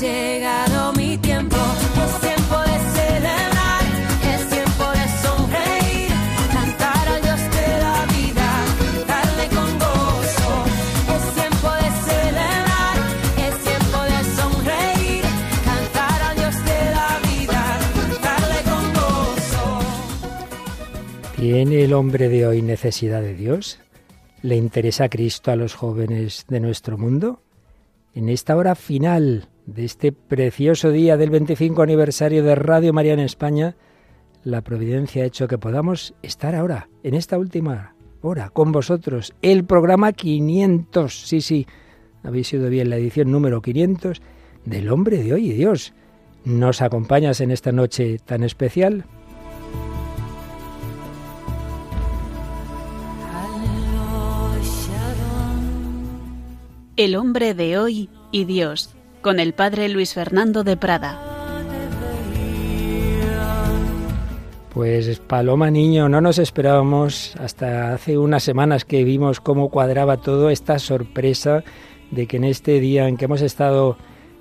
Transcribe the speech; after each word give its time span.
mi 0.00 1.18
tiempo. 1.18 1.56
Es 1.56 2.20
tiempo 2.20 2.56
de 2.60 2.78
celebrar, 2.94 3.82
es 4.32 4.48
tiempo 4.48 4.84
de 4.92 5.08
sonreír, 5.24 6.10
cantar 6.52 7.08
al 7.08 7.22
Dios 7.22 7.40
de 7.40 7.78
la 7.82 8.06
vida, 8.06 8.48
darle 9.08 9.48
con 9.48 9.78
gozo. 9.78 10.50
Es 11.16 11.34
tiempo 11.34 11.70
de 11.82 11.90
celebrar, 12.10 12.96
es 13.38 13.54
tiempo 13.64 13.98
de 14.12 14.20
sonreír, 14.38 15.24
cantar 15.64 16.22
al 16.22 16.36
Dios 16.36 16.56
de 16.64 16.80
la 16.94 17.18
vida, 17.28 17.62
darle 18.22 18.60
con 18.70 18.84
gozo. 18.94 19.80
¿Tiene 21.36 21.82
el 21.82 21.92
hombre 21.92 22.28
de 22.28 22.46
hoy 22.46 22.62
necesidad 22.62 23.22
de 23.22 23.34
Dios? 23.34 23.80
¿Le 24.42 24.54
interesa 24.54 25.08
Cristo 25.08 25.50
a 25.50 25.56
los 25.56 25.74
jóvenes 25.74 26.44
de 26.48 26.60
nuestro 26.60 26.96
mundo? 26.98 27.42
En 28.14 28.28
esta 28.28 28.56
hora 28.56 28.76
final 28.76 29.48
de 29.68 29.84
este 29.84 30.12
precioso 30.12 30.90
día 30.90 31.18
del 31.18 31.28
25 31.28 31.82
aniversario 31.82 32.42
de 32.42 32.54
Radio 32.54 32.94
María 32.94 33.12
en 33.12 33.20
España, 33.20 33.76
la 34.42 34.62
providencia 34.62 35.22
ha 35.22 35.26
hecho 35.26 35.46
que 35.46 35.58
podamos 35.58 36.14
estar 36.22 36.54
ahora, 36.54 36.88
en 37.02 37.12
esta 37.12 37.38
última 37.38 37.94
hora, 38.22 38.48
con 38.48 38.72
vosotros. 38.72 39.34
El 39.42 39.64
programa 39.64 40.12
500, 40.12 41.28
sí, 41.28 41.42
sí, 41.42 41.66
habéis 42.22 42.48
sido 42.48 42.70
bien 42.70 42.88
la 42.88 42.96
edición 42.96 43.30
número 43.30 43.60
500 43.60 44.22
del 44.64 44.88
hombre 44.88 45.22
de 45.22 45.34
hoy 45.34 45.50
y 45.50 45.52
Dios. 45.52 45.92
¿Nos 46.46 46.80
acompañas 46.80 47.42
en 47.42 47.50
esta 47.50 47.70
noche 47.70 48.18
tan 48.24 48.44
especial? 48.44 49.04
El 56.96 57.16
hombre 57.16 57.54
de 57.54 57.78
hoy 57.78 58.08
y 58.32 58.44
Dios, 58.44 58.97
con 59.20 59.40
el 59.40 59.52
padre 59.52 59.88
Luis 59.88 60.14
Fernando 60.14 60.64
de 60.64 60.76
Prada. 60.76 61.20
Pues 64.72 65.18
Paloma 65.18 65.70
Niño, 65.70 66.08
no 66.08 66.20
nos 66.20 66.38
esperábamos 66.38 67.34
hasta 67.36 67.94
hace 67.94 68.16
unas 68.16 68.42
semanas 68.42 68.84
que 68.84 69.02
vimos 69.04 69.40
cómo 69.40 69.70
cuadraba 69.70 70.18
todo 70.18 70.50
esta 70.50 70.78
sorpresa 70.78 71.64
de 72.10 72.26
que 72.26 72.36
en 72.36 72.44
este 72.44 72.78
día 72.78 73.08
en 73.08 73.16
que 73.16 73.24
hemos 73.24 73.42
estado 73.42 73.96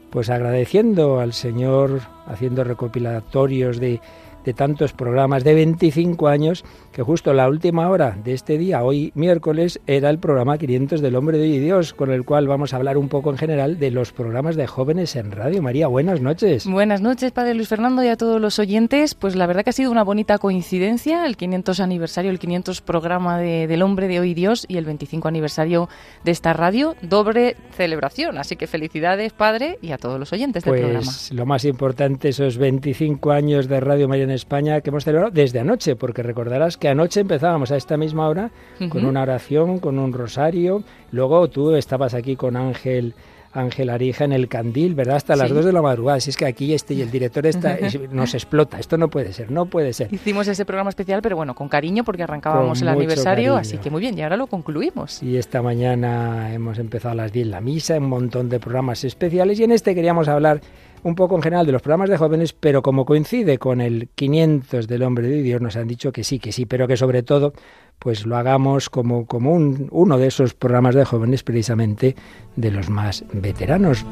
pues 0.10 0.30
agradeciendo 0.30 1.20
al 1.20 1.34
Señor, 1.34 2.02
haciendo 2.28 2.64
recopilatorios 2.64 3.80
de, 3.80 4.00
de 4.48 4.54
tantos 4.54 4.94
programas 4.94 5.44
de 5.44 5.54
25 5.54 6.30
años, 6.30 6.64
que 6.94 7.04
justo 7.04 7.34
la 7.34 7.50
última 7.50 7.90
hora 7.90 8.18
de 8.24 8.32
este 8.32 8.58
día, 8.58 8.82
hoy 8.82 9.12
miércoles, 9.14 9.82
era 9.88 10.10
el 10.10 10.20
programa 10.20 10.58
500 10.58 11.02
del 11.02 11.18
Hombre 11.18 11.38
de 11.38 11.44
Hoy 11.44 11.56
y 11.56 11.60
Dios, 11.60 11.94
con 11.94 12.12
el 12.12 12.24
cual 12.24 12.48
vamos 12.48 12.74
a 12.74 12.78
hablar 12.78 12.98
un 12.98 13.10
poco 13.10 13.30
en 13.30 13.38
general 13.38 13.78
de 13.78 13.92
los 13.92 14.14
programas 14.14 14.56
de 14.56 14.66
jóvenes 14.66 15.18
en 15.18 15.32
Radio 15.34 15.62
María. 15.62 15.88
Buenas 15.88 16.22
noches. 16.22 16.66
Buenas 16.66 17.02
noches, 17.02 17.34
Padre 17.34 17.56
Luis 17.56 17.68
Fernando, 17.68 18.02
y 18.06 18.08
a 18.08 18.16
todos 18.16 18.40
los 18.40 18.58
oyentes. 18.58 19.16
Pues 19.16 19.36
la 19.36 19.48
verdad 19.48 19.66
que 19.66 19.72
ha 19.72 19.74
sido 19.74 19.92
una 19.92 20.06
bonita 20.06 20.38
coincidencia, 20.38 21.26
el 21.26 21.36
500 21.36 21.82
aniversario, 21.82 22.32
el 22.32 22.40
500 22.40 22.80
programa 22.80 23.40
de, 23.40 23.68
del 23.68 23.82
Hombre 23.82 24.08
de 24.08 24.22
Hoy 24.22 24.32
y 24.32 24.34
Dios 24.34 24.66
y 24.70 24.78
el 24.78 24.86
25 24.86 25.28
aniversario 25.28 25.90
de 26.24 26.32
esta 26.32 26.54
radio. 26.54 26.96
Doble 27.02 27.58
celebración, 27.76 28.38
así 28.38 28.56
que 28.56 28.66
felicidades, 28.66 29.34
Padre, 29.34 29.78
y 29.82 29.92
a 29.92 29.98
todos 29.98 30.18
los 30.18 30.32
oyentes 30.32 30.64
del 30.64 30.74
programa. 30.74 31.04
Pues 31.04 31.34
lo 31.34 31.46
más 31.46 31.66
importante, 31.66 32.30
esos 32.30 32.58
25 32.58 33.32
años 33.32 33.68
de 33.68 33.82
Radio 33.82 34.08
María 34.08 34.24
en 34.24 34.37
España 34.38 34.80
que 34.82 34.90
hemos 34.92 35.04
celebrado 35.04 35.32
desde 35.32 35.60
anoche, 35.60 35.96
porque 35.98 36.24
recordarás 36.24 36.78
que 36.78 36.88
anoche 36.88 37.20
empezábamos 37.20 37.72
a 37.72 37.76
esta 37.76 37.98
misma 37.98 38.30
hora 38.30 38.52
con 38.90 39.06
una 39.06 39.22
oración, 39.24 39.80
con 39.80 40.00
un 40.00 40.14
rosario. 40.14 40.84
Luego 41.12 41.50
tú 41.50 41.76
estabas 41.76 42.14
aquí 42.14 42.36
con 42.38 42.56
Ángel. 42.56 43.14
Ángel 43.54 43.90
Arija 43.90 44.24
en 44.26 44.34
el 44.34 44.50
Candil, 44.50 44.94
¿verdad? 44.94 45.16
Hasta 45.16 45.36
las 45.36 45.48
Sí. 45.48 45.54
2 45.56 45.66
de 45.66 45.74
la 45.74 45.82
madrugada. 45.82 46.20
Si 46.20 46.30
es 46.30 46.38
que 46.38 46.46
aquí 46.46 46.74
este 46.76 46.94
y 46.94 47.02
el 47.02 47.10
director 47.10 47.44
está, 47.48 47.74
es- 47.80 47.98
nos 48.12 48.36
explota. 48.36 48.78
Esto 48.78 48.98
no 48.98 49.08
puede 49.08 49.34
ser, 49.34 49.50
no 49.50 49.66
puede 49.66 49.94
ser. 49.94 50.14
Hicimos 50.14 50.48
ese 50.48 50.64
programa 50.64 50.92
especial, 50.92 51.22
pero 51.24 51.38
bueno, 51.38 51.56
con 51.56 51.68
cariño 51.68 52.04
porque 52.04 52.22
arrancábamos 52.22 52.78
Con 52.80 52.88
el 52.88 52.94
aniversario, 52.94 53.54
cariño. 53.54 53.56
así 53.62 53.78
que 53.80 53.90
muy 53.90 54.02
bien, 54.02 54.16
y 54.16 54.22
ahora 54.22 54.38
lo 54.38 54.46
concluimos. 54.46 55.24
Y 55.24 55.38
esta 55.38 55.64
mañana 55.64 56.54
hemos 56.54 56.78
empezado 56.78 57.14
a 57.14 57.16
las 57.16 57.32
10 57.32 57.48
la 57.48 57.62
misa, 57.62 57.98
un 57.98 58.10
montón 58.10 58.48
de 58.50 58.60
programas 58.60 59.04
especiales 59.04 59.60
y 59.60 59.64
en 59.64 59.72
este 59.72 59.96
queríamos 59.96 60.28
hablar 60.28 60.62
un 61.08 61.16
poco 61.16 61.36
en 61.36 61.42
general 61.42 61.66
de 61.66 61.72
los 61.72 61.82
programas 61.82 62.10
de 62.10 62.18
jóvenes, 62.18 62.54
pero 62.54 62.82
como 62.82 63.06
coincide 63.06 63.58
con 63.58 63.80
el 63.82 64.10
500 64.14 64.88
del 64.88 65.04
Hombre 65.04 65.28
de 65.28 65.42
Dios, 65.42 65.62
nos 65.62 65.76
han 65.78 65.88
dicho 65.88 66.12
que 66.12 66.24
sí, 66.24 66.38
que 66.40 66.52
sí, 66.52 66.66
pero 66.66 66.88
que 66.88 66.98
sobre 66.98 67.24
todo 67.24 67.54
pues 68.00 68.26
lo 68.26 68.36
hagamos 68.38 68.90
como, 68.90 69.26
como 69.26 69.54
un- 69.54 69.88
uno 69.92 70.18
de 70.18 70.28
esos 70.28 70.54
programas 70.54 70.96
de 70.96 71.06
jóvenes 71.06 71.44
precisamente 71.44 72.16
de 72.56 72.72
los 72.72 72.90
más 72.90 73.24
veteranos. 73.34 74.06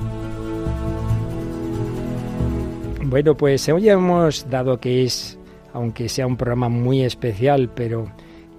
Bueno, 3.03 3.35
pues 3.37 3.67
hoy 3.69 3.89
hemos 3.89 4.49
dado 4.49 4.79
que 4.79 5.03
es, 5.03 5.37
aunque 5.73 6.09
sea 6.09 6.25
un 6.27 6.37
programa 6.37 6.69
muy 6.69 7.03
especial, 7.03 7.69
pero 7.75 8.11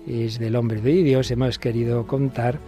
es 0.07 0.39
del 0.39 0.55
hombre 0.57 0.81
de 0.81 0.93
Dios, 1.03 1.31
hemos 1.31 1.59
querido 1.59 2.07
contar 2.07 2.59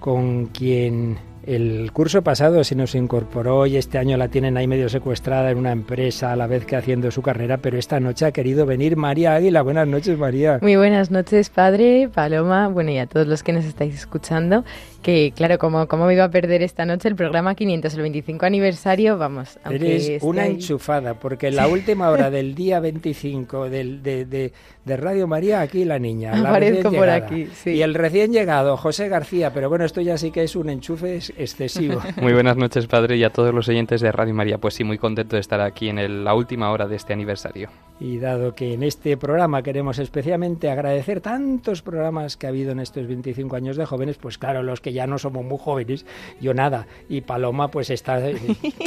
con 0.00 0.46
quien 0.46 1.18
el 1.46 1.92
curso 1.92 2.22
pasado 2.22 2.64
se 2.64 2.74
nos 2.74 2.96
incorporó 2.96 3.66
y 3.66 3.76
este 3.76 3.98
año 3.98 4.16
la 4.16 4.28
tienen 4.28 4.56
ahí 4.56 4.66
medio 4.66 4.88
secuestrada 4.88 5.50
en 5.52 5.58
una 5.58 5.70
empresa 5.70 6.32
a 6.32 6.36
la 6.36 6.48
vez 6.48 6.66
que 6.66 6.74
haciendo 6.74 7.10
su 7.12 7.22
carrera, 7.22 7.58
pero 7.58 7.78
esta 7.78 8.00
noche 8.00 8.26
ha 8.26 8.32
querido 8.32 8.66
venir 8.66 8.96
María 8.96 9.34
Águila. 9.34 9.62
Buenas 9.62 9.86
noches, 9.86 10.18
María. 10.18 10.58
Muy 10.60 10.74
buenas 10.74 11.12
noches, 11.12 11.48
padre, 11.48 12.10
Paloma, 12.12 12.66
bueno, 12.66 12.90
y 12.90 12.98
a 12.98 13.06
todos 13.06 13.28
los 13.28 13.44
que 13.44 13.52
nos 13.52 13.64
estáis 13.64 13.94
escuchando. 13.94 14.64
Que, 15.06 15.32
claro, 15.36 15.56
como, 15.58 15.86
como 15.86 16.06
me 16.06 16.14
iba 16.14 16.24
a 16.24 16.30
perder 16.32 16.64
esta 16.64 16.84
noche 16.84 17.08
el 17.08 17.14
programa 17.14 17.54
500, 17.54 17.94
el 17.94 18.00
25 18.02 18.44
aniversario, 18.44 19.16
vamos. 19.16 19.56
aunque 19.62 19.86
Eres 19.86 20.08
esté 20.08 20.26
una 20.26 20.42
ahí- 20.42 20.54
enchufada, 20.54 21.14
porque 21.14 21.46
en 21.46 21.54
la 21.54 21.68
última 21.68 22.10
hora 22.10 22.28
del 22.28 22.56
día 22.56 22.80
25 22.80 23.70
del, 23.70 24.02
de, 24.02 24.24
de- 24.24 24.52
de 24.84 24.96
Radio 24.96 25.26
María, 25.28 25.60
aquí 25.60 25.84
la 25.84 25.98
niña. 26.00 26.34
la 26.36 26.48
Aparezco 26.48 26.82
por 26.84 26.92
llegada. 26.92 27.14
aquí, 27.14 27.46
sí. 27.54 27.70
Y 27.70 27.82
el 27.82 27.94
recién 27.94 28.32
llegado, 28.32 28.76
José 28.76 29.08
García, 29.08 29.52
pero 29.52 29.68
bueno, 29.68 29.84
esto 29.84 30.00
ya 30.00 30.16
sí 30.18 30.30
que 30.32 30.42
es 30.44 30.54
un 30.56 30.70
enchufe 30.70 31.16
ex- 31.16 31.32
excesivo. 31.36 32.00
Muy 32.20 32.32
buenas 32.32 32.56
noches, 32.56 32.86
padre, 32.88 33.16
y 33.16 33.22
a 33.24 33.30
todos 33.30 33.54
los 33.54 33.68
oyentes 33.68 34.00
de 34.00 34.10
Radio 34.10 34.34
María. 34.34 34.58
Pues 34.58 34.74
sí, 34.74 34.82
muy 34.84 34.98
contento 34.98 35.36
de 35.36 35.40
estar 35.40 35.60
aquí 35.60 35.88
en 35.88 35.98
el- 35.98 36.24
la 36.24 36.34
última 36.34 36.70
hora 36.72 36.86
de 36.88 36.96
este 36.96 37.12
aniversario. 37.12 37.68
Y 38.00 38.18
dado 38.18 38.54
que 38.54 38.74
en 38.74 38.82
este 38.82 39.16
programa 39.16 39.62
queremos 39.62 39.98
especialmente 39.98 40.68
agradecer 40.70 41.20
tantos 41.20 41.80
programas 41.82 42.36
que 42.36 42.46
ha 42.46 42.50
habido 42.50 42.72
en 42.72 42.80
estos 42.80 43.06
25 43.06 43.56
años 43.56 43.76
de 43.76 43.86
jóvenes, 43.86 44.18
pues 44.18 44.36
claro, 44.38 44.62
los 44.62 44.80
que 44.80 44.92
ya 44.96 45.06
no 45.06 45.18
somos 45.18 45.44
muy 45.44 45.58
jóvenes, 45.60 46.04
yo 46.40 46.52
nada, 46.52 46.86
y 47.08 47.20
Paloma 47.20 47.70
pues 47.70 47.90
está, 47.90 48.18
eh, 48.28 48.36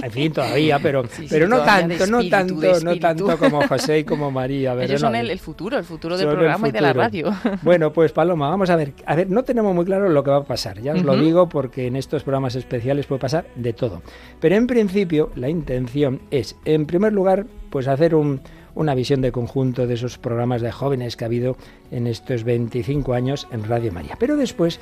en 0.04 0.12
fin, 0.12 0.34
todavía, 0.34 0.78
pero, 0.80 1.04
Sí, 1.08 1.24
sí, 1.24 1.28
pero 1.30 1.48
no 1.48 1.62
tanto, 1.62 2.06
no 2.08 2.28
tanto, 2.30 2.80
no 2.84 3.00
tanto 3.00 3.38
como 3.38 3.66
José 3.68 4.00
y 4.00 4.04
como 4.04 4.30
María. 4.32 4.74
Ellos 4.84 5.00
son 5.02 5.14
No, 5.14 5.18
el, 5.20 5.30
el 5.30 5.40
futuro, 5.40 5.78
el 5.78 5.84
futuro 5.86 6.18
del 6.18 6.28
programa 6.28 6.68
y 6.68 6.72
de 6.72 6.82
la 6.82 6.94
radio. 6.94 7.34
Bueno, 7.62 7.92
pues 7.94 8.12
Paloma, 8.12 8.50
vamos 8.50 8.70
a 8.70 8.76
ver. 8.76 8.94
A 9.06 9.16
ver, 9.16 9.30
no 9.30 9.44
tenemos 9.44 9.74
muy 9.74 9.86
claro 9.86 10.10
lo 10.10 10.24
que 10.24 10.32
va 10.32 10.38
a 10.38 10.44
pasar. 10.44 10.82
Ya 10.82 10.94
os 10.94 11.04
lo 11.04 11.16
digo 11.18 11.48
porque 11.50 11.88
en 11.88 11.96
estos 11.96 12.24
programas 12.24 12.56
especiales 12.56 13.06
puede 13.06 13.20
pasar 13.22 13.46
de 13.56 13.74
todo. 13.74 14.02
Pero 14.40 14.56
en 14.56 14.68
principio 14.68 15.32
la 15.36 15.50
intención 15.50 16.22
es, 16.32 16.56
en 16.66 16.86
primer 16.86 17.14
lugar, 17.14 17.46
pues 17.70 17.88
hacer 17.88 18.16
un- 18.16 18.42
una 18.76 18.96
visión 18.96 19.22
de 19.22 19.32
conjunto 19.32 19.88
de 19.88 19.94
esos 19.96 20.18
programas 20.18 20.62
de 20.62 20.72
jóvenes 20.72 21.16
que 21.18 21.26
ha 21.26 21.28
habido 21.28 21.58
en 21.92 22.08
estos 22.08 22.44
25 22.44 23.14
años 23.14 23.48
en 23.52 23.64
Radio 23.64 23.92
María. 23.92 24.16
Pero 24.20 24.38
después, 24.38 24.80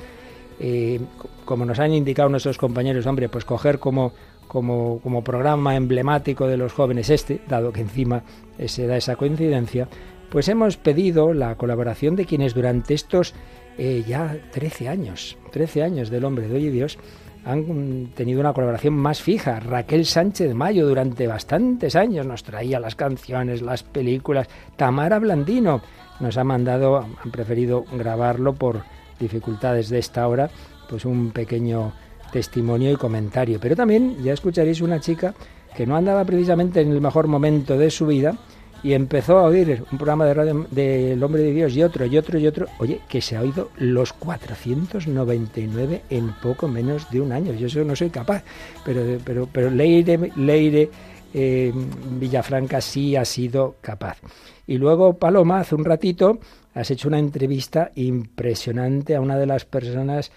eh, 0.60 1.00
co- 1.18 1.28
como 1.44 1.64
nos 1.64 1.78
han 1.78 1.92
indicado 1.92 2.28
nuestros 2.28 2.58
compañeros, 2.58 3.06
hombre, 3.06 3.28
pues 3.28 3.44
coger 3.44 3.78
como, 3.78 4.12
como, 4.46 5.00
como 5.02 5.22
programa 5.24 5.76
emblemático 5.76 6.46
de 6.46 6.56
los 6.56 6.72
jóvenes 6.72 7.10
este, 7.10 7.40
dado 7.48 7.72
que 7.72 7.80
encima 7.80 8.22
eh, 8.58 8.68
se 8.68 8.86
da 8.86 8.96
esa 8.96 9.16
coincidencia, 9.16 9.88
pues 10.30 10.48
hemos 10.48 10.76
pedido 10.76 11.32
la 11.32 11.54
colaboración 11.56 12.16
de 12.16 12.26
quienes 12.26 12.54
durante 12.54 12.94
estos 12.94 13.34
eh, 13.78 14.04
ya 14.06 14.36
13 14.52 14.88
años, 14.88 15.38
13 15.52 15.82
años 15.82 16.10
del 16.10 16.24
hombre 16.24 16.48
de 16.48 16.56
hoy 16.56 16.66
y 16.66 16.70
Dios, 16.70 16.98
han 17.44 18.08
tenido 18.14 18.40
una 18.40 18.52
colaboración 18.52 18.92
más 18.94 19.22
fija. 19.22 19.58
Raquel 19.60 20.04
Sánchez 20.04 20.52
Mayo 20.54 20.86
durante 20.86 21.26
bastantes 21.26 21.96
años 21.96 22.26
nos 22.26 22.42
traía 22.42 22.78
las 22.80 22.94
canciones, 22.94 23.62
las 23.62 23.84
películas. 23.84 24.48
Tamara 24.76 25.18
Blandino 25.18 25.80
nos 26.20 26.36
ha 26.36 26.44
mandado, 26.44 26.98
han 26.98 27.30
preferido 27.30 27.84
grabarlo 27.96 28.52
por 28.54 28.82
dificultades 29.18 29.88
de 29.88 29.98
esta 29.98 30.26
hora, 30.26 30.50
pues 30.88 31.04
un 31.04 31.30
pequeño 31.30 31.92
testimonio 32.32 32.92
y 32.92 32.96
comentario. 32.96 33.58
Pero 33.60 33.76
también 33.76 34.22
ya 34.22 34.32
escucharéis 34.32 34.80
una 34.80 35.00
chica 35.00 35.34
que 35.76 35.86
no 35.86 35.96
andaba 35.96 36.24
precisamente 36.24 36.80
en 36.80 36.92
el 36.92 37.00
mejor 37.00 37.26
momento 37.26 37.78
de 37.78 37.90
su 37.90 38.06
vida 38.06 38.36
y 38.82 38.92
empezó 38.92 39.38
a 39.38 39.44
oír 39.44 39.84
un 39.90 39.98
programa 39.98 40.24
de 40.24 40.34
radio 40.34 40.66
del 40.70 41.22
Hombre 41.22 41.42
de 41.42 41.52
Dios 41.52 41.74
y 41.74 41.82
otro 41.82 42.06
y 42.06 42.16
otro 42.16 42.38
y 42.38 42.46
otro. 42.46 42.66
Oye, 42.78 43.00
que 43.08 43.20
se 43.20 43.36
ha 43.36 43.40
oído 43.40 43.70
los 43.76 44.12
499 44.12 46.02
en 46.10 46.32
poco 46.40 46.68
menos 46.68 47.10
de 47.10 47.20
un 47.20 47.32
año. 47.32 47.52
Yo 47.54 47.66
eso 47.66 47.84
no 47.84 47.96
soy 47.96 48.10
capaz, 48.10 48.44
pero, 48.84 49.18
pero, 49.24 49.48
pero 49.50 49.70
Leire, 49.70 50.32
Leire 50.36 50.90
eh, 51.34 51.72
Villafranca 52.18 52.80
sí 52.80 53.16
ha 53.16 53.24
sido 53.24 53.76
capaz. 53.80 54.18
Y 54.66 54.78
luego, 54.78 55.14
Paloma, 55.14 55.60
hace 55.60 55.74
un 55.74 55.84
ratito 55.84 56.38
has 56.78 56.90
hecho 56.90 57.08
una 57.08 57.18
entrevista 57.18 57.90
impresionante 57.96 59.16
a 59.16 59.20
una 59.20 59.36
de 59.36 59.46
las 59.46 59.64
personas 59.64 60.30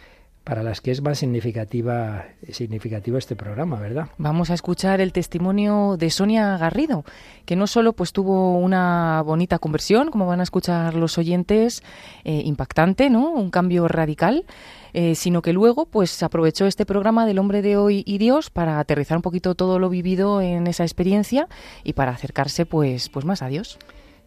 para 0.44 0.64
las 0.64 0.82
que 0.82 0.90
es 0.90 1.04
más 1.04 1.20
significativa, 1.20 2.26
significativo 2.50 3.20
este 3.20 3.36
programa, 3.36 3.80
¿verdad? 3.80 4.08
Vamos 4.18 4.50
a 4.50 4.56
escuchar 4.56 5.00
el 5.00 5.14
testimonio 5.14 5.98
de 6.00 6.10
Sonia 6.10 6.58
Garrido, 6.58 7.06
que 7.46 7.56
no 7.56 7.68
solo 7.68 7.94
pues 7.94 8.12
tuvo 8.12 8.58
una 8.58 9.22
bonita 9.24 9.60
conversión, 9.60 10.10
como 10.10 10.26
van 10.26 10.40
a 10.40 10.44
escuchar 10.44 10.96
los 10.96 11.20
oyentes, 11.20 11.84
eh, 12.24 12.42
impactante, 12.44 13.12
¿no? 13.12 13.30
Un 13.30 13.52
cambio 13.52 13.88
radical, 13.88 14.46
eh, 14.94 15.14
sino 15.14 15.44
que 15.44 15.54
luego 15.54 15.86
pues 15.86 16.24
aprovechó 16.24 16.66
este 16.66 16.88
programa 16.88 17.28
del 17.28 17.38
hombre 17.38 17.62
de 17.62 17.78
hoy 17.78 18.04
y 18.08 18.18
Dios 18.18 18.50
para 18.50 18.80
aterrizar 18.80 19.18
un 19.18 19.22
poquito 19.22 19.54
todo 19.54 19.78
lo 19.78 19.90
vivido 19.90 20.42
en 20.42 20.66
esa 20.66 20.84
experiencia 20.84 21.48
y 21.84 21.94
para 21.94 22.14
acercarse 22.14 22.66
pues 22.66 23.10
pues 23.10 23.26
más 23.26 23.44
a 23.44 23.48
Dios. 23.48 23.78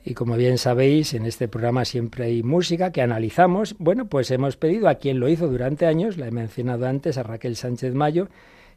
Y 0.07 0.13
como 0.13 0.37
bien 0.37 0.59
sabéis, 0.59 1.15
en 1.15 1.25
este 1.25 1.49
programa 1.49 1.87
siempre 1.87 2.25
hay 2.25 2.43
música 2.43 2.93
que 2.93 3.01
analizamos. 3.01 3.75
Bueno, 3.79 4.07
pues 4.07 4.31
hemos 4.31 4.59
pedido 4.59 4.89
a 4.89 4.97
quien 4.97 5.19
lo 5.19 5.31
hizo 5.31 5.49
durante 5.49 5.87
años, 5.87 6.19
la 6.19 6.29
he 6.29 6.31
mencionado 6.31 6.87
antes, 6.87 7.17
a 7.17 7.23
Raquel 7.23 7.57
Sánchez 7.57 7.95
Mayo, 7.95 8.29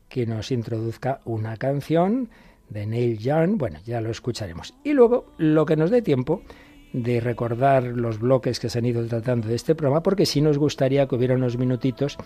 que 0.07 0.25
nos 0.25 0.51
introduzca 0.51 1.19
una 1.25 1.57
canción 1.57 2.29
de 2.69 2.85
Neil 2.85 3.17
Young. 3.17 3.57
Bueno, 3.57 3.79
ya 3.85 3.99
lo 3.99 4.09
escucharemos. 4.09 4.73
Y 4.85 4.93
luego, 4.93 5.25
lo 5.37 5.65
que 5.65 5.75
nos 5.75 5.91
dé 5.91 6.01
tiempo 6.01 6.43
de 6.93 7.19
recordar 7.19 7.83
los 7.83 8.19
bloques 8.19 8.59
que 8.59 8.69
se 8.69 8.79
han 8.79 8.85
ido 8.85 9.05
tratando 9.05 9.47
de 9.49 9.55
este 9.55 9.75
programa, 9.75 10.01
porque 10.01 10.25
sí 10.25 10.41
nos 10.41 10.57
gustaría 10.57 11.05
que 11.07 11.15
hubiera 11.15 11.35
unos 11.35 11.57
minutitos 11.57 12.17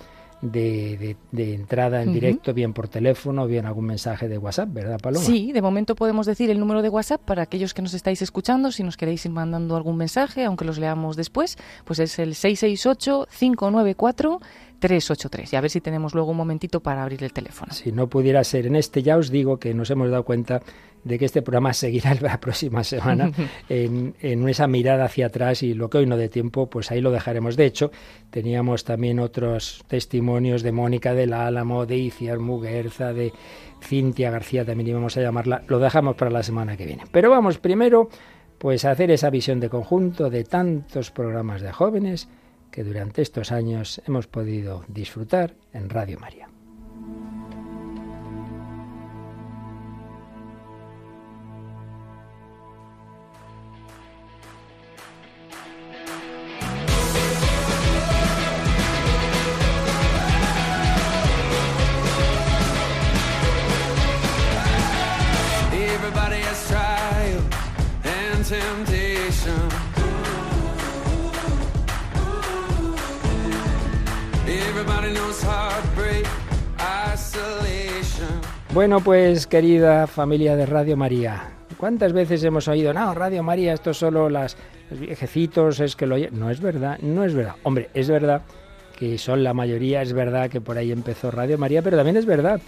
de, 0.41 0.97
de- 0.97 1.17
de 1.31 1.53
entrada 1.53 2.01
en 2.01 2.13
directo, 2.13 2.53
bien 2.53 2.73
por 2.73 2.87
teléfono, 2.87 3.45
bien 3.47 3.65
algún 3.65 3.85
mensaje 3.85 4.27
de 4.27 4.37
WhatsApp, 4.37 4.69
¿verdad, 4.73 4.99
Paloma? 4.99 5.23
Sí, 5.25 5.51
de 5.51 5.61
momento 5.61 5.95
podemos 5.95 6.25
decir 6.25 6.49
el 6.49 6.59
número 6.59 6.81
de 6.81 6.89
WhatsApp 6.89 7.21
para 7.21 7.43
aquellos 7.43 7.73
que 7.73 7.81
nos 7.81 7.93
estáis 7.93 8.21
escuchando, 8.21 8.71
si 8.71 8.83
nos 8.83 8.97
queréis 8.97 9.23
ir 9.25 9.31
mandando 9.31 9.75
algún 9.75 9.97
mensaje, 9.97 10.43
aunque 10.45 10.65
los 10.65 10.79
leamos 10.79 11.15
después, 11.15 11.57
pues 11.85 11.99
es 11.99 12.17
el 12.17 12.33
668-594-383. 14.81 15.53
Y 15.53 15.55
a 15.55 15.61
ver 15.61 15.69
si 15.69 15.81
tenemos 15.81 16.13
luego 16.13 16.31
un 16.31 16.37
momentito 16.37 16.81
para 16.81 17.03
abrir 17.03 17.23
el 17.23 17.33
teléfono. 17.33 17.73
Si 17.73 17.91
no 17.91 18.07
pudiera 18.07 18.43
ser 18.43 18.67
en 18.67 18.75
este, 18.75 19.03
ya 19.03 19.17
os 19.17 19.29
digo 19.29 19.57
que 19.57 19.73
nos 19.73 19.89
hemos 19.89 20.09
dado 20.09 20.23
cuenta 20.23 20.61
de 21.03 21.17
que 21.17 21.25
este 21.25 21.41
programa 21.41 21.73
seguirá 21.73 22.13
la 22.21 22.39
próxima 22.39 22.83
semana 22.83 23.31
en, 23.69 24.15
en 24.21 24.47
esa 24.47 24.67
mirada 24.67 25.05
hacia 25.05 25.27
atrás 25.27 25.63
y 25.63 25.73
lo 25.73 25.89
que 25.89 25.99
hoy 25.99 26.05
no 26.05 26.17
dé 26.17 26.29
tiempo, 26.29 26.69
pues 26.69 26.91
ahí 26.91 27.01
lo 27.01 27.11
dejaremos. 27.11 27.55
De 27.55 27.65
hecho, 27.65 27.91
teníamos 28.29 28.83
también 28.83 29.19
otros 29.19 29.83
testimonios 29.87 30.63
de 30.63 30.71
Mónica 30.71 31.13
del 31.13 31.33
Álamo, 31.33 31.85
de 31.85 31.97
Iciar 31.97 32.39
Muguerza, 32.39 33.13
de 33.13 33.33
Cintia 33.81 34.29
García, 34.31 34.63
también 34.63 34.89
íbamos 34.89 35.17
a 35.17 35.21
llamarla. 35.21 35.63
Lo 35.67 35.79
dejamos 35.79 36.15
para 36.15 36.31
la 36.31 36.43
semana 36.43 36.77
que 36.77 36.85
viene. 36.85 37.03
Pero 37.11 37.29
vamos 37.29 37.57
primero 37.57 38.09
pues 38.57 38.85
a 38.85 38.91
hacer 38.91 39.09
esa 39.09 39.31
visión 39.31 39.59
de 39.59 39.69
conjunto 39.69 40.29
de 40.29 40.43
tantos 40.43 41.09
programas 41.09 41.61
de 41.61 41.71
jóvenes 41.71 42.29
que 42.71 42.83
durante 42.83 43.21
estos 43.21 43.51
años 43.51 44.01
hemos 44.07 44.27
podido 44.27 44.83
disfrutar 44.88 45.56
en 45.73 45.89
Radio 45.89 46.19
María. 46.19 46.47
Bueno, 78.74 79.01
pues 79.01 79.48
querida 79.48 80.07
familia 80.07 80.56
de 80.56 80.65
Radio 80.65 80.95
María, 80.95 81.51
¿cuántas 81.77 82.13
veces 82.13 82.44
hemos 82.44 82.68
oído, 82.68 82.94
no, 82.94 83.13
Radio 83.13 83.44
María, 83.44 83.74
esto 83.74 83.94
solo 83.94 84.30
las, 84.30 84.56
los 84.89 85.00
viejecitos, 85.00 85.80
es 85.80 85.95
que 85.95 86.06
lo 86.06 86.15
oye-". 86.15 86.30
No 86.31 86.50
es 86.50 86.62
verdad, 86.62 86.98
no 87.00 87.24
es 87.24 87.33
verdad. 87.33 87.56
Hombre, 87.63 87.89
es 87.94 88.09
verdad 88.09 88.44
que 88.98 89.18
son 89.18 89.44
la 89.44 89.53
mayoría, 89.53 90.01
es 90.01 90.13
verdad 90.13 90.50
que 90.50 90.62
por 90.62 90.77
ahí 90.77 90.92
empezó 90.92 91.31
Radio 91.31 91.57
María, 91.57 91.81
pero 91.81 91.98
también 91.98 92.18
es 92.18 92.25
verdad 92.25 92.62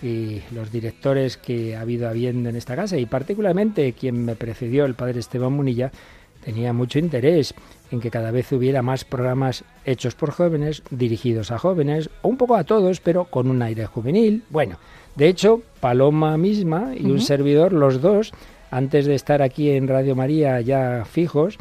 que 0.00 0.42
los 0.52 0.70
directores 0.70 1.36
que 1.36 1.76
ha 1.76 1.80
habido 1.80 2.08
habiendo 2.08 2.48
en 2.48 2.56
esta 2.56 2.76
casa, 2.76 2.96
y 2.96 3.06
particularmente 3.06 3.92
quien 3.92 4.24
me 4.24 4.36
precedió, 4.36 4.84
el 4.84 4.94
padre 4.94 5.20
Esteban 5.20 5.52
Munilla, 5.52 5.90
tenía 6.44 6.72
mucho 6.72 6.98
interés 6.98 7.54
en 7.90 8.00
que 8.00 8.10
cada 8.10 8.30
vez 8.30 8.50
hubiera 8.52 8.82
más 8.82 9.04
programas 9.04 9.64
hechos 9.84 10.14
por 10.14 10.30
jóvenes, 10.30 10.82
dirigidos 10.90 11.50
a 11.50 11.58
jóvenes, 11.58 12.10
o 12.22 12.28
un 12.28 12.36
poco 12.36 12.56
a 12.56 12.64
todos, 12.64 13.00
pero 13.00 13.24
con 13.24 13.50
un 13.50 13.62
aire 13.62 13.86
juvenil. 13.86 14.44
Bueno, 14.50 14.78
de 15.16 15.28
hecho, 15.28 15.62
Paloma 15.80 16.36
misma 16.36 16.92
y 16.96 17.06
un 17.06 17.20
servidor, 17.20 17.72
los 17.72 18.00
dos, 18.00 18.32
antes 18.70 19.06
de 19.06 19.14
estar 19.14 19.42
aquí 19.42 19.70
en 19.70 19.88
Radio 19.88 20.14
María 20.14 20.60
ya 20.60 21.04
fijos, 21.04 21.58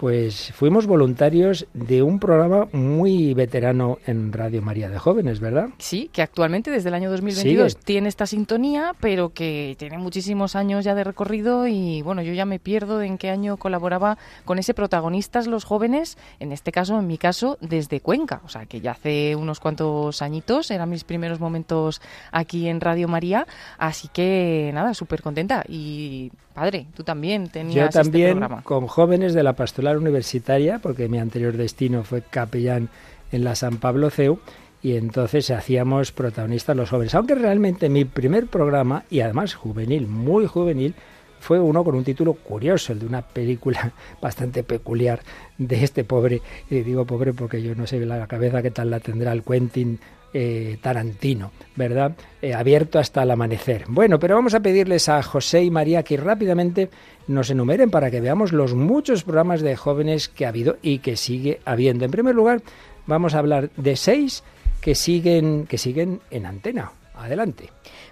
pues 0.00 0.50
fuimos 0.54 0.86
voluntarios 0.86 1.66
de 1.74 2.02
un 2.02 2.20
programa 2.20 2.68
muy 2.72 3.34
veterano 3.34 3.98
en 4.06 4.32
Radio 4.32 4.62
María 4.62 4.88
de 4.88 4.98
Jóvenes, 4.98 5.40
¿verdad? 5.40 5.68
Sí, 5.76 6.08
que 6.10 6.22
actualmente 6.22 6.70
desde 6.70 6.88
el 6.88 6.94
año 6.94 7.10
2022 7.10 7.72
Sigue. 7.72 7.84
tiene 7.84 8.08
esta 8.08 8.24
sintonía, 8.24 8.94
pero 8.98 9.34
que 9.34 9.76
tiene 9.78 9.98
muchísimos 9.98 10.56
años 10.56 10.86
ya 10.86 10.94
de 10.94 11.04
recorrido 11.04 11.66
y 11.66 12.00
bueno, 12.00 12.22
yo 12.22 12.32
ya 12.32 12.46
me 12.46 12.58
pierdo 12.58 12.96
de 12.96 13.08
en 13.08 13.18
qué 13.18 13.28
año 13.28 13.58
colaboraba 13.58 14.16
con 14.46 14.58
ese 14.58 14.72
protagonistas 14.72 15.46
los 15.46 15.64
jóvenes, 15.64 16.16
en 16.38 16.52
este 16.52 16.72
caso, 16.72 16.98
en 16.98 17.06
mi 17.06 17.18
caso, 17.18 17.58
desde 17.60 18.00
Cuenca, 18.00 18.40
o 18.46 18.48
sea, 18.48 18.64
que 18.64 18.80
ya 18.80 18.92
hace 18.92 19.36
unos 19.36 19.60
cuantos 19.60 20.22
añitos, 20.22 20.70
eran 20.70 20.88
mis 20.88 21.04
primeros 21.04 21.40
momentos 21.40 22.00
aquí 22.32 22.68
en 22.68 22.80
Radio 22.80 23.06
María, 23.06 23.46
así 23.76 24.08
que 24.08 24.70
nada, 24.72 24.94
súper 24.94 25.20
contenta 25.20 25.62
y 25.68 26.32
padre, 26.54 26.86
tú 26.94 27.04
también 27.04 27.48
tenías 27.48 27.74
Yo 27.74 27.84
este 27.84 28.02
también 28.02 28.38
programa. 28.38 28.62
con 28.62 28.86
jóvenes 28.86 29.34
de 29.34 29.42
la 29.42 29.54
pastoral 29.54 29.89
universitaria, 29.98 30.78
porque 30.78 31.08
mi 31.08 31.18
anterior 31.18 31.56
destino 31.56 32.04
fue 32.04 32.22
capellán 32.22 32.88
en 33.32 33.44
la 33.44 33.54
San 33.54 33.78
Pablo 33.78 34.10
CEU, 34.10 34.40
y 34.82 34.96
entonces 34.96 35.50
hacíamos 35.50 36.12
protagonistas 36.12 36.76
los 36.76 36.90
jóvenes. 36.90 37.14
Aunque 37.14 37.34
realmente 37.34 37.88
mi 37.88 38.04
primer 38.04 38.46
programa, 38.46 39.04
y 39.10 39.20
además 39.20 39.54
juvenil, 39.54 40.06
muy 40.06 40.46
juvenil, 40.46 40.94
fue 41.38 41.58
uno 41.58 41.84
con 41.84 41.94
un 41.94 42.04
título 42.04 42.34
curioso, 42.34 42.92
el 42.92 43.00
de 43.00 43.06
una 43.06 43.22
película 43.22 43.92
bastante 44.22 44.62
peculiar 44.62 45.20
de 45.58 45.84
este 45.84 46.04
pobre, 46.04 46.42
y 46.68 46.80
digo 46.80 47.04
pobre 47.06 47.32
porque 47.32 47.62
yo 47.62 47.74
no 47.74 47.86
sé 47.86 48.04
la 48.04 48.26
cabeza 48.26 48.62
qué 48.62 48.70
tal 48.70 48.90
la 48.90 49.00
tendrá 49.00 49.32
el 49.32 49.42
Quentin 49.42 49.98
eh, 50.32 50.78
Tarantino, 50.80 51.52
¿verdad? 51.76 52.12
Eh, 52.40 52.54
abierto 52.54 52.98
hasta 52.98 53.22
el 53.22 53.30
amanecer. 53.30 53.84
Bueno, 53.88 54.18
pero 54.18 54.34
vamos 54.34 54.54
a 54.54 54.60
pedirles 54.60 55.08
a 55.08 55.22
José 55.22 55.64
y 55.64 55.70
María 55.70 56.02
que 56.02 56.16
rápidamente 56.16 56.90
nos 57.26 57.50
enumeren 57.50 57.90
para 57.90 58.10
que 58.10 58.20
veamos 58.20 58.52
los 58.52 58.74
muchos 58.74 59.24
programas 59.24 59.60
de 59.60 59.76
jóvenes 59.76 60.28
que 60.28 60.46
ha 60.46 60.50
habido 60.50 60.76
y 60.82 60.98
que 60.98 61.16
sigue 61.16 61.60
habiendo. 61.64 62.04
En 62.04 62.10
primer 62.10 62.34
lugar, 62.34 62.62
vamos 63.06 63.34
a 63.34 63.38
hablar 63.38 63.70
de 63.76 63.96
seis 63.96 64.42
que 64.80 64.94
siguen, 64.94 65.66
que 65.66 65.78
siguen 65.78 66.20
en 66.30 66.46
antena. 66.46 66.92
Adelante. 67.14 67.68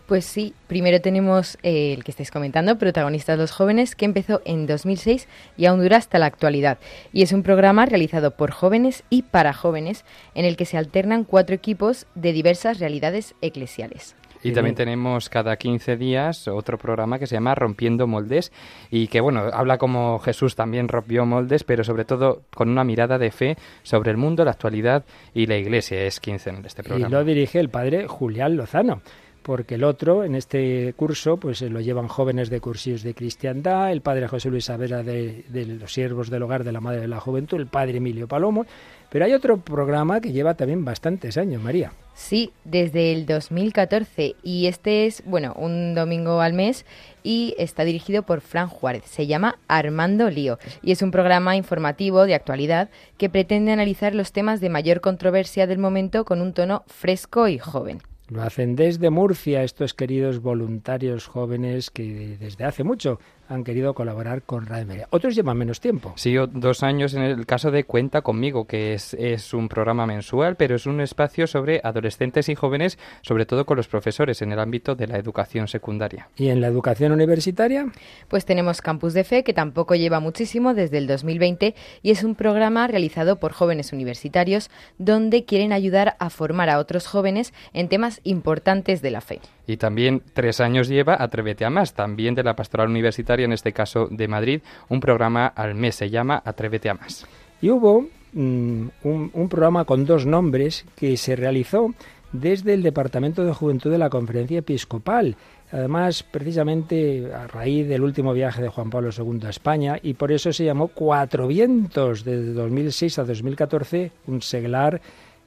Pues 0.08 0.24
sí, 0.24 0.54
primero 0.68 1.02
tenemos 1.02 1.58
eh, 1.62 1.92
el 1.92 2.02
que 2.02 2.12
estáis 2.12 2.30
comentando, 2.30 2.78
Protagonistas 2.78 3.38
los 3.38 3.50
Jóvenes, 3.50 3.94
que 3.94 4.06
empezó 4.06 4.40
en 4.46 4.66
2006 4.66 5.28
y 5.58 5.66
aún 5.66 5.82
dura 5.82 5.98
hasta 5.98 6.18
la 6.18 6.24
actualidad. 6.24 6.78
Y 7.12 7.20
es 7.20 7.32
un 7.32 7.42
programa 7.42 7.84
realizado 7.84 8.30
por 8.30 8.50
jóvenes 8.50 9.04
y 9.10 9.20
para 9.20 9.52
jóvenes, 9.52 10.06
en 10.34 10.46
el 10.46 10.56
que 10.56 10.64
se 10.64 10.78
alternan 10.78 11.24
cuatro 11.24 11.54
equipos 11.54 12.06
de 12.14 12.32
diversas 12.32 12.78
realidades 12.78 13.34
eclesiales. 13.42 14.16
Y 14.42 14.52
también 14.52 14.76
tenemos 14.76 15.28
cada 15.28 15.56
15 15.56 15.98
días 15.98 16.48
otro 16.48 16.78
programa 16.78 17.18
que 17.18 17.26
se 17.26 17.34
llama 17.34 17.54
Rompiendo 17.54 18.06
Moldes 18.06 18.50
y 18.90 19.08
que, 19.08 19.20
bueno, 19.20 19.40
habla 19.52 19.76
como 19.76 20.20
Jesús 20.20 20.54
también 20.54 20.88
rompió 20.88 21.26
moldes, 21.26 21.64
pero 21.64 21.84
sobre 21.84 22.06
todo 22.06 22.44
con 22.54 22.70
una 22.70 22.84
mirada 22.84 23.18
de 23.18 23.30
fe 23.30 23.56
sobre 23.82 24.10
el 24.10 24.16
mundo, 24.16 24.44
la 24.46 24.52
actualidad 24.52 25.04
y 25.34 25.46
la 25.46 25.56
iglesia. 25.56 26.02
Es 26.02 26.18
15 26.18 26.50
en 26.50 26.64
este 26.64 26.80
Y 26.80 26.84
programa. 26.84 27.10
lo 27.10 27.24
dirige 27.24 27.58
el 27.58 27.68
padre 27.68 28.06
Julián 28.06 28.56
Lozano. 28.56 29.02
Porque 29.42 29.76
el 29.76 29.84
otro, 29.84 30.24
en 30.24 30.34
este 30.34 30.92
curso, 30.94 31.38
pues 31.38 31.62
eh, 31.62 31.70
lo 31.70 31.80
llevan 31.80 32.08
jóvenes 32.08 32.50
de 32.50 32.60
cursillos 32.60 33.02
de 33.02 33.14
cristiandad, 33.14 33.90
el 33.92 34.02
padre 34.02 34.28
José 34.28 34.50
Luis 34.50 34.66
Savera 34.66 35.02
de, 35.02 35.44
de 35.48 35.66
los 35.66 35.92
siervos 35.92 36.28
del 36.30 36.42
hogar 36.42 36.64
de 36.64 36.72
la 36.72 36.80
Madre 36.80 37.00
de 37.00 37.08
la 37.08 37.20
Juventud, 37.20 37.58
el 37.58 37.66
padre 37.66 37.98
Emilio 37.98 38.28
Palomo. 38.28 38.66
Pero 39.10 39.24
hay 39.24 39.32
otro 39.32 39.58
programa 39.58 40.20
que 40.20 40.32
lleva 40.32 40.54
también 40.54 40.84
bastantes 40.84 41.38
años, 41.38 41.62
María. 41.62 41.92
Sí, 42.18 42.50
desde 42.64 43.12
el 43.12 43.26
2014 43.26 44.34
y 44.42 44.66
este 44.66 45.06
es, 45.06 45.22
bueno, 45.24 45.54
un 45.56 45.94
domingo 45.94 46.40
al 46.40 46.52
mes 46.52 46.84
y 47.22 47.54
está 47.58 47.84
dirigido 47.84 48.24
por 48.24 48.40
Fran 48.40 48.68
Juárez. 48.68 49.04
Se 49.06 49.26
llama 49.26 49.58
Armando 49.68 50.28
Lío 50.28 50.58
y 50.82 50.90
es 50.90 51.00
un 51.00 51.12
programa 51.12 51.56
informativo 51.56 52.26
de 52.26 52.34
actualidad 52.34 52.90
que 53.16 53.30
pretende 53.30 53.72
analizar 53.72 54.14
los 54.14 54.32
temas 54.32 54.60
de 54.60 54.68
mayor 54.68 55.00
controversia 55.00 55.66
del 55.66 55.78
momento 55.78 56.24
con 56.24 56.42
un 56.42 56.52
tono 56.52 56.82
fresco 56.86 57.48
y 57.48 57.58
joven. 57.58 58.00
Lo 58.28 58.42
hacen 58.42 58.76
desde 58.76 59.08
Murcia 59.08 59.62
estos 59.62 59.94
queridos 59.94 60.40
voluntarios 60.40 61.26
jóvenes 61.26 61.90
que 61.90 62.36
desde 62.38 62.64
hace 62.64 62.84
mucho 62.84 63.18
han 63.48 63.64
querido 63.64 63.94
colaborar 63.94 64.42
con 64.42 64.66
Radio 64.66 64.86
María. 64.86 65.08
Otros 65.10 65.34
llevan 65.34 65.56
menos 65.56 65.80
tiempo. 65.80 66.12
Sí, 66.16 66.34
dos 66.34 66.82
años 66.82 67.14
en 67.14 67.22
el 67.22 67.46
caso 67.46 67.70
de 67.70 67.84
Cuenta 67.84 68.22
conmigo, 68.22 68.66
que 68.66 68.94
es, 68.94 69.14
es 69.14 69.54
un 69.54 69.68
programa 69.68 70.06
mensual, 70.06 70.56
pero 70.56 70.76
es 70.76 70.86
un 70.86 71.00
espacio 71.00 71.46
sobre 71.46 71.80
adolescentes 71.82 72.48
y 72.48 72.54
jóvenes, 72.54 72.98
sobre 73.22 73.46
todo 73.46 73.66
con 73.66 73.76
los 73.76 73.88
profesores 73.88 74.42
en 74.42 74.52
el 74.52 74.58
ámbito 74.58 74.94
de 74.94 75.06
la 75.06 75.18
educación 75.18 75.68
secundaria. 75.68 76.28
¿Y 76.36 76.48
en 76.48 76.60
la 76.60 76.66
educación 76.66 77.12
universitaria? 77.12 77.90
Pues 78.28 78.44
tenemos 78.44 78.82
Campus 78.82 79.14
de 79.14 79.24
Fe, 79.24 79.44
que 79.44 79.52
tampoco 79.52 79.94
lleva 79.94 80.20
muchísimo 80.20 80.74
desde 80.74 80.98
el 80.98 81.06
2020 81.06 81.74
y 82.02 82.10
es 82.10 82.24
un 82.24 82.34
programa 82.34 82.86
realizado 82.86 83.36
por 83.36 83.52
jóvenes 83.52 83.92
universitarios 83.92 84.70
donde 84.98 85.44
quieren 85.44 85.72
ayudar 85.72 86.16
a 86.18 86.30
formar 86.30 86.70
a 86.70 86.78
otros 86.78 87.06
jóvenes 87.06 87.52
en 87.72 87.88
temas 87.88 88.20
importantes 88.24 89.02
de 89.02 89.10
la 89.10 89.20
fe. 89.20 89.40
Y 89.66 89.76
también 89.76 90.22
tres 90.32 90.60
años 90.60 90.88
lleva 90.88 91.16
Atrévete 91.18 91.66
a 91.66 91.70
Más, 91.70 91.92
también 91.92 92.34
de 92.34 92.42
la 92.42 92.56
Pastoral 92.56 92.88
Universitaria, 92.88 93.37
en 93.44 93.52
este 93.52 93.72
caso 93.72 94.08
de 94.10 94.28
Madrid, 94.28 94.60
un 94.88 95.00
programa 95.00 95.46
al 95.46 95.74
mes, 95.74 95.96
se 95.96 96.10
llama 96.10 96.42
Atrévete 96.44 96.90
a 96.90 96.94
Más. 96.94 97.26
Y 97.60 97.70
hubo 97.70 98.06
mm, 98.32 98.86
un, 99.04 99.48
programa 99.48 99.84
con 99.84 100.04
dos 100.04 100.26
nombres 100.26 100.84
que 100.96 101.16
se 101.16 101.36
realizó 101.36 101.94
desde 102.32 102.74
el 102.74 102.82
Departamento 102.82 103.44
de 103.44 103.52
Juventud 103.52 103.90
de 103.90 103.98
la 103.98 104.10
Conferencia 104.10 104.58
Episcopal. 104.58 105.36
Además, 105.70 106.22
precisamente 106.22 107.30
a 107.34 107.46
raíz 107.46 107.88
del 107.88 108.02
último 108.02 108.32
viaje 108.32 108.62
de 108.62 108.68
Juan 108.68 108.90
Pablo 108.90 109.10
II 109.16 109.40
a 109.46 109.50
España, 109.50 109.98
y 110.02 110.14
por 110.14 110.32
eso 110.32 110.52
se 110.52 110.64
llamó 110.64 110.88
Cuatro 110.88 111.46
Vientos, 111.46 112.24
desde 112.24 112.52
2006 112.52 113.18
a 113.18 113.24
2014, 113.24 114.12
un 114.26 114.40
seglar 114.40 115.00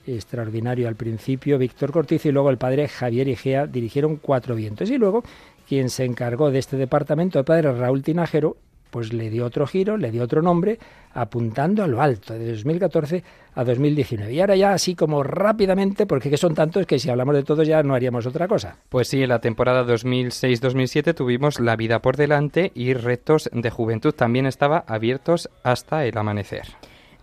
extraordinario 0.05 0.87
al 0.87 0.95
principio, 0.95 1.57
Víctor 1.57 1.91
Cortizo 1.91 2.29
y 2.29 2.31
luego 2.31 2.49
el 2.49 2.57
padre 2.57 2.87
Javier 2.87 3.27
Igea 3.27 3.67
dirigieron 3.67 4.17
Cuatro 4.17 4.55
Vientos. 4.55 4.89
Y 4.89 4.97
luego, 4.97 5.23
quien 5.71 5.89
se 5.89 6.03
encargó 6.03 6.51
de 6.51 6.59
este 6.59 6.75
departamento, 6.75 7.39
el 7.39 7.45
padre 7.45 7.71
Raúl 7.71 8.03
Tinajero, 8.03 8.57
pues 8.89 9.13
le 9.13 9.29
dio 9.29 9.45
otro 9.45 9.65
giro, 9.65 9.95
le 9.95 10.11
dio 10.11 10.21
otro 10.21 10.41
nombre, 10.41 10.79
apuntando 11.13 11.81
a 11.81 11.87
lo 11.87 12.01
alto, 12.01 12.33
de 12.33 12.51
2014 12.51 13.23
a 13.55 13.63
2019. 13.63 14.33
Y 14.33 14.41
ahora 14.41 14.57
ya 14.57 14.73
así 14.73 14.95
como 14.95 15.23
rápidamente, 15.23 16.05
porque 16.05 16.29
que 16.29 16.35
son 16.35 16.55
tantos 16.55 16.85
que 16.85 16.99
si 16.99 17.09
hablamos 17.09 17.35
de 17.35 17.43
todos 17.43 17.65
ya 17.65 17.83
no 17.83 17.95
haríamos 17.95 18.25
otra 18.25 18.49
cosa. 18.49 18.75
Pues 18.89 19.07
sí, 19.07 19.23
en 19.23 19.29
la 19.29 19.39
temporada 19.39 19.85
2006-2007 19.85 21.15
tuvimos 21.15 21.61
La 21.61 21.77
vida 21.77 22.01
por 22.01 22.17
delante 22.17 22.73
y 22.75 22.93
Retos 22.93 23.49
de 23.53 23.69
Juventud. 23.69 24.11
También 24.11 24.47
estaba 24.47 24.83
abiertos 24.87 25.49
hasta 25.63 26.05
el 26.05 26.17
amanecer. 26.17 26.63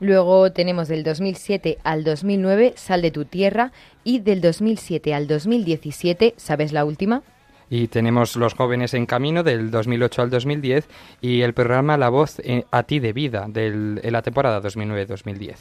Luego 0.01 0.53
tenemos 0.53 0.89
del 0.89 1.05
2007 1.05 1.77
al 1.85 2.03
2009 2.03 2.73
Sal 2.77 3.03
de 3.03 3.11
tu 3.11 3.27
tierra 3.27 3.73
y 4.05 4.21
del 4.21 4.41
2007 4.41 5.13
al 5.13 5.27
2017, 5.27 6.33
¿sabes 6.39 6.73
la 6.73 6.87
última? 6.87 7.23
Y 7.71 7.89
tenemos 7.89 8.37
Los 8.37 8.55
jóvenes 8.55 8.95
en 8.95 9.07
camino 9.07 9.43
del 9.43 9.71
2008 9.71 10.23
al 10.23 10.31
2010 10.31 10.89
y 11.21 11.43
el 11.43 11.55
programa 11.55 11.97
La 11.97 12.09
voz 12.09 12.39
eh, 12.41 12.65
a 12.71 12.83
ti 12.85 12.99
de 12.99 13.13
vida 13.13 13.47
del, 13.49 14.01
en 14.03 14.13
la 14.13 14.23
temporada 14.23 14.63
2009-2010. 14.63 15.57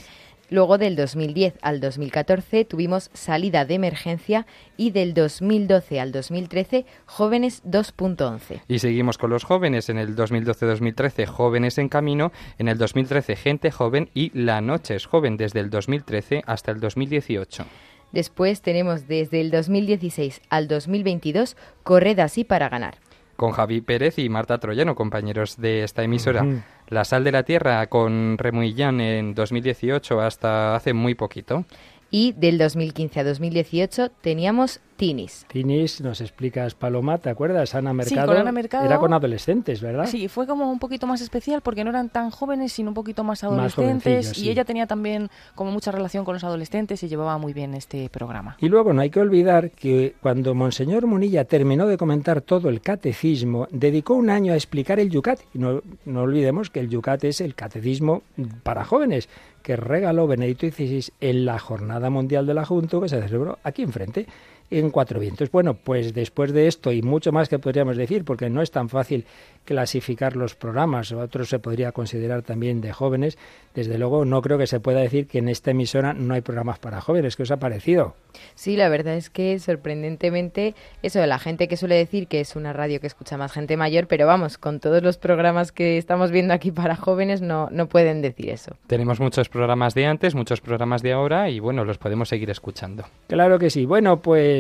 Luego 0.50 0.78
del 0.78 0.96
2010 0.96 1.56
al 1.62 1.82
2014 1.82 2.64
tuvimos 2.64 3.10
Salida 3.14 3.66
de 3.66 3.74
emergencia 3.74 4.46
y 4.78 4.92
del 4.92 5.14
2012 5.14 6.00
al 6.00 6.14
2013 6.14 6.86
Jóvenes 7.06 7.64
2.11. 7.66 8.62
Y 8.70 8.80
seguimos 8.80 9.18
con 9.18 9.30
los 9.30 9.44
jóvenes 9.44 9.90
en 9.90 9.98
el 9.98 10.16
2012-2013, 10.16 11.26
Jóvenes 11.26 11.78
en 11.78 11.90
Camino, 11.90 12.32
en 12.58 12.70
el 12.70 12.78
2013, 12.78 13.36
Gente 13.36 13.72
Joven 13.72 14.10
y 14.14 14.32
La 14.40 14.62
Noche 14.62 14.96
es 14.96 15.06
Joven 15.06 15.36
desde 15.36 15.60
el 15.60 15.70
2013 15.70 16.44
hasta 16.46 16.72
el 16.72 16.80
2018. 16.80 17.66
Después 18.12 18.62
tenemos 18.62 19.08
desde 19.08 19.42
el 19.42 19.52
2016 19.52 20.42
al 20.50 20.68
2022 20.68 21.58
Corred 21.84 22.20
así 22.20 22.44
para 22.44 22.70
ganar. 22.70 22.98
Con 23.36 23.52
Javi 23.52 23.82
Pérez 23.82 24.18
y 24.18 24.30
Marta 24.30 24.58
Troyano, 24.58 24.96
compañeros 24.96 25.58
de 25.58 25.84
esta 25.84 26.04
emisora. 26.04 26.44
La 26.88 27.06
Sal 27.06 27.24
de 27.24 27.32
la 27.32 27.44
Tierra 27.44 27.86
con 27.88 28.38
Remuillán 28.40 29.00
en 29.00 29.36
2018 29.36 30.22
hasta 30.22 30.76
hace 30.76 30.94
muy 30.94 31.14
poquito. 31.14 31.66
Y 32.10 32.34
del 32.34 32.58
2015 32.58 33.20
a 33.20 33.24
2018 33.24 34.10
teníamos 34.22 34.80
Tinis. 34.98 35.46
Tinis, 35.48 36.02
nos 36.02 36.22
explicas, 36.22 36.74
Paloma, 36.74 37.20
¿te 37.20 37.30
acuerdas? 37.30 37.76
Ana 37.76 37.94
Mercado. 37.94 38.28
con 38.28 38.38
Ana 38.38 38.52
Mercado. 38.52 38.86
Era 38.86 38.98
con 38.98 39.14
adolescentes, 39.14 39.80
¿verdad? 39.80 40.08
Sí, 40.08 40.28
fue 40.28 40.48
como 40.48 40.72
un 40.72 40.80
poquito 40.80 41.06
más 41.06 41.22
especial 41.22 41.62
porque 41.62 41.84
no 41.84 41.92
eran 41.92 42.10
tan 42.10 42.32
jóvenes, 42.32 42.74
sino 42.74 42.90
un 42.90 42.94
poquito 42.96 43.24
más 43.24 43.44
adolescentes. 43.44 44.32
y 44.38 44.42
sí. 44.42 44.50
ella 44.50 44.66
tenía 44.66 44.88
también 44.88 45.30
como 45.54 45.72
mucha 45.72 45.92
relación 45.92 46.26
con 46.26 46.34
los 46.34 46.44
adolescentes 46.44 47.04
y 47.04 47.08
llevaba 47.08 47.38
muy 47.38 47.54
bien 47.54 47.76
este 47.76 48.10
programa. 48.10 48.58
Y 48.60 48.70
luego 48.70 48.92
no 48.92 49.02
hay 49.02 49.12
que 49.12 49.20
olvidar 49.20 49.70
que 49.70 50.16
cuando 50.22 50.56
Monseñor 50.56 51.06
Munilla 51.06 51.46
terminó 51.46 51.86
de 51.86 51.98
comentar 51.98 52.42
todo 52.42 52.70
el 52.70 52.82
catecismo, 52.82 53.68
dedicó 53.70 54.16
un 54.16 54.32
año 54.32 54.54
a 54.54 54.56
explicar 54.56 55.00
el 55.00 55.12
Yucat. 55.12 55.42
Y 55.54 55.60
no, 55.60 55.84
no 56.06 56.22
olvidemos 56.22 56.72
que 56.72 56.80
el 56.80 56.90
Yucat 56.90 57.24
es 57.26 57.40
el 57.42 57.54
catecismo 57.54 58.24
para 58.64 58.84
jóvenes 58.84 59.30
que 59.68 59.76
regaló 59.76 60.28
Benedicto 60.28 60.66
XVI 60.66 61.10
en 61.20 61.44
la 61.44 61.60
Jornada 61.60 62.10
Mundial 62.10 62.48
de 62.48 62.54
la 62.54 62.64
Juventud 62.64 63.04
que 63.04 63.10
se 63.10 63.22
celebró 63.22 63.60
aquí 63.64 63.82
enfrente, 63.82 64.26
en 64.70 64.90
Cuatro 64.90 65.20
Vientos. 65.20 65.52
Bueno, 65.52 65.76
pues 65.76 66.14
después 66.14 66.54
de 66.54 66.68
esto 66.68 66.92
y 66.92 67.02
mucho 67.02 67.32
más 67.32 67.50
que 67.50 67.60
podríamos 67.60 67.98
decir, 67.98 68.26
porque 68.26 68.50
no 68.50 68.62
es 68.62 68.72
tan 68.72 68.90
fácil 68.90 69.26
clasificar 69.66 70.36
los 70.36 70.56
programas, 70.56 71.12
otros 71.12 71.50
se 71.50 71.60
podría 71.60 71.92
considerar 71.92 72.42
también 72.42 72.80
de 72.80 72.94
jóvenes, 72.94 73.38
desde 73.76 73.98
luego 73.98 74.26
no 74.26 74.42
creo 74.42 74.58
que 74.58 74.66
se 74.66 74.80
pueda 74.80 75.02
decir 75.02 75.28
que 75.28 75.40
en 75.40 75.50
esta 75.50 75.72
emisora 75.72 76.14
no 76.14 76.34
hay 76.34 76.42
programas 76.42 76.80
para 76.80 77.02
jóvenes. 77.02 77.36
¿Qué 77.36 77.44
os 77.44 77.52
ha 77.52 77.58
parecido? 77.58 78.16
Sí, 78.56 78.78
la 78.78 78.90
verdad 78.90 79.16
es 79.16 79.30
que 79.30 79.60
sorprendentemente 79.60 80.74
eso 81.04 81.20
de 81.20 81.28
la 81.28 81.38
gente 81.38 81.68
que 81.68 81.78
suele 81.78 81.96
decir 81.96 82.28
que 82.28 82.40
es 82.40 82.56
una 82.56 82.74
radio 82.74 83.00
que 83.00 83.08
escucha 83.08 83.38
más 83.38 83.52
gente 83.52 83.78
mayor, 83.78 84.08
pero 84.08 84.26
vamos, 84.26 84.58
con 84.58 84.80
todos 84.80 85.04
los 85.04 85.18
programas 85.18 85.72
que 85.72 85.98
estamos 85.98 86.32
viendo 86.32 86.54
aquí 86.54 86.72
para 86.72 86.96
jóvenes 86.96 87.42
no, 87.42 87.70
no 87.72 87.88
pueden 87.88 88.22
decir 88.22 88.50
eso. 88.50 88.76
Tenemos 88.88 89.20
muchos 89.20 89.50
programas 89.50 89.94
de 89.94 90.06
antes, 90.06 90.34
muchos 90.34 90.62
programas 90.62 91.02
de 91.02 91.14
ahora 91.14 91.50
y 91.50 91.60
bueno, 91.60 91.84
los 91.84 91.98
podemos 91.98 92.30
seguir 92.30 92.50
escuchando. 92.50 93.06
Claro 93.28 93.60
que 93.60 93.70
sí. 93.70 93.86
Bueno, 93.86 94.22
pues 94.22 94.57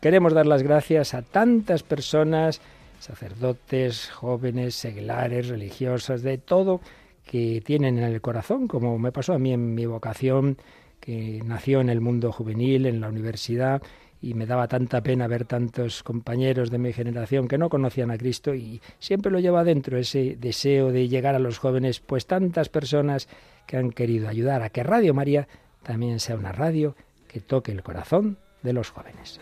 queremos 0.00 0.32
dar 0.32 0.46
las 0.46 0.62
gracias 0.62 1.14
a 1.14 1.22
tantas 1.22 1.82
personas, 1.82 2.60
sacerdotes, 3.00 4.10
jóvenes, 4.10 4.74
seglares, 4.74 5.48
religiosas, 5.48 6.22
de 6.22 6.38
todo, 6.38 6.80
que 7.24 7.62
tienen 7.64 7.98
en 7.98 8.04
el 8.04 8.20
corazón, 8.20 8.68
como 8.68 8.98
me 8.98 9.12
pasó 9.12 9.34
a 9.34 9.38
mí 9.38 9.52
en 9.52 9.74
mi 9.74 9.86
vocación, 9.86 10.56
que 11.00 11.40
nació 11.44 11.80
en 11.80 11.90
el 11.90 12.00
mundo 12.00 12.32
juvenil, 12.32 12.86
en 12.86 13.00
la 13.00 13.08
universidad, 13.08 13.82
y 14.20 14.34
me 14.34 14.46
daba 14.46 14.66
tanta 14.66 15.00
pena 15.02 15.28
ver 15.28 15.44
tantos 15.44 16.02
compañeros 16.02 16.70
de 16.70 16.78
mi 16.78 16.92
generación 16.92 17.46
que 17.46 17.58
no 17.58 17.68
conocían 17.68 18.10
a 18.10 18.18
Cristo 18.18 18.54
y 18.54 18.80
siempre 18.98 19.30
lo 19.30 19.38
lleva 19.38 19.62
dentro 19.62 19.96
ese 19.96 20.36
deseo 20.40 20.90
de 20.90 21.08
llegar 21.08 21.36
a 21.36 21.38
los 21.38 21.58
jóvenes, 21.58 22.00
pues 22.00 22.26
tantas 22.26 22.68
personas 22.68 23.28
que 23.66 23.76
han 23.76 23.90
querido 23.92 24.28
ayudar 24.28 24.62
a 24.62 24.70
que 24.70 24.82
Radio 24.82 25.14
María 25.14 25.46
también 25.84 26.18
sea 26.18 26.34
una 26.34 26.50
radio 26.50 26.96
que 27.28 27.40
toque 27.40 27.70
el 27.70 27.82
corazón 27.82 28.38
de 28.62 28.72
los 28.72 28.90
jóvenes. 28.90 29.40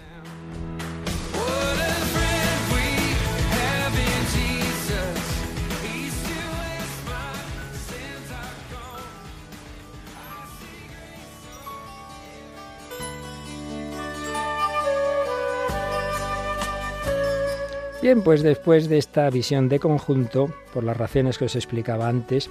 Bien, 18.06 18.22
pues 18.22 18.44
después 18.44 18.88
de 18.88 18.98
esta 18.98 19.28
visión 19.30 19.68
de 19.68 19.80
conjunto, 19.80 20.54
por 20.72 20.84
las 20.84 20.96
razones 20.96 21.38
que 21.38 21.46
os 21.46 21.56
explicaba 21.56 22.08
antes, 22.08 22.48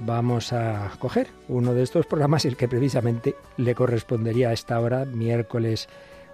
vamos 0.00 0.52
a 0.52 0.92
coger 0.98 1.28
uno 1.48 1.74
de 1.74 1.82
estos 1.82 2.06
programas, 2.06 2.44
el 2.44 2.56
que 2.56 2.68
precisamente 2.68 3.34
le 3.56 3.74
correspondería 3.74 4.50
a 4.50 4.52
esta 4.52 4.80
hora, 4.80 5.04
miércoles 5.04 5.88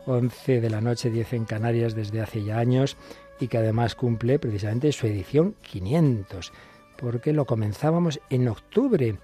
11 0.07 0.61
de 0.61 0.71
la 0.71 0.81
noche, 0.81 1.11
10 1.11 1.33
en 1.33 1.45
Canarias, 1.45 1.95
desde 1.95 2.21
hace 2.21 2.43
ya 2.43 2.59
años, 2.59 2.97
y 3.41 3.49
que 3.49 3.59
además 3.59 3.95
cumple 3.95 4.39
precisamente 4.39 4.93
su 4.93 5.07
edición 5.07 5.55
500, 5.63 6.53
porque 6.97 7.33
lo 7.33 7.47
comenzábamos 7.47 8.21
en 8.31 8.49
octubre 8.49 9.19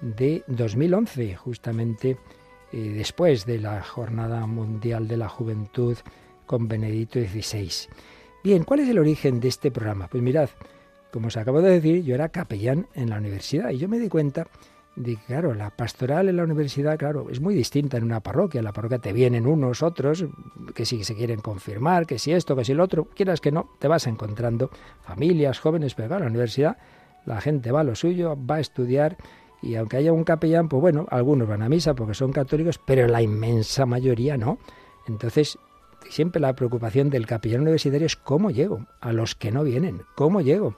de 0.00 0.44
2011, 0.46 1.36
justamente 1.36 2.18
eh, 2.72 2.92
después 2.96 3.46
de 3.46 3.58
la 3.58 3.82
Jornada 3.82 4.46
Mundial 4.46 5.08
de 5.08 5.16
la 5.16 5.28
Juventud 5.28 5.96
con 6.44 6.68
Benedicto 6.68 7.18
XVI. 7.18 7.88
Bien, 8.44 8.64
¿cuál 8.64 8.80
es 8.80 8.88
el 8.88 8.98
origen 8.98 9.40
de 9.40 9.48
este 9.48 9.70
programa? 9.70 10.06
Pues 10.08 10.22
mirad, 10.22 10.48
como 11.12 11.28
os 11.28 11.36
acabo 11.36 11.62
de 11.62 11.70
decir, 11.70 12.04
yo 12.04 12.14
era 12.14 12.28
capellán 12.28 12.88
en 12.94 13.10
la 13.10 13.18
universidad 13.18 13.70
y 13.70 13.78
yo 13.78 13.88
me 13.88 13.98
di 13.98 14.08
cuenta 14.08 14.46
de 14.96 15.16
que, 15.16 15.24
claro, 15.24 15.54
la 15.54 15.70
pastoral 15.70 16.28
en 16.28 16.36
la 16.36 16.44
universidad, 16.44 16.98
claro, 16.98 17.28
es 17.30 17.40
muy 17.40 17.54
distinta 17.54 17.98
en 17.98 18.04
una 18.04 18.20
parroquia. 18.20 18.58
En 18.58 18.64
la 18.64 18.72
parroquia 18.72 18.98
te 18.98 19.12
vienen 19.12 19.46
unos, 19.46 19.82
otros, 19.82 20.24
que 20.74 20.86
si 20.86 21.04
se 21.04 21.14
quieren 21.14 21.40
confirmar, 21.40 22.06
que 22.06 22.18
si 22.18 22.32
esto, 22.32 22.56
que 22.56 22.64
si 22.64 22.72
lo 22.72 22.84
otro, 22.84 23.04
quieras 23.04 23.40
que 23.40 23.52
no, 23.52 23.70
te 23.78 23.88
vas 23.88 24.06
encontrando 24.06 24.70
familias, 25.02 25.60
jóvenes, 25.60 25.94
pero 25.94 26.08
claro, 26.08 26.24
en 26.24 26.28
la 26.28 26.30
universidad 26.30 26.78
la 27.26 27.40
gente 27.40 27.72
va 27.72 27.80
a 27.80 27.84
lo 27.84 27.94
suyo, 27.94 28.36
va 28.36 28.56
a 28.56 28.60
estudiar 28.60 29.16
y 29.62 29.74
aunque 29.74 29.96
haya 29.96 30.12
un 30.12 30.24
capellán, 30.24 30.68
pues 30.68 30.80
bueno, 30.80 31.06
algunos 31.10 31.48
van 31.48 31.62
a 31.62 31.68
misa 31.68 31.94
porque 31.94 32.14
son 32.14 32.32
católicos, 32.32 32.80
pero 32.84 33.06
la 33.08 33.20
inmensa 33.20 33.84
mayoría 33.84 34.36
no. 34.36 34.58
Entonces, 35.08 35.58
siempre 36.08 36.40
la 36.40 36.54
preocupación 36.54 37.10
del 37.10 37.26
capellán 37.26 37.62
universitario 37.62 38.06
es 38.06 38.16
cómo 38.16 38.50
llego 38.50 38.86
a 39.00 39.12
los 39.12 39.34
que 39.34 39.50
no 39.50 39.64
vienen, 39.64 40.02
cómo 40.14 40.40
llego 40.40 40.76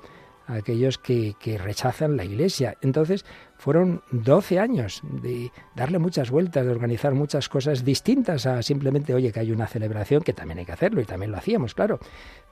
a 0.48 0.54
aquellos 0.54 0.98
que, 0.98 1.36
que 1.38 1.58
rechazan 1.58 2.16
la 2.16 2.24
iglesia. 2.24 2.76
Entonces 2.80 3.24
fueron 3.58 4.02
12 4.10 4.58
años 4.58 5.02
de 5.02 5.52
darle 5.76 5.98
muchas 5.98 6.30
vueltas, 6.30 6.64
de 6.64 6.70
organizar 6.70 7.14
muchas 7.14 7.48
cosas 7.48 7.84
distintas 7.84 8.46
a 8.46 8.62
simplemente, 8.62 9.14
oye, 9.14 9.30
que 9.30 9.40
hay 9.40 9.52
una 9.52 9.66
celebración, 9.66 10.22
que 10.22 10.32
también 10.32 10.58
hay 10.58 10.64
que 10.64 10.72
hacerlo, 10.72 11.00
y 11.00 11.04
también 11.04 11.30
lo 11.32 11.38
hacíamos, 11.38 11.74
claro, 11.74 11.98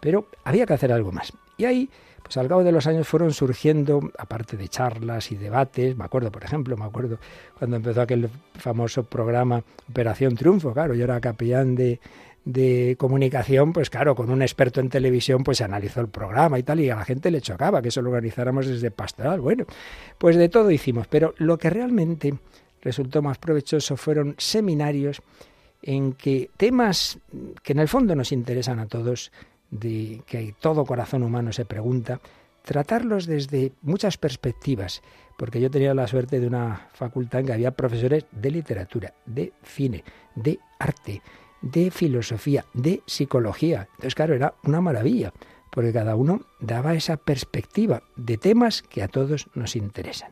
pero 0.01 0.29
había 0.45 0.67
que 0.67 0.75
hacer 0.75 0.93
algo 0.93 1.13
más. 1.13 1.33
Y 1.57 1.65
ahí, 1.65 1.89
pues 2.23 2.37
al 2.37 2.49
cabo 2.49 2.65
de 2.65 2.73
los 2.73 2.87
años 2.87 3.09
fueron 3.09 3.33
surgiendo, 3.33 4.11
aparte 4.19 4.57
de 4.57 4.69
charlas 4.69 5.33
y 5.33 5.37
debates, 5.37 5.97
me 5.97 6.05
acuerdo, 6.05 6.31
por 6.31 6.45
ejemplo, 6.45 6.77
me 6.77 6.85
acuerdo 6.85 7.19
cuando 7.59 7.77
empezó 7.77 8.03
aquel 8.03 8.29
famoso 8.55 9.05
programa 9.05 9.63
Operación 9.89 10.35
Triunfo, 10.35 10.73
claro, 10.73 10.95
yo 10.95 11.05
era 11.05 11.21
capellán 11.21 11.77
de, 11.77 12.01
de 12.47 12.95
comunicación, 12.97 13.73
pues 13.73 13.91
claro, 13.91 14.15
con 14.15 14.31
un 14.31 14.41
experto 14.41 14.81
en 14.81 14.89
televisión, 14.89 15.43
pues 15.43 15.59
se 15.59 15.65
analizó 15.65 16.01
el 16.01 16.09
programa 16.09 16.59
y 16.61 16.63
tal, 16.63 16.79
y 16.79 16.89
a 16.89 16.97
la 16.97 17.05
gente 17.05 17.33
le 17.33 17.41
chocaba 17.41 17.83
que 17.83 17.89
eso 17.89 18.01
lo 18.01 18.11
organizáramos 18.11 18.69
desde 18.69 18.93
pastoral. 18.93 19.41
Bueno, 19.41 19.65
pues 20.17 20.37
de 20.37 20.49
todo 20.49 20.71
hicimos, 20.71 21.09
pero 21.09 21.35
lo 21.39 21.59
que 21.59 21.71
realmente 21.71 22.35
resultó 22.83 23.21
más 23.21 23.39
provechoso 23.39 23.97
fueron 23.97 24.37
seminarios 24.39 25.21
en 25.83 26.13
que 26.13 26.49
temas 26.57 27.19
que 27.65 27.73
en 27.73 27.81
el 27.81 27.89
fondo 27.89 28.15
nos 28.15 28.31
interesan 28.31 28.79
a 28.79 28.87
todos, 28.87 29.33
de 29.73 30.23
que 30.25 30.55
todo 30.61 30.85
corazón 30.85 31.25
humano 31.25 31.53
se 31.53 31.65
pregunta, 31.65 32.21
tratarlos 32.63 33.27
desde 33.27 33.73
muchas 33.83 34.19
perspectivas, 34.19 35.03
porque 35.37 35.61
yo 35.61 35.69
tenía 35.69 35.95
la 35.95 36.07
suerte 36.07 36.39
de 36.39 36.47
una 36.47 36.91
facultad 36.93 37.41
en 37.41 37.47
que 37.47 37.53
había 37.55 37.73
profesores 37.73 38.25
de 38.31 38.51
literatura, 38.53 39.15
de 39.27 39.53
cine, 39.65 40.05
de 40.37 40.61
arte, 40.79 41.23
de 41.71 41.91
filosofía, 41.91 42.65
de 42.73 43.03
psicología. 43.07 43.89
Entonces, 43.93 44.15
claro, 44.15 44.35
era 44.35 44.55
una 44.65 44.81
maravilla, 44.81 45.33
porque 45.71 45.93
cada 45.93 46.17
uno 46.17 46.43
daba 46.61 46.95
esa 46.95 47.17
perspectiva 47.17 48.03
de 48.17 48.39
temas 48.39 48.83
que 48.83 49.03
a 49.03 49.09
todos 49.09 49.49
nos 49.55 49.77
interesan. 49.77 50.31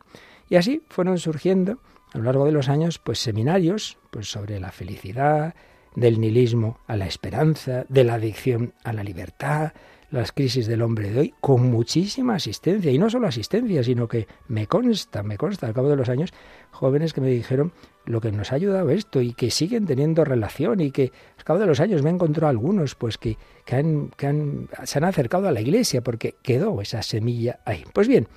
Y 0.48 0.56
así 0.56 0.82
fueron 0.88 1.18
surgiendo 1.18 1.78
a 2.12 2.18
lo 2.18 2.24
largo 2.24 2.46
de 2.46 2.52
los 2.52 2.68
años, 2.68 2.98
pues 2.98 3.18
seminarios, 3.18 3.98
pues 4.10 4.30
sobre 4.30 4.60
la 4.60 4.70
felicidad, 4.70 5.54
del 5.94 6.20
nihilismo 6.20 6.78
a 6.86 6.96
la 6.96 7.06
esperanza, 7.06 7.84
de 7.88 8.04
la 8.04 8.14
adicción 8.14 8.74
a 8.84 8.92
la 8.92 9.04
libertad, 9.04 9.72
las 10.10 10.32
crisis 10.32 10.66
del 10.66 10.82
hombre 10.82 11.10
de 11.10 11.20
hoy, 11.20 11.34
con 11.40 11.70
muchísima 11.70 12.36
asistencia. 12.36 12.90
Y 12.90 12.98
no 12.98 13.10
solo 13.10 13.26
asistencia, 13.26 13.82
sino 13.82 14.06
que 14.06 14.28
me 14.48 14.66
consta, 14.66 15.22
me 15.22 15.36
consta 15.36 15.66
al 15.66 15.74
cabo 15.74 15.88
de 15.88 15.96
los 15.96 16.08
años, 16.08 16.32
jóvenes 16.70 17.12
que 17.12 17.20
me 17.20 17.28
dijeron 17.28 17.72
lo 18.06 18.20
que 18.20 18.32
nos 18.32 18.52
ha 18.52 18.56
ayudado 18.56 18.90
esto 18.90 19.20
y 19.20 19.32
que 19.32 19.50
siguen 19.50 19.86
teniendo 19.86 20.24
relación 20.24 20.80
y 20.80 20.90
que 20.90 21.12
al 21.38 21.44
cabo 21.44 21.58
de 21.58 21.66
los 21.66 21.80
años 21.80 22.02
me 22.02 22.10
encontró 22.10 22.48
algunos 22.48 22.94
pues 22.94 23.18
que, 23.18 23.36
que, 23.64 23.76
han, 23.76 24.10
que 24.16 24.26
han, 24.26 24.68
se 24.84 24.98
han 24.98 25.04
acercado 25.04 25.48
a 25.48 25.52
la 25.52 25.60
iglesia 25.60 26.02
porque 26.02 26.34
quedó 26.42 26.80
esa 26.80 27.02
semilla 27.02 27.60
ahí. 27.64 27.84
Pues 27.92 28.08
bien, 28.08 28.28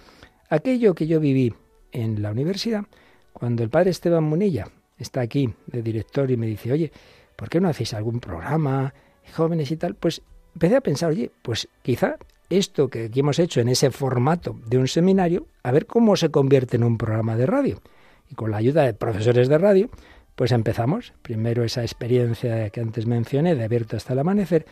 aquello 0.49 0.95
que 0.95 1.07
yo 1.07 1.19
viví 1.19 1.53
en 1.91 2.21
la 2.21 2.31
universidad, 2.31 2.85
cuando 3.33 3.63
el 3.63 3.69
padre 3.69 3.91
Esteban 3.91 4.23
Munilla 4.23 4.67
está 4.97 5.21
aquí 5.21 5.53
de 5.67 5.81
director 5.81 6.29
y 6.31 6.37
me 6.37 6.47
dice, 6.47 6.71
oye, 6.71 6.91
¿por 7.35 7.49
qué 7.49 7.59
no 7.59 7.69
hacéis 7.69 7.93
algún 7.93 8.19
programa, 8.19 8.93
jóvenes 9.35 9.71
y 9.71 9.77
tal? 9.77 9.95
Pues 9.95 10.21
empecé 10.53 10.75
a 10.77 10.81
pensar, 10.81 11.11
oye, 11.11 11.31
pues 11.41 11.67
quizá 11.81 12.17
esto 12.49 12.87
que 12.87 13.05
aquí 13.05 13.19
hemos 13.19 13.39
hecho 13.39 13.59
en 13.59 13.69
ese 13.69 13.91
formato 13.91 14.59
de 14.65 14.77
un 14.77 14.87
seminario, 14.87 15.47
a 15.63 15.71
ver 15.71 15.85
cómo 15.85 16.15
se 16.15 16.29
convierte 16.29 16.77
en 16.77 16.83
un 16.83 16.97
programa 16.97 17.35
de 17.35 17.45
radio. 17.45 17.81
Y 18.29 18.35
con 18.35 18.51
la 18.51 18.57
ayuda 18.57 18.83
de 18.83 18.93
profesores 18.93 19.47
de 19.49 19.57
radio, 19.57 19.89
pues 20.35 20.51
empezamos. 20.51 21.13
Primero 21.21 21.63
esa 21.63 21.81
experiencia 21.83 22.69
que 22.69 22.81
antes 22.81 23.05
mencioné, 23.05 23.55
de 23.55 23.63
abierto 23.63 23.95
hasta 23.97 24.13
el 24.13 24.19
amanecer, 24.19 24.65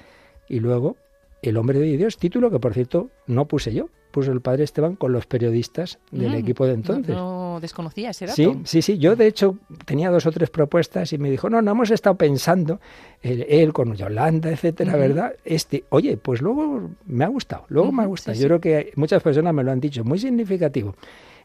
y 0.47 0.59
luego 0.59 0.97
El 1.41 1.57
hombre 1.57 1.77
de 1.77 1.95
Dios, 1.97 2.17
título 2.17 2.49
que 2.49 2.57
por 2.59 2.73
cierto 2.73 3.11
no 3.27 3.45
puse 3.47 3.71
yo, 3.71 3.89
puso 4.09 4.31
el 4.31 4.41
padre 4.41 4.63
Esteban 4.63 4.95
con 4.95 5.11
los 5.11 5.27
periodistas 5.27 5.99
del 6.11 6.31
Mm, 6.31 6.35
equipo 6.35 6.65
de 6.65 6.71
no- 6.71 6.75
entonces. 6.77 7.15
No, 7.15 7.59
desconocía 7.61 8.09
ese 8.11 8.25
dato. 8.25 8.35
Sí, 8.35 8.61
sí, 8.63 8.81
sí. 8.81 8.97
Yo, 8.97 9.15
de 9.15 9.27
hecho, 9.27 9.57
tenía 9.85 10.09
dos 10.09 10.25
o 10.25 10.31
tres 10.31 10.49
propuestas 10.49 11.13
y 11.13 11.19
me 11.19 11.29
dijo, 11.29 11.47
no, 11.49 11.61
no 11.61 11.71
hemos 11.71 11.91
estado 11.91 12.15
pensando, 12.15 12.79
él, 13.21 13.45
él 13.47 13.73
con 13.73 13.93
Yolanda, 13.95 14.49
etcétera. 14.49 14.95
¿verdad? 14.95 15.33
Este, 15.43 15.83
oye, 15.89 16.17
pues 16.17 16.41
luego 16.41 16.89
me 17.05 17.25
ha 17.25 17.27
gustado, 17.27 17.65
luego 17.67 17.91
me 17.91 18.01
ha 18.03 18.07
gustado. 18.07 18.33
sí, 18.33 18.39
Yo 18.41 18.45
sí. 18.45 18.47
creo 18.47 18.61
que 18.61 18.91
muchas 18.95 19.21
personas 19.21 19.53
me 19.53 19.63
lo 19.63 19.71
han 19.71 19.79
dicho, 19.79 20.03
muy 20.03 20.17
significativo. 20.17 20.95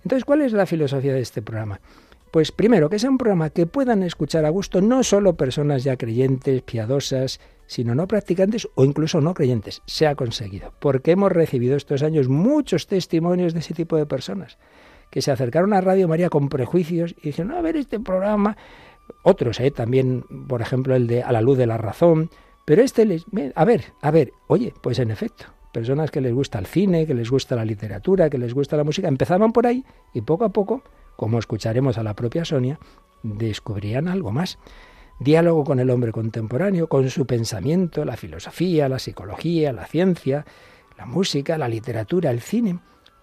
Entonces, 0.02 0.24
¿cuál 0.24 0.40
es 0.40 0.52
la 0.54 0.64
filosofía 0.64 1.12
de 1.12 1.20
este 1.20 1.42
programa? 1.42 1.78
Pues 2.30 2.52
primero, 2.52 2.88
que 2.88 2.98
sea 3.00 3.10
un 3.10 3.18
programa 3.18 3.50
que 3.50 3.66
puedan 3.66 4.04
escuchar 4.04 4.44
a 4.44 4.50
gusto 4.50 4.80
no 4.80 5.02
solo 5.02 5.34
personas 5.36 5.82
ya 5.82 5.96
creyentes, 5.96 6.62
piadosas, 6.62 7.40
sino 7.66 7.94
no 7.94 8.06
practicantes 8.06 8.68
o 8.76 8.84
incluso 8.84 9.20
no 9.20 9.34
creyentes. 9.34 9.82
Se 9.86 10.06
ha 10.06 10.14
conseguido, 10.14 10.72
porque 10.78 11.12
hemos 11.12 11.32
recibido 11.32 11.76
estos 11.76 12.02
años 12.02 12.28
muchos 12.28 12.86
testimonios 12.86 13.52
de 13.52 13.60
ese 13.60 13.74
tipo 13.74 13.96
de 13.96 14.06
personas 14.06 14.58
que 15.10 15.22
se 15.22 15.32
acercaron 15.32 15.72
a 15.72 15.80
Radio 15.80 16.06
María 16.06 16.30
con 16.30 16.48
prejuicios 16.48 17.16
y 17.20 17.28
dijeron, 17.28 17.48
"No, 17.50 17.58
a 17.58 17.62
ver 17.62 17.76
este 17.76 17.98
programa, 17.98 18.56
otros, 19.24 19.58
¿eh? 19.58 19.72
también, 19.72 20.24
por 20.48 20.62
ejemplo, 20.62 20.94
el 20.94 21.08
de 21.08 21.24
A 21.24 21.32
la 21.32 21.40
luz 21.40 21.58
de 21.58 21.66
la 21.66 21.78
razón, 21.78 22.30
pero 22.64 22.82
este 22.82 23.04
les, 23.04 23.24
a 23.56 23.64
ver, 23.64 23.86
a 24.02 24.12
ver, 24.12 24.32
oye, 24.46 24.72
pues 24.80 25.00
en 25.00 25.10
efecto, 25.10 25.46
personas 25.72 26.12
que 26.12 26.20
les 26.20 26.32
gusta 26.32 26.60
el 26.60 26.66
cine, 26.66 27.06
que 27.06 27.14
les 27.14 27.28
gusta 27.28 27.56
la 27.56 27.64
literatura, 27.64 28.30
que 28.30 28.38
les 28.38 28.54
gusta 28.54 28.76
la 28.76 28.84
música, 28.84 29.08
empezaban 29.08 29.52
por 29.52 29.66
ahí 29.66 29.84
y 30.14 30.20
poco 30.20 30.44
a 30.44 30.50
poco, 30.50 30.84
como 31.20 31.38
escucharemos 31.38 31.98
a 31.98 32.02
la 32.02 32.14
propia 32.14 32.46
Sonia, 32.46 32.78
descubrían 33.22 34.08
algo 34.08 34.32
más. 34.32 34.58
Diálogo 35.18 35.64
con 35.64 35.78
el 35.78 35.90
hombre 35.90 36.12
contemporáneo, 36.12 36.88
con 36.88 37.10
su 37.10 37.26
pensamiento, 37.26 38.06
la 38.06 38.16
filosofía, 38.16 38.88
la 38.88 38.98
psicología, 38.98 39.70
la 39.74 39.84
ciencia, 39.84 40.46
la 40.96 41.04
música, 41.04 41.58
la 41.58 41.68
literatura, 41.68 42.30
el 42.30 42.40
cine, 42.40 42.78